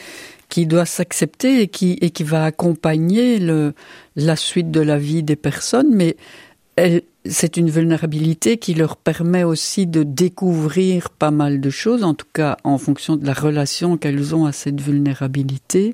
qui 0.58 0.66
doit 0.66 0.88
s'accepter 0.88 1.62
et 1.62 1.68
qui, 1.68 2.00
et 2.02 2.10
qui 2.10 2.24
va 2.24 2.44
accompagner 2.44 3.38
le, 3.38 3.76
la 4.16 4.36
suite 4.36 4.72
de 4.72 4.80
la 4.80 4.98
vie 4.98 5.22
des 5.22 5.36
personnes, 5.36 5.94
mais 5.94 6.16
c'est 7.26 7.58
une 7.58 7.70
vulnérabilité 7.70 8.58
qui 8.58 8.74
leur 8.74 8.98
permet 8.98 9.44
aussi 9.44 9.86
de 9.86 10.02
découvrir 10.02 11.12
pas 11.12 11.30
mal 11.30 11.62
de 11.62 11.70
choses, 11.70 12.04
en 12.04 12.16
tout 12.16 12.26
cas 12.34 12.58
en 12.64 12.80
fonction 12.80 13.18
de 13.18 13.26
la 13.28 13.34
relation 13.34 13.98
qu'elles 13.98 14.34
ont 14.34 14.48
à 14.48 14.52
cette 14.52 14.82
vulnérabilité. 14.82 15.94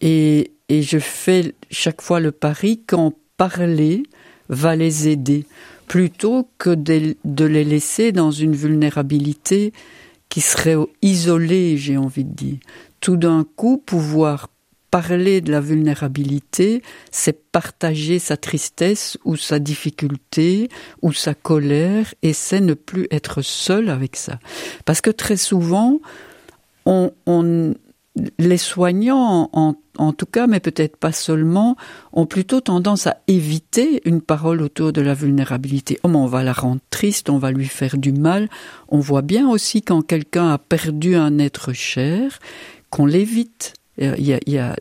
Et, 0.00 0.52
et 0.68 0.82
je 0.82 1.00
fais 1.00 1.52
chaque 1.72 2.00
fois 2.00 2.20
le 2.20 2.30
pari 2.30 2.80
qu'en 2.86 3.12
parler 3.36 4.04
va 4.48 4.76
les 4.76 5.08
aider, 5.08 5.46
plutôt 5.88 6.48
que 6.58 6.70
de, 6.70 7.16
de 7.24 7.44
les 7.44 7.64
laisser 7.64 8.12
dans 8.12 8.30
une 8.30 8.54
vulnérabilité 8.54 9.72
qui 10.28 10.40
serait 10.40 10.76
isolée, 11.02 11.76
j'ai 11.76 11.96
envie 11.96 12.24
de 12.24 12.34
dire 12.34 12.58
tout 13.04 13.18
d'un 13.18 13.44
coup 13.44 13.76
pouvoir 13.76 14.48
parler 14.90 15.42
de 15.42 15.52
la 15.52 15.60
vulnérabilité, 15.60 16.82
c'est 17.10 17.50
partager 17.52 18.18
sa 18.18 18.38
tristesse 18.38 19.18
ou 19.26 19.36
sa 19.36 19.58
difficulté 19.58 20.70
ou 21.02 21.12
sa 21.12 21.34
colère 21.34 22.14
et 22.22 22.32
c'est 22.32 22.62
ne 22.62 22.72
plus 22.72 23.06
être 23.10 23.42
seul 23.42 23.90
avec 23.90 24.16
ça. 24.16 24.38
Parce 24.86 25.02
que 25.02 25.10
très 25.10 25.36
souvent, 25.36 26.00
on, 26.86 27.12
les 28.38 28.56
soignants, 28.56 29.50
en, 29.52 29.74
en, 29.98 30.12
tout 30.14 30.26
cas, 30.26 30.46
mais 30.46 30.60
peut-être 30.60 30.96
pas 30.96 31.12
seulement, 31.12 31.76
ont 32.14 32.24
plutôt 32.24 32.62
tendance 32.62 33.06
à 33.06 33.18
éviter 33.28 34.00
une 34.08 34.22
parole 34.22 34.62
autour 34.62 34.94
de 34.94 35.02
la 35.02 35.12
vulnérabilité. 35.12 35.98
Oh, 36.04 36.10
on 36.14 36.26
va 36.26 36.42
la 36.42 36.54
rendre 36.54 36.80
triste, 36.88 37.28
on 37.28 37.38
va 37.38 37.50
lui 37.50 37.66
faire 37.66 37.98
du 37.98 38.12
mal. 38.12 38.48
On 38.88 39.00
voit 39.00 39.20
bien 39.20 39.46
aussi 39.50 39.82
quand 39.82 40.00
quelqu'un 40.00 40.52
a 40.52 40.58
perdu 40.58 41.16
un 41.16 41.38
être 41.38 41.74
cher, 41.74 42.38
qu'on 42.94 43.06
l'évite. 43.06 43.74
A, 44.00 44.16
il 44.16 44.26
y 44.26 44.58
a 44.58 44.76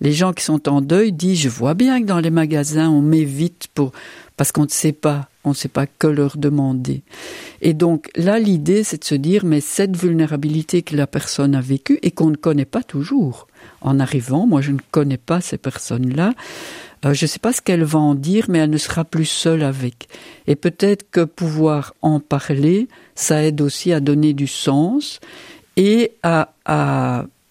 les, 0.00 0.12
gens 0.12 0.32
qui 0.32 0.44
sont 0.44 0.66
en 0.68 0.80
deuil 0.80 1.12
disent 1.12 1.40
je 1.40 1.48
vois 1.50 1.74
bien 1.74 2.00
que 2.00 2.06
dans 2.06 2.18
les 2.18 2.30
magasins 2.30 2.88
on 2.88 3.02
m'évite 3.02 3.68
pour 3.74 3.92
parce 4.36 4.50
qu'on 4.52 4.64
ne 4.64 4.68
sait 4.68 4.92
pas 4.92 5.28
on 5.44 5.50
ne 5.50 5.54
sait 5.54 5.68
pas 5.68 5.86
que 5.86 6.06
leur 6.06 6.38
demander. 6.38 7.02
Et 7.60 7.74
donc 7.74 8.10
là 8.16 8.38
l'idée 8.38 8.82
c'est 8.82 9.00
de 9.00 9.04
se 9.04 9.14
dire 9.14 9.44
mais 9.44 9.60
cette 9.60 9.94
vulnérabilité 9.94 10.80
que 10.82 10.96
la 10.96 11.06
personne 11.06 11.54
a 11.54 11.60
vécue 11.60 11.98
et 12.02 12.10
qu'on 12.10 12.30
ne 12.30 12.36
connaît 12.36 12.64
pas 12.64 12.82
toujours. 12.82 13.46
En 13.82 14.00
arrivant 14.00 14.46
moi 14.46 14.62
je 14.62 14.72
ne 14.72 14.80
connais 14.90 15.18
pas 15.18 15.42
ces 15.42 15.58
personnes 15.58 16.14
là 16.14 16.32
euh, 17.04 17.14
je 17.14 17.24
ne 17.24 17.28
sais 17.28 17.38
pas 17.38 17.52
ce 17.52 17.60
qu'elle 17.60 17.84
va 17.84 17.98
en 17.98 18.14
dire 18.14 18.46
mais 18.48 18.58
elle 18.58 18.70
ne 18.70 18.78
sera 18.78 19.04
plus 19.04 19.26
seule 19.26 19.62
avec. 19.62 20.08
Et 20.46 20.56
peut-être 20.56 21.10
que 21.10 21.24
pouvoir 21.24 21.94
en 22.00 22.20
parler 22.20 22.88
ça 23.14 23.42
aide 23.42 23.60
aussi 23.60 23.92
à 23.92 24.00
donner 24.00 24.32
du 24.32 24.46
sens 24.46 25.20
et 25.76 26.12
à 26.22 26.54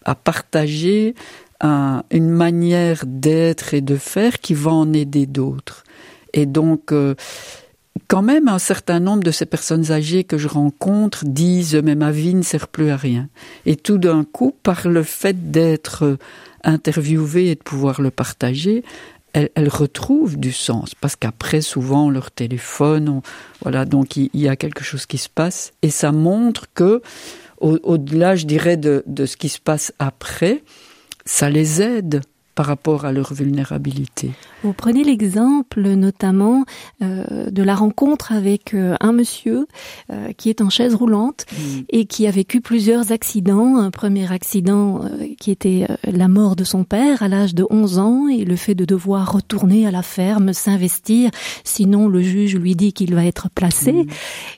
à 0.06 0.16
partager 0.16 1.16
un, 1.62 2.04
une 2.12 2.30
manière 2.30 3.04
d'être 3.06 3.74
et 3.74 3.82
de 3.82 3.96
faire 3.96 4.40
qui 4.40 4.54
va 4.54 4.72
en 4.72 4.94
aider 4.94 5.26
d'autres. 5.26 5.84
Et 6.34 6.46
donc, 6.46 6.92
euh, 6.92 7.16
quand 8.08 8.22
même, 8.22 8.48
un 8.48 8.60
certain 8.60 9.00
nombre 9.00 9.24
de 9.24 9.32
ces 9.32 9.46
personnes 9.46 9.92
âgées 9.92 10.24
que 10.24 10.38
je 10.38 10.48
rencontre 10.48 11.26
disent 11.26 11.76
mais 11.76 11.96
ma 11.96 12.12
vie 12.12 12.34
ne 12.34 12.42
sert 12.42 12.68
plus 12.68 12.90
à 12.90 12.98
rien. 12.98 13.28
Et 13.66 13.76
tout 13.76 13.98
d'un 13.98 14.24
coup, 14.24 14.56
par 14.64 14.88
le 14.88 15.04
fait 15.04 15.52
d'être 15.52 16.18
interviewé 16.64 17.52
et 17.52 17.56
de 17.56 17.62
pouvoir 17.62 18.02
le 18.02 18.12
partager, 18.12 18.84
elles, 19.34 19.70
retrouvent 19.70 20.38
du 20.38 20.52
sens 20.52 20.96
parce 20.96 21.16
qu'après 21.16 21.62
souvent 21.62 22.10
leur 22.10 22.32
téléphone, 22.32 23.10
on, 23.10 23.22
voilà 23.62 23.86
donc 23.86 24.18
il 24.18 24.30
y 24.34 24.48
a 24.48 24.56
quelque 24.56 24.84
chose 24.84 25.06
qui 25.06 25.20
se 25.20 25.30
passe 25.30 25.72
et 25.84 25.92
ça 25.92 26.12
montre 26.12 26.66
que 26.74 27.02
au-delà, 27.60 28.34
au 28.34 28.38
je 28.38 28.46
dirais, 28.46 28.78
de, 28.78 29.04
de 29.06 29.26
ce 29.26 29.38
qui 29.38 29.50
se 29.50 29.60
passe 29.60 29.94
après, 30.00 30.64
ça 31.26 31.50
les 31.50 31.82
aide 31.82 32.22
par 32.60 32.66
rapport 32.66 33.06
à 33.06 33.14
leur 33.14 33.34
vulnérabilité. 33.34 34.32
Vous 34.64 34.74
prenez 34.74 35.06
l'exemple 35.06 35.80
notamment 35.80 36.66
euh, 37.02 37.50
de 37.50 37.64
la 37.64 37.74
rencontre 37.74 38.34
avec 38.34 38.74
euh, 38.74 38.98
un 39.00 39.14
monsieur 39.14 39.66
euh, 40.12 40.34
qui 40.34 40.50
est 40.50 40.60
en 40.60 40.70
chaise 40.70 40.94
roulante 40.94 41.46
mmh. 41.54 41.56
et 41.88 42.04
qui 42.04 42.28
a 42.28 42.32
vécu 42.32 42.60
plusieurs 42.60 43.14
accidents. 43.14 43.78
Un 43.78 43.92
premier 43.92 44.30
accident 44.30 45.06
qui 45.40 45.52
était 45.52 45.88
la 46.04 46.28
mort 46.28 46.58
de 46.58 46.66
son 46.66 46.84
père 46.84 47.24
à 47.24 47.30
l'âge 47.30 47.56
de 47.56 47.66
11 47.70 47.98
ans 47.98 48.28
et 48.28 48.44
le 48.44 48.58
fait 48.58 48.76
de 48.76 48.84
devoir 48.84 49.32
retourner 49.32 49.88
à 49.88 49.92
la 49.92 50.02
ferme, 50.02 50.52
s'investir, 50.52 51.32
sinon 51.64 52.10
le 52.10 52.22
juge 52.22 52.58
lui 52.58 52.76
dit 52.76 52.92
qu'il 52.92 53.16
va 53.16 53.24
être 53.24 53.50
placé. 53.50 53.94
Mmh. 53.94 54.08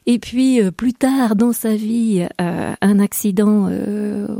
Et 0.07 0.17
puis 0.17 0.59
plus 0.71 0.93
tard 0.93 1.35
dans 1.35 1.53
sa 1.53 1.75
vie, 1.75 2.25
un 2.39 2.99
accident 2.99 3.69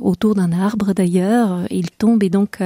autour 0.02 0.34
d'un 0.34 0.52
arbre 0.52 0.94
d'ailleurs, 0.94 1.60
il 1.70 1.92
tombe 1.92 2.24
et 2.24 2.32
donc 2.32 2.58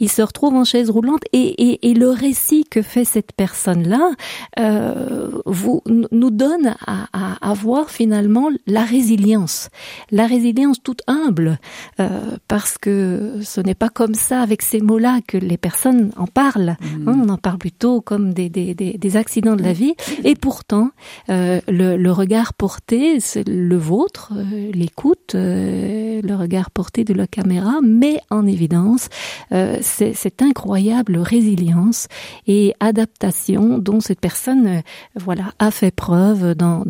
il 0.00 0.10
se 0.10 0.22
retrouve 0.22 0.39
retrouve 0.40 0.58
en 0.58 0.64
chaise 0.64 0.88
roulante 0.88 1.22
et, 1.34 1.38
et, 1.70 1.90
et 1.90 1.94
le 1.94 2.08
récit 2.08 2.64
que 2.64 2.80
fait 2.80 3.04
cette 3.04 3.32
personne-là 3.32 4.12
euh, 4.58 5.28
vous 5.44 5.82
nous 5.86 6.30
donne 6.30 6.74
à, 6.86 7.08
à, 7.12 7.50
à, 7.50 7.52
voir 7.52 7.90
finalement 7.90 8.48
la 8.66 8.82
résilience, 8.82 9.68
la 10.10 10.26
résilience 10.26 10.82
toute 10.82 11.02
humble, 11.06 11.58
euh, 12.00 12.08
parce 12.48 12.78
que 12.78 13.40
ce 13.42 13.60
n'est 13.60 13.74
pas 13.74 13.90
comme 13.90 14.14
ça 14.14 14.40
avec 14.40 14.62
ces 14.62 14.80
mots-là 14.80 15.20
que 15.26 15.36
les 15.36 15.58
personnes 15.58 16.10
en 16.16 16.26
parlent. 16.26 16.76
Mmh. 16.80 17.08
Hein, 17.08 17.20
on 17.22 17.28
en 17.28 17.36
parle 17.36 17.58
plutôt 17.58 18.00
comme 18.00 18.32
des, 18.32 18.48
des, 18.48 18.74
des, 18.74 18.94
des 18.96 19.16
accidents 19.18 19.56
de 19.56 19.62
la 19.62 19.74
vie. 19.74 19.94
Et 20.24 20.36
pourtant, 20.36 20.88
euh, 21.28 21.60
le, 21.68 21.98
le 21.98 22.12
regard 22.12 22.54
porté, 22.54 23.20
c'est 23.20 23.46
le 23.46 23.76
vôtre, 23.76 24.32
l'écoute, 24.72 25.34
le 25.34 26.34
regard 26.34 26.70
porté 26.70 27.04
de 27.04 27.12
la 27.12 27.26
caméra, 27.26 27.80
met 27.82 28.20
en 28.30 28.46
évidence 28.46 29.10
euh, 29.52 29.76
ces 29.82 30.14
cette 30.20 30.42
incroyable 30.42 31.16
résilience 31.16 32.06
et 32.46 32.74
adaptation 32.78 33.78
dont 33.78 34.00
cette 34.00 34.20
personne, 34.20 34.66
euh, 34.66 34.80
voilà, 35.16 35.54
a 35.58 35.70
fait 35.70 35.90
preuve 35.90 36.54
dans, 36.54 36.84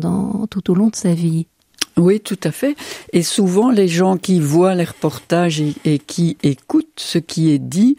tout 0.49 0.69
au 0.69 0.75
long 0.75 0.89
de 0.89 0.95
sa 0.95 1.13
vie. 1.13 1.47
Oui, 1.97 2.19
tout 2.19 2.39
à 2.43 2.51
fait. 2.51 2.75
Et 3.13 3.23
souvent, 3.23 3.69
les 3.69 3.87
gens 3.87 4.17
qui 4.17 4.39
voient 4.39 4.75
les 4.75 4.83
reportages 4.83 5.61
et 5.85 5.99
qui 5.99 6.37
écoutent 6.43 6.87
ce 6.97 7.19
qui 7.19 7.51
est 7.51 7.59
dit, 7.59 7.97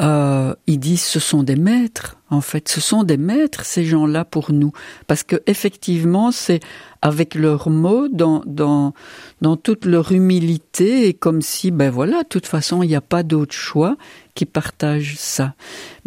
euh, 0.00 0.54
ils 0.66 0.80
disent 0.80 1.02
ce 1.02 1.20
sont 1.20 1.42
des 1.42 1.56
maîtres. 1.56 2.16
En 2.30 2.40
fait, 2.40 2.68
ce 2.68 2.80
sont 2.80 3.04
des 3.04 3.16
maîtres 3.16 3.64
ces 3.64 3.84
gens-là 3.84 4.24
pour 4.24 4.50
nous, 4.50 4.72
parce 5.06 5.22
que 5.22 5.36
effectivement, 5.46 6.32
c'est 6.32 6.60
avec 7.00 7.36
leurs 7.36 7.70
mots, 7.70 8.08
dans 8.08 8.42
dans 8.44 8.92
dans 9.40 9.56
toute 9.56 9.84
leur 9.84 10.10
humilité, 10.10 11.06
et 11.06 11.14
comme 11.14 11.42
si, 11.42 11.70
ben 11.70 11.90
voilà, 11.90 12.24
de 12.24 12.28
toute 12.28 12.46
façon, 12.46 12.82
il 12.82 12.88
n'y 12.88 12.96
a 12.96 13.00
pas 13.00 13.22
d'autre 13.22 13.54
choix 13.54 13.96
qui 14.34 14.46
partagent 14.46 15.16
ça. 15.16 15.54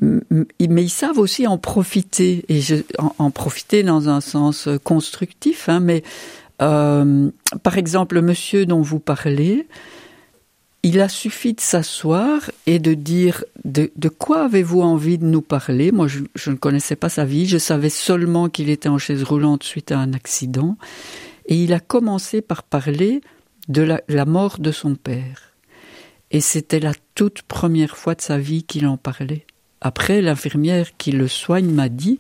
Mais 0.02 0.36
ils 0.60 0.90
savent 0.90 1.20
aussi 1.20 1.48
en 1.48 1.58
profiter, 1.58 2.44
et 2.50 2.62
en, 3.00 3.16
en 3.20 3.32
profiter 3.32 3.84
dans 3.84 4.10
un 4.10 4.20
sens 4.20 4.68
constructif. 4.84 5.70
Hein, 5.70 5.80
mais 5.80 6.04
euh, 6.62 7.30
par 7.64 7.78
exemple, 7.78 8.16
le 8.16 8.22
monsieur 8.22 8.66
dont 8.66 8.82
vous 8.82 9.00
parlez, 9.00 9.68
il 10.84 11.01
a 11.01 11.09
suffi 11.09 11.53
de 11.53 11.59
s'asseoir 11.61 12.51
et 12.65 12.80
de 12.80 12.93
dire 12.93 13.43
de, 13.65 13.89
quoi 14.09 14.45
avez-vous 14.45 14.82
envie 14.82 15.17
de 15.17 15.25
nous 15.25 15.41
parler? 15.41 15.91
Moi, 15.91 16.07
je, 16.07 16.49
ne 16.49 16.55
connaissais 16.55 16.95
pas 16.95 17.09
sa 17.09 17.25
vie, 17.25 17.45
je 17.45 17.57
savais 17.57 17.89
seulement 17.89 18.49
qu'il 18.49 18.69
était 18.69 18.89
en 18.89 18.97
chaise 18.97 19.23
roulante 19.23 19.63
suite 19.63 19.91
à 19.91 19.99
un 19.99 20.13
accident. 20.13 20.78
Et 21.47 21.55
il 21.55 21.73
a 21.73 21.80
commencé 21.80 22.41
par 22.41 22.63
parler 22.63 23.21
de 23.67 23.97
la 24.07 24.25
mort 24.25 24.59
de 24.59 24.71
son 24.71 24.95
père. 24.95 25.53
Et 26.32 26.41
c'était 26.41 26.80
la 26.80 26.93
toute 27.15 27.41
première 27.41 27.97
fois 27.97 28.15
de 28.15 28.21
sa 28.21 28.38
vie 28.38 28.63
qu'il 28.63 28.86
en 28.86 28.97
parlait. 28.97 29.45
Après, 29.82 30.21
l'infirmière 30.21 30.97
qui 30.97 31.11
le 31.11 31.28
soigne 31.28 31.69
m'a 31.69 31.89
dit, 31.89 32.19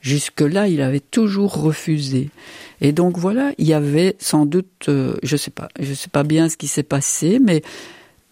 jusque-là, 0.00 0.68
il 0.68 0.80
avait 0.80 1.00
toujours 1.00 1.60
refusé. 1.60 2.30
Et 2.80 2.92
donc 2.92 3.18
voilà, 3.18 3.52
il 3.58 3.66
y 3.66 3.74
avait 3.74 4.16
sans 4.18 4.46
doute, 4.46 4.88
euh, 4.88 5.16
je 5.22 5.36
sais 5.36 5.50
pas, 5.50 5.68
je 5.80 5.94
sais 5.94 6.10
pas 6.10 6.22
bien 6.22 6.48
ce 6.48 6.56
qui 6.56 6.68
s'est 6.68 6.82
passé, 6.82 7.38
mais 7.40 7.62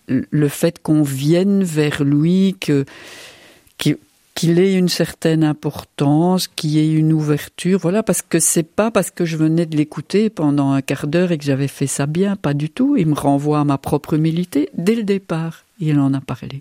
le 0.08 0.48
fait 0.48 0.80
qu'on 0.80 1.02
vienne 1.02 1.64
vers 1.64 2.04
lui, 2.04 2.56
que 2.60 2.84
qu'il 4.36 4.60
ait 4.60 4.74
une 4.74 4.90
certaine 4.90 5.42
importance, 5.42 6.46
qu'il 6.46 6.76
ait 6.76 6.92
une 6.92 7.14
ouverture, 7.14 7.78
voilà, 7.80 8.02
parce 8.02 8.20
que 8.20 8.38
c'est 8.38 8.62
pas 8.62 8.90
parce 8.90 9.10
que 9.10 9.24
je 9.24 9.38
venais 9.38 9.64
de 9.64 9.78
l'écouter 9.78 10.28
pendant 10.28 10.72
un 10.72 10.82
quart 10.82 11.06
d'heure 11.06 11.32
et 11.32 11.38
que 11.38 11.44
j'avais 11.44 11.68
fait 11.68 11.86
ça 11.86 12.04
bien, 12.04 12.36
pas 12.36 12.52
du 12.52 12.68
tout. 12.68 12.98
Il 12.98 13.06
me 13.06 13.14
renvoie 13.14 13.60
à 13.60 13.64
ma 13.64 13.78
propre 13.78 14.12
humilité 14.12 14.68
dès 14.74 14.94
le 14.94 15.04
départ. 15.04 15.64
Il 15.80 15.98
en 15.98 16.12
a 16.12 16.20
parlé. 16.20 16.60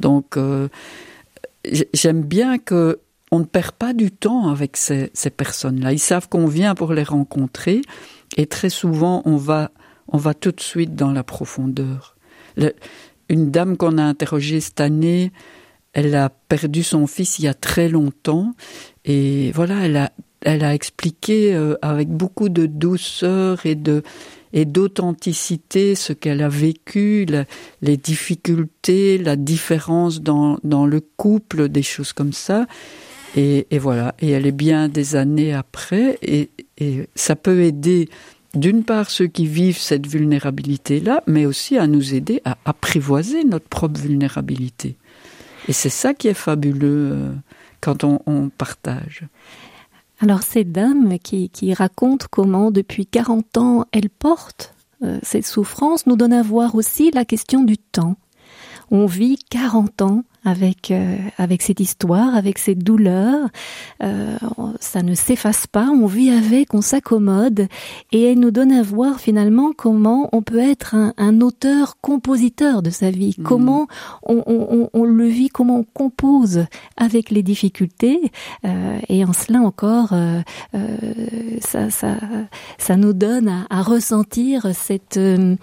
Donc 0.00 0.38
euh, 0.38 0.68
j'aime 1.92 2.22
bien 2.22 2.56
que 2.56 2.98
on 3.34 3.40
ne 3.40 3.44
perd 3.44 3.72
pas 3.72 3.94
du 3.94 4.12
temps 4.12 4.48
avec 4.48 4.76
ces, 4.76 5.10
personnes-là. 5.36 5.92
Ils 5.92 5.98
savent 5.98 6.28
qu'on 6.28 6.46
vient 6.46 6.76
pour 6.76 6.92
les 6.92 7.02
rencontrer 7.02 7.82
et 8.36 8.46
très 8.46 8.70
souvent 8.70 9.22
on 9.24 9.36
va 9.36 9.72
on 10.06 10.18
va 10.18 10.34
tout 10.34 10.52
de 10.52 10.60
suite 10.60 10.94
dans 10.94 11.10
la 11.10 11.24
profondeur. 11.24 12.16
Une 13.28 13.50
dame 13.50 13.76
qu'on 13.76 13.98
a 13.98 14.04
interrogée 14.04 14.60
cette 14.60 14.80
année, 14.80 15.32
elle 15.94 16.14
a 16.14 16.28
perdu 16.28 16.84
son 16.84 17.08
fils 17.08 17.40
il 17.40 17.46
y 17.46 17.48
a 17.48 17.54
très 17.54 17.88
longtemps 17.88 18.54
et 19.04 19.50
voilà, 19.52 19.84
elle 19.84 19.96
a 19.96 20.12
elle 20.42 20.62
a 20.62 20.72
expliqué 20.72 21.54
euh, 21.54 21.74
avec 21.82 22.10
beaucoup 22.10 22.48
de 22.48 22.66
douceur 22.66 23.66
et 23.66 23.74
de 23.74 24.04
et 24.52 24.64
d'authenticité 24.64 25.96
ce 25.96 26.12
qu'elle 26.12 26.40
a 26.40 26.48
vécu, 26.48 27.26
les 27.82 27.96
difficultés, 27.96 29.18
la 29.18 29.34
différence 29.34 30.20
dans, 30.20 30.58
dans 30.62 30.86
le 30.86 31.00
couple, 31.00 31.68
des 31.68 31.82
choses 31.82 32.12
comme 32.12 32.32
ça. 32.32 32.66
Et, 33.36 33.66
voilà, 33.78 34.14
et 34.20 34.30
elle 34.30 34.46
est 34.46 34.52
bien 34.52 34.88
des 34.88 35.16
années 35.16 35.52
après, 35.52 36.18
et, 36.22 36.50
ça 37.14 37.36
peut 37.36 37.62
aider 37.62 38.08
d'une 38.54 38.84
part 38.84 39.10
ceux 39.10 39.26
qui 39.26 39.46
vivent 39.46 39.78
cette 39.78 40.06
vulnérabilité-là, 40.06 41.22
mais 41.26 41.46
aussi 41.46 41.76
à 41.76 41.86
nous 41.86 42.14
aider 42.14 42.40
à 42.44 42.56
apprivoiser 42.64 43.42
notre 43.44 43.68
propre 43.68 44.00
vulnérabilité. 44.00 44.96
Et 45.68 45.72
c'est 45.72 45.88
ça 45.88 46.14
qui 46.14 46.28
est 46.28 46.34
fabuleux 46.34 47.10
euh, 47.12 47.32
quand 47.80 48.04
on, 48.04 48.50
partage. 48.50 49.24
Alors 50.20 50.42
ces 50.42 50.64
dames 50.64 51.18
qui, 51.18 51.50
racontent 51.74 52.26
comment 52.30 52.70
depuis 52.70 53.06
40 53.06 53.56
ans 53.58 53.86
elles 53.92 54.10
portent 54.10 54.74
euh, 55.02 55.18
cette 55.22 55.46
souffrance 55.46 56.06
nous 56.06 56.16
donnent 56.16 56.32
à 56.32 56.42
voir 56.42 56.74
aussi 56.74 57.10
la 57.10 57.24
question 57.24 57.64
du 57.64 57.76
temps. 57.78 58.16
On 58.90 59.06
vit 59.06 59.38
40 59.50 60.02
ans 60.02 60.24
avec 60.44 60.90
euh, 60.90 61.16
avec 61.38 61.62
cette 61.62 61.80
histoire, 61.80 62.34
avec 62.34 62.58
cette 62.58 62.78
douleur. 62.78 63.48
Euh, 64.02 64.36
ça 64.80 65.02
ne 65.02 65.14
s'efface 65.14 65.66
pas, 65.66 65.88
on 65.88 66.06
vit 66.06 66.30
avec, 66.30 66.74
on 66.74 66.82
s'accommode, 66.82 67.68
et 68.12 68.22
elle 68.24 68.38
nous 68.38 68.50
donne 68.50 68.72
à 68.72 68.82
voir 68.82 69.20
finalement 69.20 69.72
comment 69.76 70.28
on 70.32 70.42
peut 70.42 70.58
être 70.58 70.94
un, 70.94 71.14
un 71.16 71.40
auteur-compositeur 71.40 72.82
de 72.82 72.90
sa 72.90 73.10
vie, 73.10 73.34
mmh. 73.38 73.42
comment 73.42 73.86
on, 74.22 74.42
on, 74.46 74.90
on, 74.92 75.04
le 75.04 75.26
vit, 75.26 75.48
comment 75.48 75.78
on 75.78 75.84
compose 75.84 76.66
avec 76.96 77.30
les 77.30 77.42
difficultés, 77.42 78.20
euh, 78.64 78.98
et 79.08 79.24
en 79.24 79.32
cela 79.32 79.60
encore, 79.60 80.12
euh, 80.12 80.40
euh, 80.74 80.96
ça, 81.60 81.90
ça, 81.90 82.16
ça 82.78 82.96
nous 82.96 83.12
donne 83.12 83.48
à, 83.48 83.66
à 83.70 83.82
ressentir 83.82 84.68
cette 84.74 85.16
euh, 85.16 85.56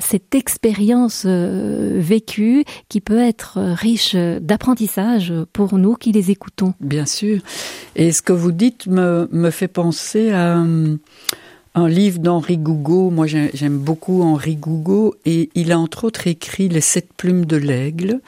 cette 0.00 0.34
expérience 0.34 1.26
vécue 1.26 2.64
qui 2.88 3.00
peut 3.00 3.18
être 3.18 3.58
riche 3.58 4.05
d'apprentissage 4.14 5.32
pour 5.52 5.78
nous 5.78 5.94
qui 5.94 6.12
les 6.12 6.30
écoutons. 6.30 6.74
Bien 6.80 7.06
sûr. 7.06 7.40
Et 7.96 8.12
ce 8.12 8.22
que 8.22 8.32
vous 8.32 8.52
dites 8.52 8.86
me, 8.86 9.28
me 9.32 9.50
fait 9.50 9.68
penser 9.68 10.30
à 10.30 10.58
um, 10.58 10.98
un 11.74 11.88
livre 11.88 12.18
d'Henri 12.18 12.58
Gougaud. 12.58 13.10
Moi, 13.10 13.26
j'aime 13.26 13.78
beaucoup 13.78 14.22
Henri 14.22 14.56
Gougaud 14.56 15.14
et 15.24 15.50
il 15.54 15.72
a 15.72 15.78
entre 15.78 16.04
autres 16.04 16.26
écrit 16.26 16.68
Les 16.68 16.80
sept 16.80 17.08
plumes 17.16 17.44
de 17.44 17.56
l'aigle. 17.56 18.20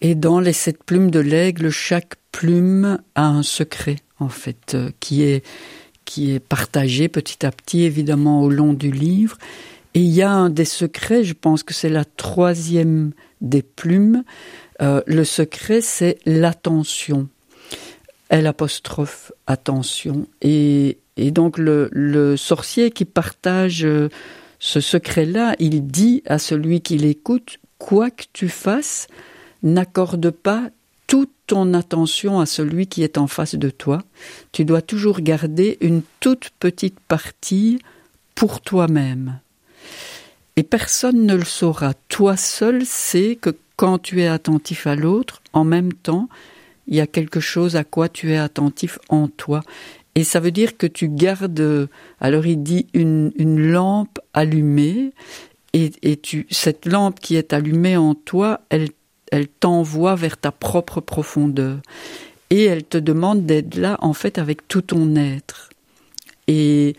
Et 0.00 0.14
dans 0.14 0.40
les 0.40 0.52
sept 0.52 0.82
plumes 0.84 1.10
de 1.10 1.20
l'aigle, 1.20 1.70
chaque 1.70 2.14
plume 2.30 2.98
a 3.14 3.26
un 3.26 3.42
secret, 3.42 3.96
en 4.20 4.28
fait, 4.28 4.74
euh, 4.74 4.90
qui 5.00 5.22
est, 5.22 5.44
qui 6.04 6.32
est 6.32 6.38
partagé 6.38 7.08
petit 7.08 7.44
à 7.46 7.50
petit, 7.50 7.82
évidemment, 7.82 8.42
au 8.42 8.50
long 8.50 8.72
du 8.72 8.90
livre. 8.90 9.38
Et 9.94 10.00
il 10.00 10.10
y 10.10 10.22
a 10.22 10.30
un 10.30 10.50
des 10.50 10.66
secrets, 10.66 11.24
je 11.24 11.32
pense 11.32 11.62
que 11.62 11.72
c'est 11.72 11.88
la 11.88 12.04
troisième 12.04 13.12
des 13.40 13.62
plumes, 13.62 14.22
euh, 14.82 15.00
le 15.06 15.24
secret, 15.24 15.80
c'est 15.80 16.18
l'attention. 16.26 17.28
L 18.28 18.46
apostrophe 18.46 19.32
attention. 19.46 20.26
Et, 20.42 20.98
et 21.16 21.30
donc 21.30 21.58
le, 21.58 21.88
le, 21.92 22.36
sorcier 22.36 22.90
qui 22.90 23.04
partage 23.04 23.84
euh, 23.84 24.08
ce 24.58 24.80
secret-là, 24.80 25.54
il 25.58 25.86
dit 25.86 26.22
à 26.26 26.38
celui 26.38 26.80
qui 26.80 26.98
l'écoute, 26.98 27.58
quoi 27.78 28.10
que 28.10 28.24
tu 28.32 28.48
fasses, 28.48 29.06
n'accorde 29.62 30.30
pas 30.30 30.70
toute 31.06 31.30
ton 31.46 31.72
attention 31.74 32.40
à 32.40 32.46
celui 32.46 32.86
qui 32.88 33.02
est 33.02 33.18
en 33.18 33.28
face 33.28 33.54
de 33.54 33.70
toi. 33.70 34.02
Tu 34.52 34.64
dois 34.64 34.82
toujours 34.82 35.20
garder 35.20 35.78
une 35.80 36.02
toute 36.20 36.50
petite 36.58 36.98
partie 36.98 37.78
pour 38.34 38.60
toi-même. 38.60 39.38
Et 40.56 40.62
personne 40.62 41.26
ne 41.26 41.34
le 41.34 41.44
saura. 41.44 41.94
Toi 42.08 42.36
seul 42.36 42.84
sais 42.84 43.36
que 43.40 43.50
quand 43.76 43.98
tu 43.98 44.22
es 44.22 44.26
attentif 44.26 44.86
à 44.86 44.96
l'autre, 44.96 45.42
en 45.52 45.64
même 45.64 45.92
temps, 45.92 46.28
il 46.86 46.96
y 46.96 47.00
a 47.00 47.06
quelque 47.06 47.40
chose 47.40 47.76
à 47.76 47.84
quoi 47.84 48.08
tu 48.08 48.32
es 48.32 48.36
attentif 48.36 48.98
en 49.08 49.28
toi. 49.28 49.62
Et 50.14 50.24
ça 50.24 50.40
veut 50.40 50.50
dire 50.50 50.78
que 50.78 50.86
tu 50.86 51.08
gardes, 51.08 51.88
alors 52.20 52.46
il 52.46 52.62
dit, 52.62 52.86
une, 52.94 53.32
lampe 53.38 54.18
allumée, 54.32 55.12
et, 55.74 55.92
cette 56.50 56.86
lampe 56.86 57.20
qui 57.20 57.36
est 57.36 57.52
allumée 57.52 57.98
en 57.98 58.14
toi, 58.14 58.60
elle, 58.70 58.88
elle 59.30 59.48
t'envoie 59.48 60.14
vers 60.14 60.38
ta 60.38 60.52
propre 60.52 61.02
profondeur. 61.02 61.80
Et 62.48 62.64
elle 62.64 62.84
te 62.84 62.96
demande 62.96 63.44
d'être 63.44 63.76
là, 63.76 63.98
en 64.00 64.14
fait, 64.14 64.38
avec 64.38 64.66
tout 64.68 64.82
ton 64.82 65.16
être. 65.16 65.68
Et 66.46 66.96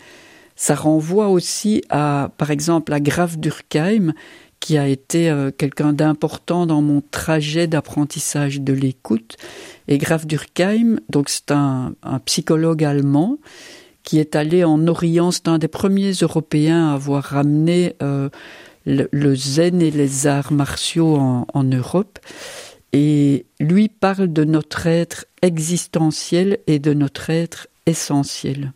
ça 0.54 0.76
renvoie 0.76 1.28
aussi 1.28 1.82
à, 1.88 2.30
par 2.36 2.50
exemple, 2.50 2.92
à 2.92 3.00
Graf 3.00 3.38
Durkheim, 3.38 4.12
qui 4.60 4.76
a 4.76 4.88
été 4.88 5.30
euh, 5.30 5.50
quelqu'un 5.50 5.92
d'important 5.92 6.66
dans 6.66 6.82
mon 6.82 7.02
trajet 7.10 7.66
d'apprentissage 7.66 8.60
de 8.60 8.72
l'écoute. 8.72 9.36
Et 9.86 9.98
Graf 9.98 10.26
Durkheim, 10.26 11.00
donc 11.08 11.28
c'est 11.28 11.50
un, 11.50 11.94
psychologue 12.24 12.84
allemand 12.84 13.38
qui 14.02 14.18
est 14.18 14.36
allé 14.36 14.64
en 14.64 14.86
Orient, 14.86 15.30
c'est 15.30 15.48
un 15.48 15.58
des 15.58 15.68
premiers 15.68 16.12
Européens 16.12 16.90
à 16.90 16.94
avoir 16.94 17.24
ramené 17.24 17.94
euh, 18.02 18.30
le, 18.86 19.08
le, 19.12 19.34
zen 19.34 19.82
et 19.82 19.90
les 19.90 20.26
arts 20.26 20.52
martiaux 20.52 21.16
en, 21.16 21.46
en 21.52 21.64
Europe. 21.64 22.18
Et 22.94 23.44
lui 23.60 23.88
parle 23.88 24.32
de 24.32 24.44
notre 24.44 24.86
être 24.86 25.26
existentiel 25.42 26.58
et 26.66 26.78
de 26.78 26.94
notre 26.94 27.28
être 27.28 27.68
essentiel. 27.84 28.72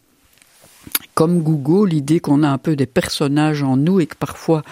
Comme 1.14 1.43
Google, 1.43 1.91
l'idée 1.91 2.20
qu'on 2.20 2.43
a 2.43 2.49
un 2.49 2.59
peu 2.59 2.76
des 2.76 2.87
personnages 2.87 3.62
en 3.62 3.76
nous 3.76 4.01
et 4.01 4.07
que 4.07 4.16
parfois 4.16 4.62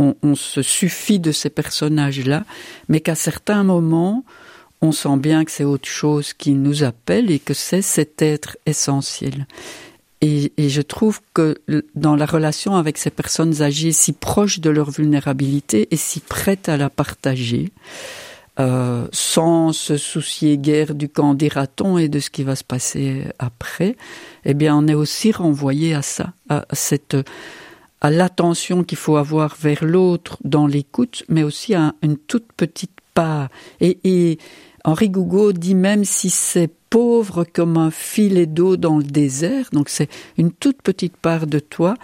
on, 0.00 0.34
se 0.34 0.62
suffit 0.62 1.20
de 1.20 1.32
ces 1.32 1.50
personnages-là, 1.50 2.44
mais 2.88 3.00
qu'à 3.00 3.14
certains 3.14 3.64
moments, 3.64 4.24
on 4.80 4.92
sent 4.92 5.16
bien 5.18 5.44
que 5.44 5.50
c'est 5.50 5.64
autre 5.64 5.88
chose 5.88 6.32
qui 6.32 6.52
nous 6.52 6.84
appelle 6.84 7.30
et 7.30 7.38
que 7.38 7.54
c'est 7.54 7.82
cet 7.82 8.22
être 8.22 8.56
essentiel. 8.66 9.46
Et, 10.22 10.52
et, 10.56 10.68
je 10.68 10.82
trouve 10.82 11.20
que 11.32 11.62
dans 11.94 12.14
la 12.14 12.26
relation 12.26 12.76
avec 12.76 12.98
ces 12.98 13.10
personnes 13.10 13.62
âgées 13.62 13.92
si 13.92 14.12
proches 14.12 14.60
de 14.60 14.68
leur 14.68 14.90
vulnérabilité 14.90 15.88
et 15.90 15.96
si 15.96 16.20
prêtes 16.20 16.68
à 16.68 16.76
la 16.76 16.90
partager, 16.90 17.72
euh, 18.60 19.06
sans 19.12 19.72
se 19.72 19.96
soucier 19.96 20.58
guère 20.58 20.94
du 20.94 21.08
camp 21.08 21.32
dira-t-on 21.32 21.96
et 21.96 22.08
de 22.08 22.18
ce 22.18 22.28
qui 22.28 22.42
va 22.42 22.56
se 22.56 22.64
passer 22.64 23.24
après, 23.38 23.96
eh 24.44 24.52
bien 24.52 24.76
on 24.76 24.86
est 24.86 24.94
aussi 24.94 25.32
renvoyé 25.32 25.94
à 25.94 26.02
ça, 26.02 26.34
à 26.50 26.66
cette 26.72 27.16
à 28.00 28.10
l'attention 28.10 28.84
qu'il 28.84 28.98
faut 28.98 29.16
avoir 29.16 29.56
vers 29.60 29.84
l'autre 29.84 30.38
dans 30.44 30.66
l'écoute, 30.66 31.24
mais 31.28 31.42
aussi 31.42 31.74
à 31.74 31.94
une 32.02 32.16
toute 32.16 32.52
petite 32.56 32.98
part. 33.14 33.48
Et, 33.80 33.98
et 34.04 34.38
Henri 34.84 35.10
Gougaud 35.10 35.52
dit 35.52 35.74
même 35.74 36.04
si 36.04 36.30
c'est 36.30 36.70
pauvre 36.90 37.44
comme 37.44 37.76
un 37.76 37.90
filet 37.90 38.46
d'eau 38.46 38.76
dans 38.76 38.98
le 38.98 39.04
désert, 39.04 39.68
donc 39.72 39.88
c'est 39.88 40.08
une 40.36 40.50
toute 40.50 40.82
petite 40.82 41.16
part 41.16 41.46
de 41.46 41.58
toi, 41.58 41.94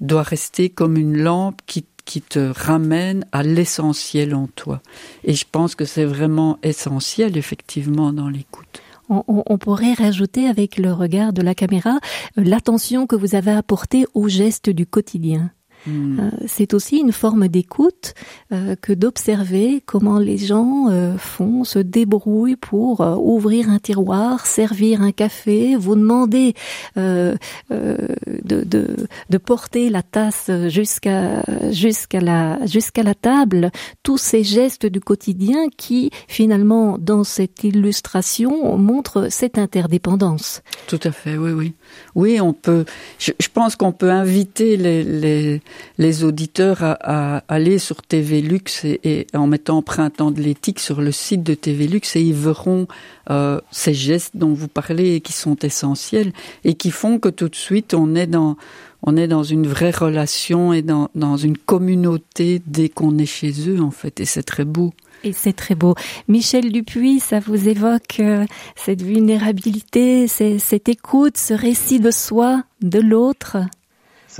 doit 0.00 0.22
rester 0.22 0.68
comme 0.68 0.96
une 0.96 1.16
lampe 1.16 1.60
qui, 1.66 1.84
qui 2.04 2.22
te 2.22 2.52
ramène 2.54 3.26
à 3.32 3.42
l'essentiel 3.42 4.34
en 4.34 4.46
toi. 4.46 4.80
Et 5.24 5.34
je 5.34 5.44
pense 5.50 5.74
que 5.74 5.84
c'est 5.84 6.04
vraiment 6.04 6.58
essentiel, 6.62 7.36
effectivement, 7.36 8.12
dans 8.12 8.28
l'écoute. 8.28 8.82
On, 9.08 9.58
pourrait 9.58 9.94
rajouter 9.94 10.48
avec 10.48 10.78
le 10.78 10.92
regard 10.92 11.32
de 11.32 11.42
la 11.42 11.54
caméra 11.54 11.98
l'attention 12.36 13.06
que 13.06 13.14
vous 13.14 13.34
avez 13.34 13.52
apportée 13.52 14.04
aux 14.14 14.28
gestes 14.28 14.70
du 14.70 14.86
quotidien. 14.86 15.50
Mmh. 15.86 16.20
Euh, 16.20 16.30
c'est 16.46 16.74
aussi 16.74 16.98
une 16.98 17.12
forme 17.12 17.48
d'écoute 17.48 18.14
euh, 18.52 18.74
que 18.80 18.92
d'observer 18.92 19.82
comment 19.84 20.18
les 20.18 20.38
gens 20.38 20.88
euh, 20.90 21.16
font, 21.16 21.64
se 21.64 21.78
débrouillent 21.78 22.56
pour 22.56 23.00
ouvrir 23.00 23.70
un 23.70 23.78
tiroir, 23.78 24.46
servir 24.46 25.02
un 25.02 25.12
café, 25.12 25.76
vous 25.76 25.94
demander 25.94 26.54
de, 26.96 27.36
de, 27.70 28.64
de, 28.64 29.38
porter 29.38 29.90
la 29.90 30.02
tasse 30.02 30.50
jusqu'à 30.68 31.42
jusqu'à 31.70 32.20
la 32.20 32.64
jusqu'à 32.66 33.02
la 33.02 33.14
table. 33.14 33.70
Tous 34.02 34.18
ces 34.18 34.42
gestes 34.42 34.86
du 34.86 35.00
quotidien 35.00 35.68
qui 35.76 36.10
finalement 36.28 36.98
dans 36.98 37.24
cette 37.24 37.62
illustration 37.64 38.76
montrent 38.76 39.28
cette 39.30 39.58
interdépendance. 39.58 40.62
Tout 40.86 41.00
à 41.04 41.12
fait, 41.12 41.36
oui, 41.36 41.52
oui, 41.52 41.74
oui. 42.14 42.40
On 42.40 42.52
peut. 42.52 42.84
Je, 43.18 43.32
je 43.38 43.48
pense 43.52 43.76
qu'on 43.76 43.92
peut 43.92 44.10
inviter 44.10 44.76
les, 44.76 45.04
les 45.04 45.60
les 45.98 46.24
auditeurs 46.24 46.78
à, 46.82 47.42
aller 47.48 47.78
sur 47.78 48.02
TV 48.02 48.40
Lux 48.40 48.84
et, 48.84 49.26
en 49.34 49.46
mettant 49.46 49.82
printemps 49.82 50.30
de 50.30 50.40
l'éthique 50.40 50.80
sur 50.80 51.00
le 51.00 51.12
site 51.12 51.42
de 51.42 51.54
TV 51.54 51.86
Lux 51.86 52.16
et 52.16 52.20
ils 52.20 52.34
verront 52.34 52.86
euh, 53.30 53.60
ces 53.70 53.94
gestes 53.94 54.36
dont 54.36 54.52
vous 54.52 54.68
parlez 54.68 55.14
et 55.14 55.20
qui 55.20 55.32
sont 55.32 55.56
essentiels 55.56 56.32
et 56.64 56.74
qui 56.74 56.90
font 56.90 57.18
que 57.18 57.28
tout 57.28 57.48
de 57.48 57.56
suite 57.56 57.94
on 57.94 58.14
est 58.14 58.26
dans 58.26 58.56
on 59.02 59.16
est 59.16 59.28
dans 59.28 59.44
une 59.44 59.66
vraie 59.66 59.90
relation 59.90 60.72
et 60.72 60.82
dans, 60.82 61.10
dans 61.14 61.36
une 61.36 61.56
communauté 61.56 62.60
dès 62.66 62.88
qu'on 62.88 63.18
est 63.18 63.26
chez 63.26 63.52
eux 63.68 63.80
en 63.80 63.90
fait 63.90 64.20
et 64.20 64.24
c'est 64.24 64.42
très 64.42 64.64
beau. 64.64 64.92
Et 65.24 65.32
c'est 65.32 65.52
très 65.52 65.74
beau. 65.74 65.94
Michel 66.28 66.72
Dupuis, 66.72 67.20
ça 67.20 67.40
vous 67.40 67.68
évoque 67.68 68.20
euh, 68.20 68.44
cette 68.74 69.02
vulnérabilité, 69.02 70.28
cette 70.28 70.88
écoute, 70.88 71.36
ce 71.36 71.54
récit 71.54 72.00
de 72.00 72.10
soi, 72.10 72.62
de 72.82 73.00
l'autre? 73.00 73.58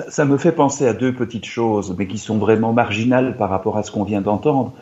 Ça, 0.09 0.25
me 0.25 0.37
fait 0.37 0.53
penser 0.53 0.87
à 0.87 0.93
deux 0.93 1.13
petites 1.13 1.47
choses, 1.47 1.95
mais 1.99 2.07
qui 2.07 2.19
sont 2.19 2.39
vraiment 2.39 2.73
marginales 2.73 3.37
par 3.37 3.49
rapport 3.49 3.79
à 3.79 3.83
ce 3.83 3.91
qu'on 3.91 4.05
vient 4.05 4.21
d'entendre. 4.21 4.73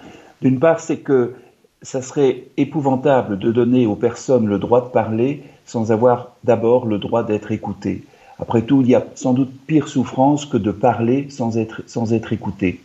D'une 0.43 0.59
part, 0.59 0.81
c'est 0.81 0.99
que 0.99 1.35
ça 1.83 2.03
serait 2.03 2.45
épouvantable 2.57 3.39
de 3.39 3.53
donner 3.53 3.87
aux 3.87 3.95
personnes 3.95 4.47
le 4.47 4.59
droit 4.59 4.81
de 4.81 4.89
parler 4.89 5.43
sans 5.67 5.93
avoir 5.93 6.33
d'abord 6.43 6.87
le 6.87 6.99
droit 6.99 7.23
d'être 7.23 7.53
écouté. 7.53 8.05
Après 8.39 8.62
tout, 8.62 8.81
il 8.81 8.89
y 8.89 8.95
a 8.95 9.05
sans 9.15 9.33
doute 9.33 9.53
pire 9.67 9.87
souffrance 9.87 10.47
que 10.47 10.57
de 10.57 10.73
parler 10.73 11.27
sans 11.31 11.57
être, 11.59 11.83
sans 11.87 12.12
être 12.12 12.33
écouté. 12.33 12.81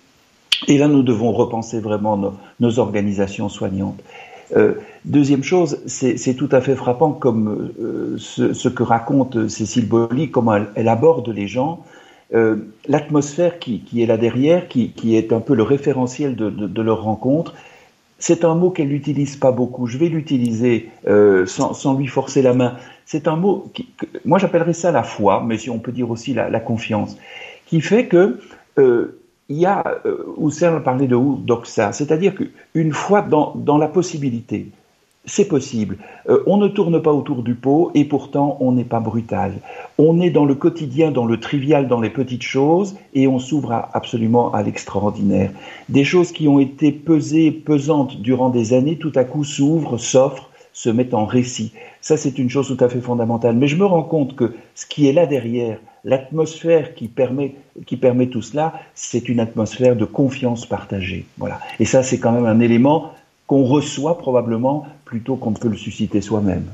Et 0.67 0.77
là, 0.77 0.87
nous 0.87 1.01
devons 1.01 1.31
repenser 1.31 1.79
vraiment 1.79 2.33
nos, 2.59 2.79
organisations 2.79 3.49
soignantes. 3.49 3.99
Euh, 4.55 4.73
deuxième 5.05 5.43
chose, 5.43 5.79
c'est 5.85 6.35
tout 6.35 6.49
à 6.51 6.61
fait 6.61 6.75
frappant 6.75 7.11
comme 7.11 7.71
euh, 7.79 8.17
ce, 8.17 8.67
que 8.67 8.83
raconte 8.83 9.47
Cécile 9.47 9.87
Bolly, 9.87 10.29
comment 10.29 10.59
elle 10.75 10.87
aborde 10.87 11.29
les 11.29 11.47
gens, 11.47 11.83
euh, 12.33 12.57
l'atmosphère 12.87 13.59
qui, 13.59 13.83
est 13.97 14.05
là 14.05 14.17
derrière, 14.17 14.67
qui, 14.67 14.93
est 15.15 15.33
un 15.33 15.39
peu 15.39 15.55
le 15.55 15.63
référentiel 15.63 16.35
de, 16.35 16.81
leur 16.81 17.03
rencontre, 17.03 17.55
c'est 18.19 18.43
un 18.43 18.53
mot 18.53 18.69
qu'elle 18.69 18.89
n'utilise 18.89 19.37
pas 19.37 19.51
beaucoup. 19.51 19.87
Je 19.87 19.97
vais 19.97 20.09
l'utiliser 20.09 20.89
euh, 21.07 21.45
sans, 21.45 21.73
sans, 21.73 21.97
lui 21.97 22.07
forcer 22.07 22.41
la 22.41 22.53
main. 22.53 22.75
C'est 23.05 23.27
un 23.27 23.37
mot 23.37 23.71
que, 23.73 24.05
moi 24.25 24.37
j'appellerais 24.37 24.73
ça 24.73 24.91
la 24.91 25.03
foi, 25.03 25.43
mais 25.45 25.57
si 25.57 25.69
on 25.69 25.79
peut 25.79 25.91
dire 25.91 26.11
aussi 26.11 26.33
la, 26.33 26.49
la 26.49 26.59
confiance, 26.59 27.17
qui 27.65 27.81
fait 27.81 28.07
que 28.07 28.39
euh, 28.77 29.19
il 29.47 29.57
y 29.57 29.65
a, 29.65 29.83
euh, 30.05 30.35
Husserl 30.39 30.83
parlait 30.83 31.07
de 31.07 31.17
doxa, 31.43 31.91
c'est-à-dire 31.91 32.35
qu'une 32.35 32.93
foi 32.93 33.21
dans, 33.21 33.53
dans 33.55 33.77
la 33.77 33.87
possibilité, 33.87 34.67
c'est 35.29 35.47
possible. 35.47 35.97
Euh, 36.27 36.43
on 36.47 36.57
ne 36.57 36.67
tourne 36.67 37.01
pas 37.01 37.13
autour 37.13 37.43
du 37.43 37.55
pot 37.55 37.91
et 37.93 38.03
pourtant 38.03 38.57
on 38.59 38.71
n'est 38.71 38.83
pas 38.83 38.99
brutal. 38.99 39.53
On 39.97 40.19
est 40.19 40.31
dans 40.31 40.45
le 40.45 40.55
quotidien, 40.55 41.11
dans 41.11 41.25
le 41.25 41.39
trivial, 41.39 41.87
dans 41.87 42.01
les 42.01 42.09
petites 42.09 42.43
choses 42.43 42.95
et 43.13 43.27
on 43.27 43.39
s'ouvre 43.39 43.87
absolument 43.93 44.51
à 44.53 44.63
l'extraordinaire. 44.63 45.51
Des 45.87 46.03
choses 46.03 46.31
qui 46.31 46.47
ont 46.47 46.59
été 46.59 46.91
pesées, 46.91 47.51
pesantes 47.51 48.19
durant 48.21 48.49
des 48.49 48.73
années, 48.73 48.97
tout 48.97 49.13
à 49.15 49.23
coup 49.23 49.43
s'ouvrent, 49.43 49.97
s'offrent, 49.97 50.49
se 50.73 50.89
mettent 50.89 51.13
en 51.13 51.25
récit. 51.25 51.73
Ça, 52.01 52.17
c'est 52.17 52.39
une 52.39 52.49
chose 52.49 52.67
tout 52.67 52.83
à 52.83 52.89
fait 52.89 53.01
fondamentale. 53.01 53.55
Mais 53.55 53.67
je 53.67 53.75
me 53.75 53.85
rends 53.85 54.03
compte 54.03 54.35
que 54.35 54.53
ce 54.75 54.85
qui 54.85 55.07
est 55.07 55.13
là 55.13 55.25
derrière, 55.25 55.77
l'atmosphère 56.05 56.95
qui 56.95 57.07
permet, 57.07 57.55
qui 57.85 57.97
permet 57.97 58.27
tout 58.27 58.41
cela, 58.41 58.73
c'est 58.95 59.27
une 59.27 59.41
atmosphère 59.41 59.95
de 59.95 60.05
confiance 60.05 60.65
partagée. 60.65 61.25
Voilà. 61.37 61.59
Et 61.79 61.85
ça, 61.85 62.01
c'est 62.03 62.19
quand 62.19 62.31
même 62.31 62.45
un 62.45 62.61
élément 62.61 63.11
qu'on 63.49 63.63
reçoit 63.63 64.19
probablement 64.19 64.85
plutôt 65.09 65.37
qu'on 65.37 65.49
ne 65.49 65.55
peut 65.55 65.69
le 65.69 65.75
susciter 65.75 66.21
soi-même. 66.21 66.65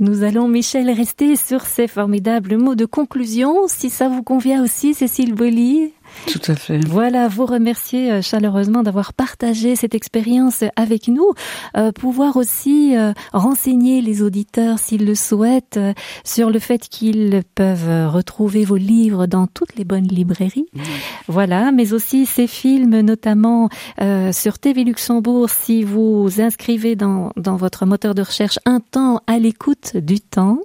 Nous 0.00 0.22
allons, 0.22 0.48
Michel, 0.48 0.90
rester 0.90 1.36
sur 1.36 1.66
ces 1.66 1.86
formidables 1.86 2.56
mots 2.56 2.74
de 2.74 2.86
conclusion. 2.86 3.68
Si 3.68 3.90
ça 3.90 4.08
vous 4.08 4.22
convient 4.22 4.64
aussi, 4.64 4.94
Cécile 4.94 5.34
Bolly, 5.34 5.92
tout 6.26 6.40
à 6.50 6.54
fait. 6.54 6.78
Voilà, 6.86 7.28
vous 7.28 7.46
remercier 7.46 8.10
euh, 8.10 8.22
chaleureusement 8.22 8.82
d'avoir 8.82 9.12
partagé 9.12 9.76
cette 9.76 9.94
expérience 9.94 10.64
avec 10.76 11.08
nous, 11.08 11.32
euh, 11.76 11.92
pouvoir 11.92 12.36
aussi 12.36 12.96
euh, 12.96 13.12
renseigner 13.32 14.00
les 14.00 14.22
auditeurs 14.22 14.78
s'ils 14.78 15.04
le 15.04 15.14
souhaitent 15.14 15.76
euh, 15.76 15.92
sur 16.24 16.50
le 16.50 16.58
fait 16.58 16.88
qu'ils 16.88 17.42
peuvent 17.54 18.10
retrouver 18.10 18.64
vos 18.64 18.76
livres 18.76 19.26
dans 19.26 19.46
toutes 19.46 19.76
les 19.76 19.84
bonnes 19.84 20.08
librairies. 20.08 20.66
Mmh. 20.72 20.80
Voilà, 21.28 21.72
mais 21.72 21.92
aussi 21.92 22.26
ces 22.26 22.46
films, 22.46 23.00
notamment 23.00 23.68
euh, 24.00 24.32
sur 24.32 24.58
TV 24.58 24.84
Luxembourg, 24.84 25.50
si 25.50 25.82
vous 25.82 26.28
inscrivez 26.38 26.96
dans, 26.96 27.30
dans 27.36 27.56
votre 27.56 27.86
moteur 27.86 28.14
de 28.14 28.22
recherche 28.22 28.58
un 28.64 28.80
temps 28.80 29.20
à 29.26 29.38
l'écoute 29.38 29.96
du 29.96 30.20
temps. 30.20 30.58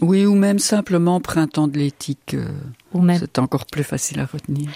Oui, 0.00 0.26
ou 0.26 0.34
même 0.34 0.58
simplement 0.58 1.20
printemps 1.20 1.68
de 1.68 1.78
l'éthique. 1.78 2.36
C'est 3.18 3.38
encore 3.38 3.66
plus 3.66 3.84
facile 3.84 4.20
à 4.20 4.26
retenir. 4.26 4.70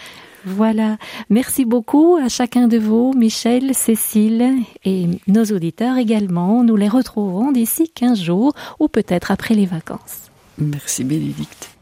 Voilà. 0.45 0.99
Merci 1.31 1.65
beaucoup 1.65 2.17
à 2.17 2.29
chacun 2.29 2.69
de 2.69 2.79
vous, 2.79 3.13
Michel, 3.15 3.75
Cécile 3.75 4.55
et 4.85 5.07
nos 5.27 5.45
auditeurs 5.45 5.97
également. 5.97 6.63
Nous 6.65 6.77
les 6.77 6.89
retrouverons 6.89 7.53
d'ici 7.53 7.91
15 7.91 8.21
jours 8.21 8.55
ou 8.79 8.89
peut-être 8.89 9.31
après 9.31 9.55
les 9.55 9.67
vacances. 9.67 10.31
Merci 10.59 11.05
Bénédicte. 11.05 11.78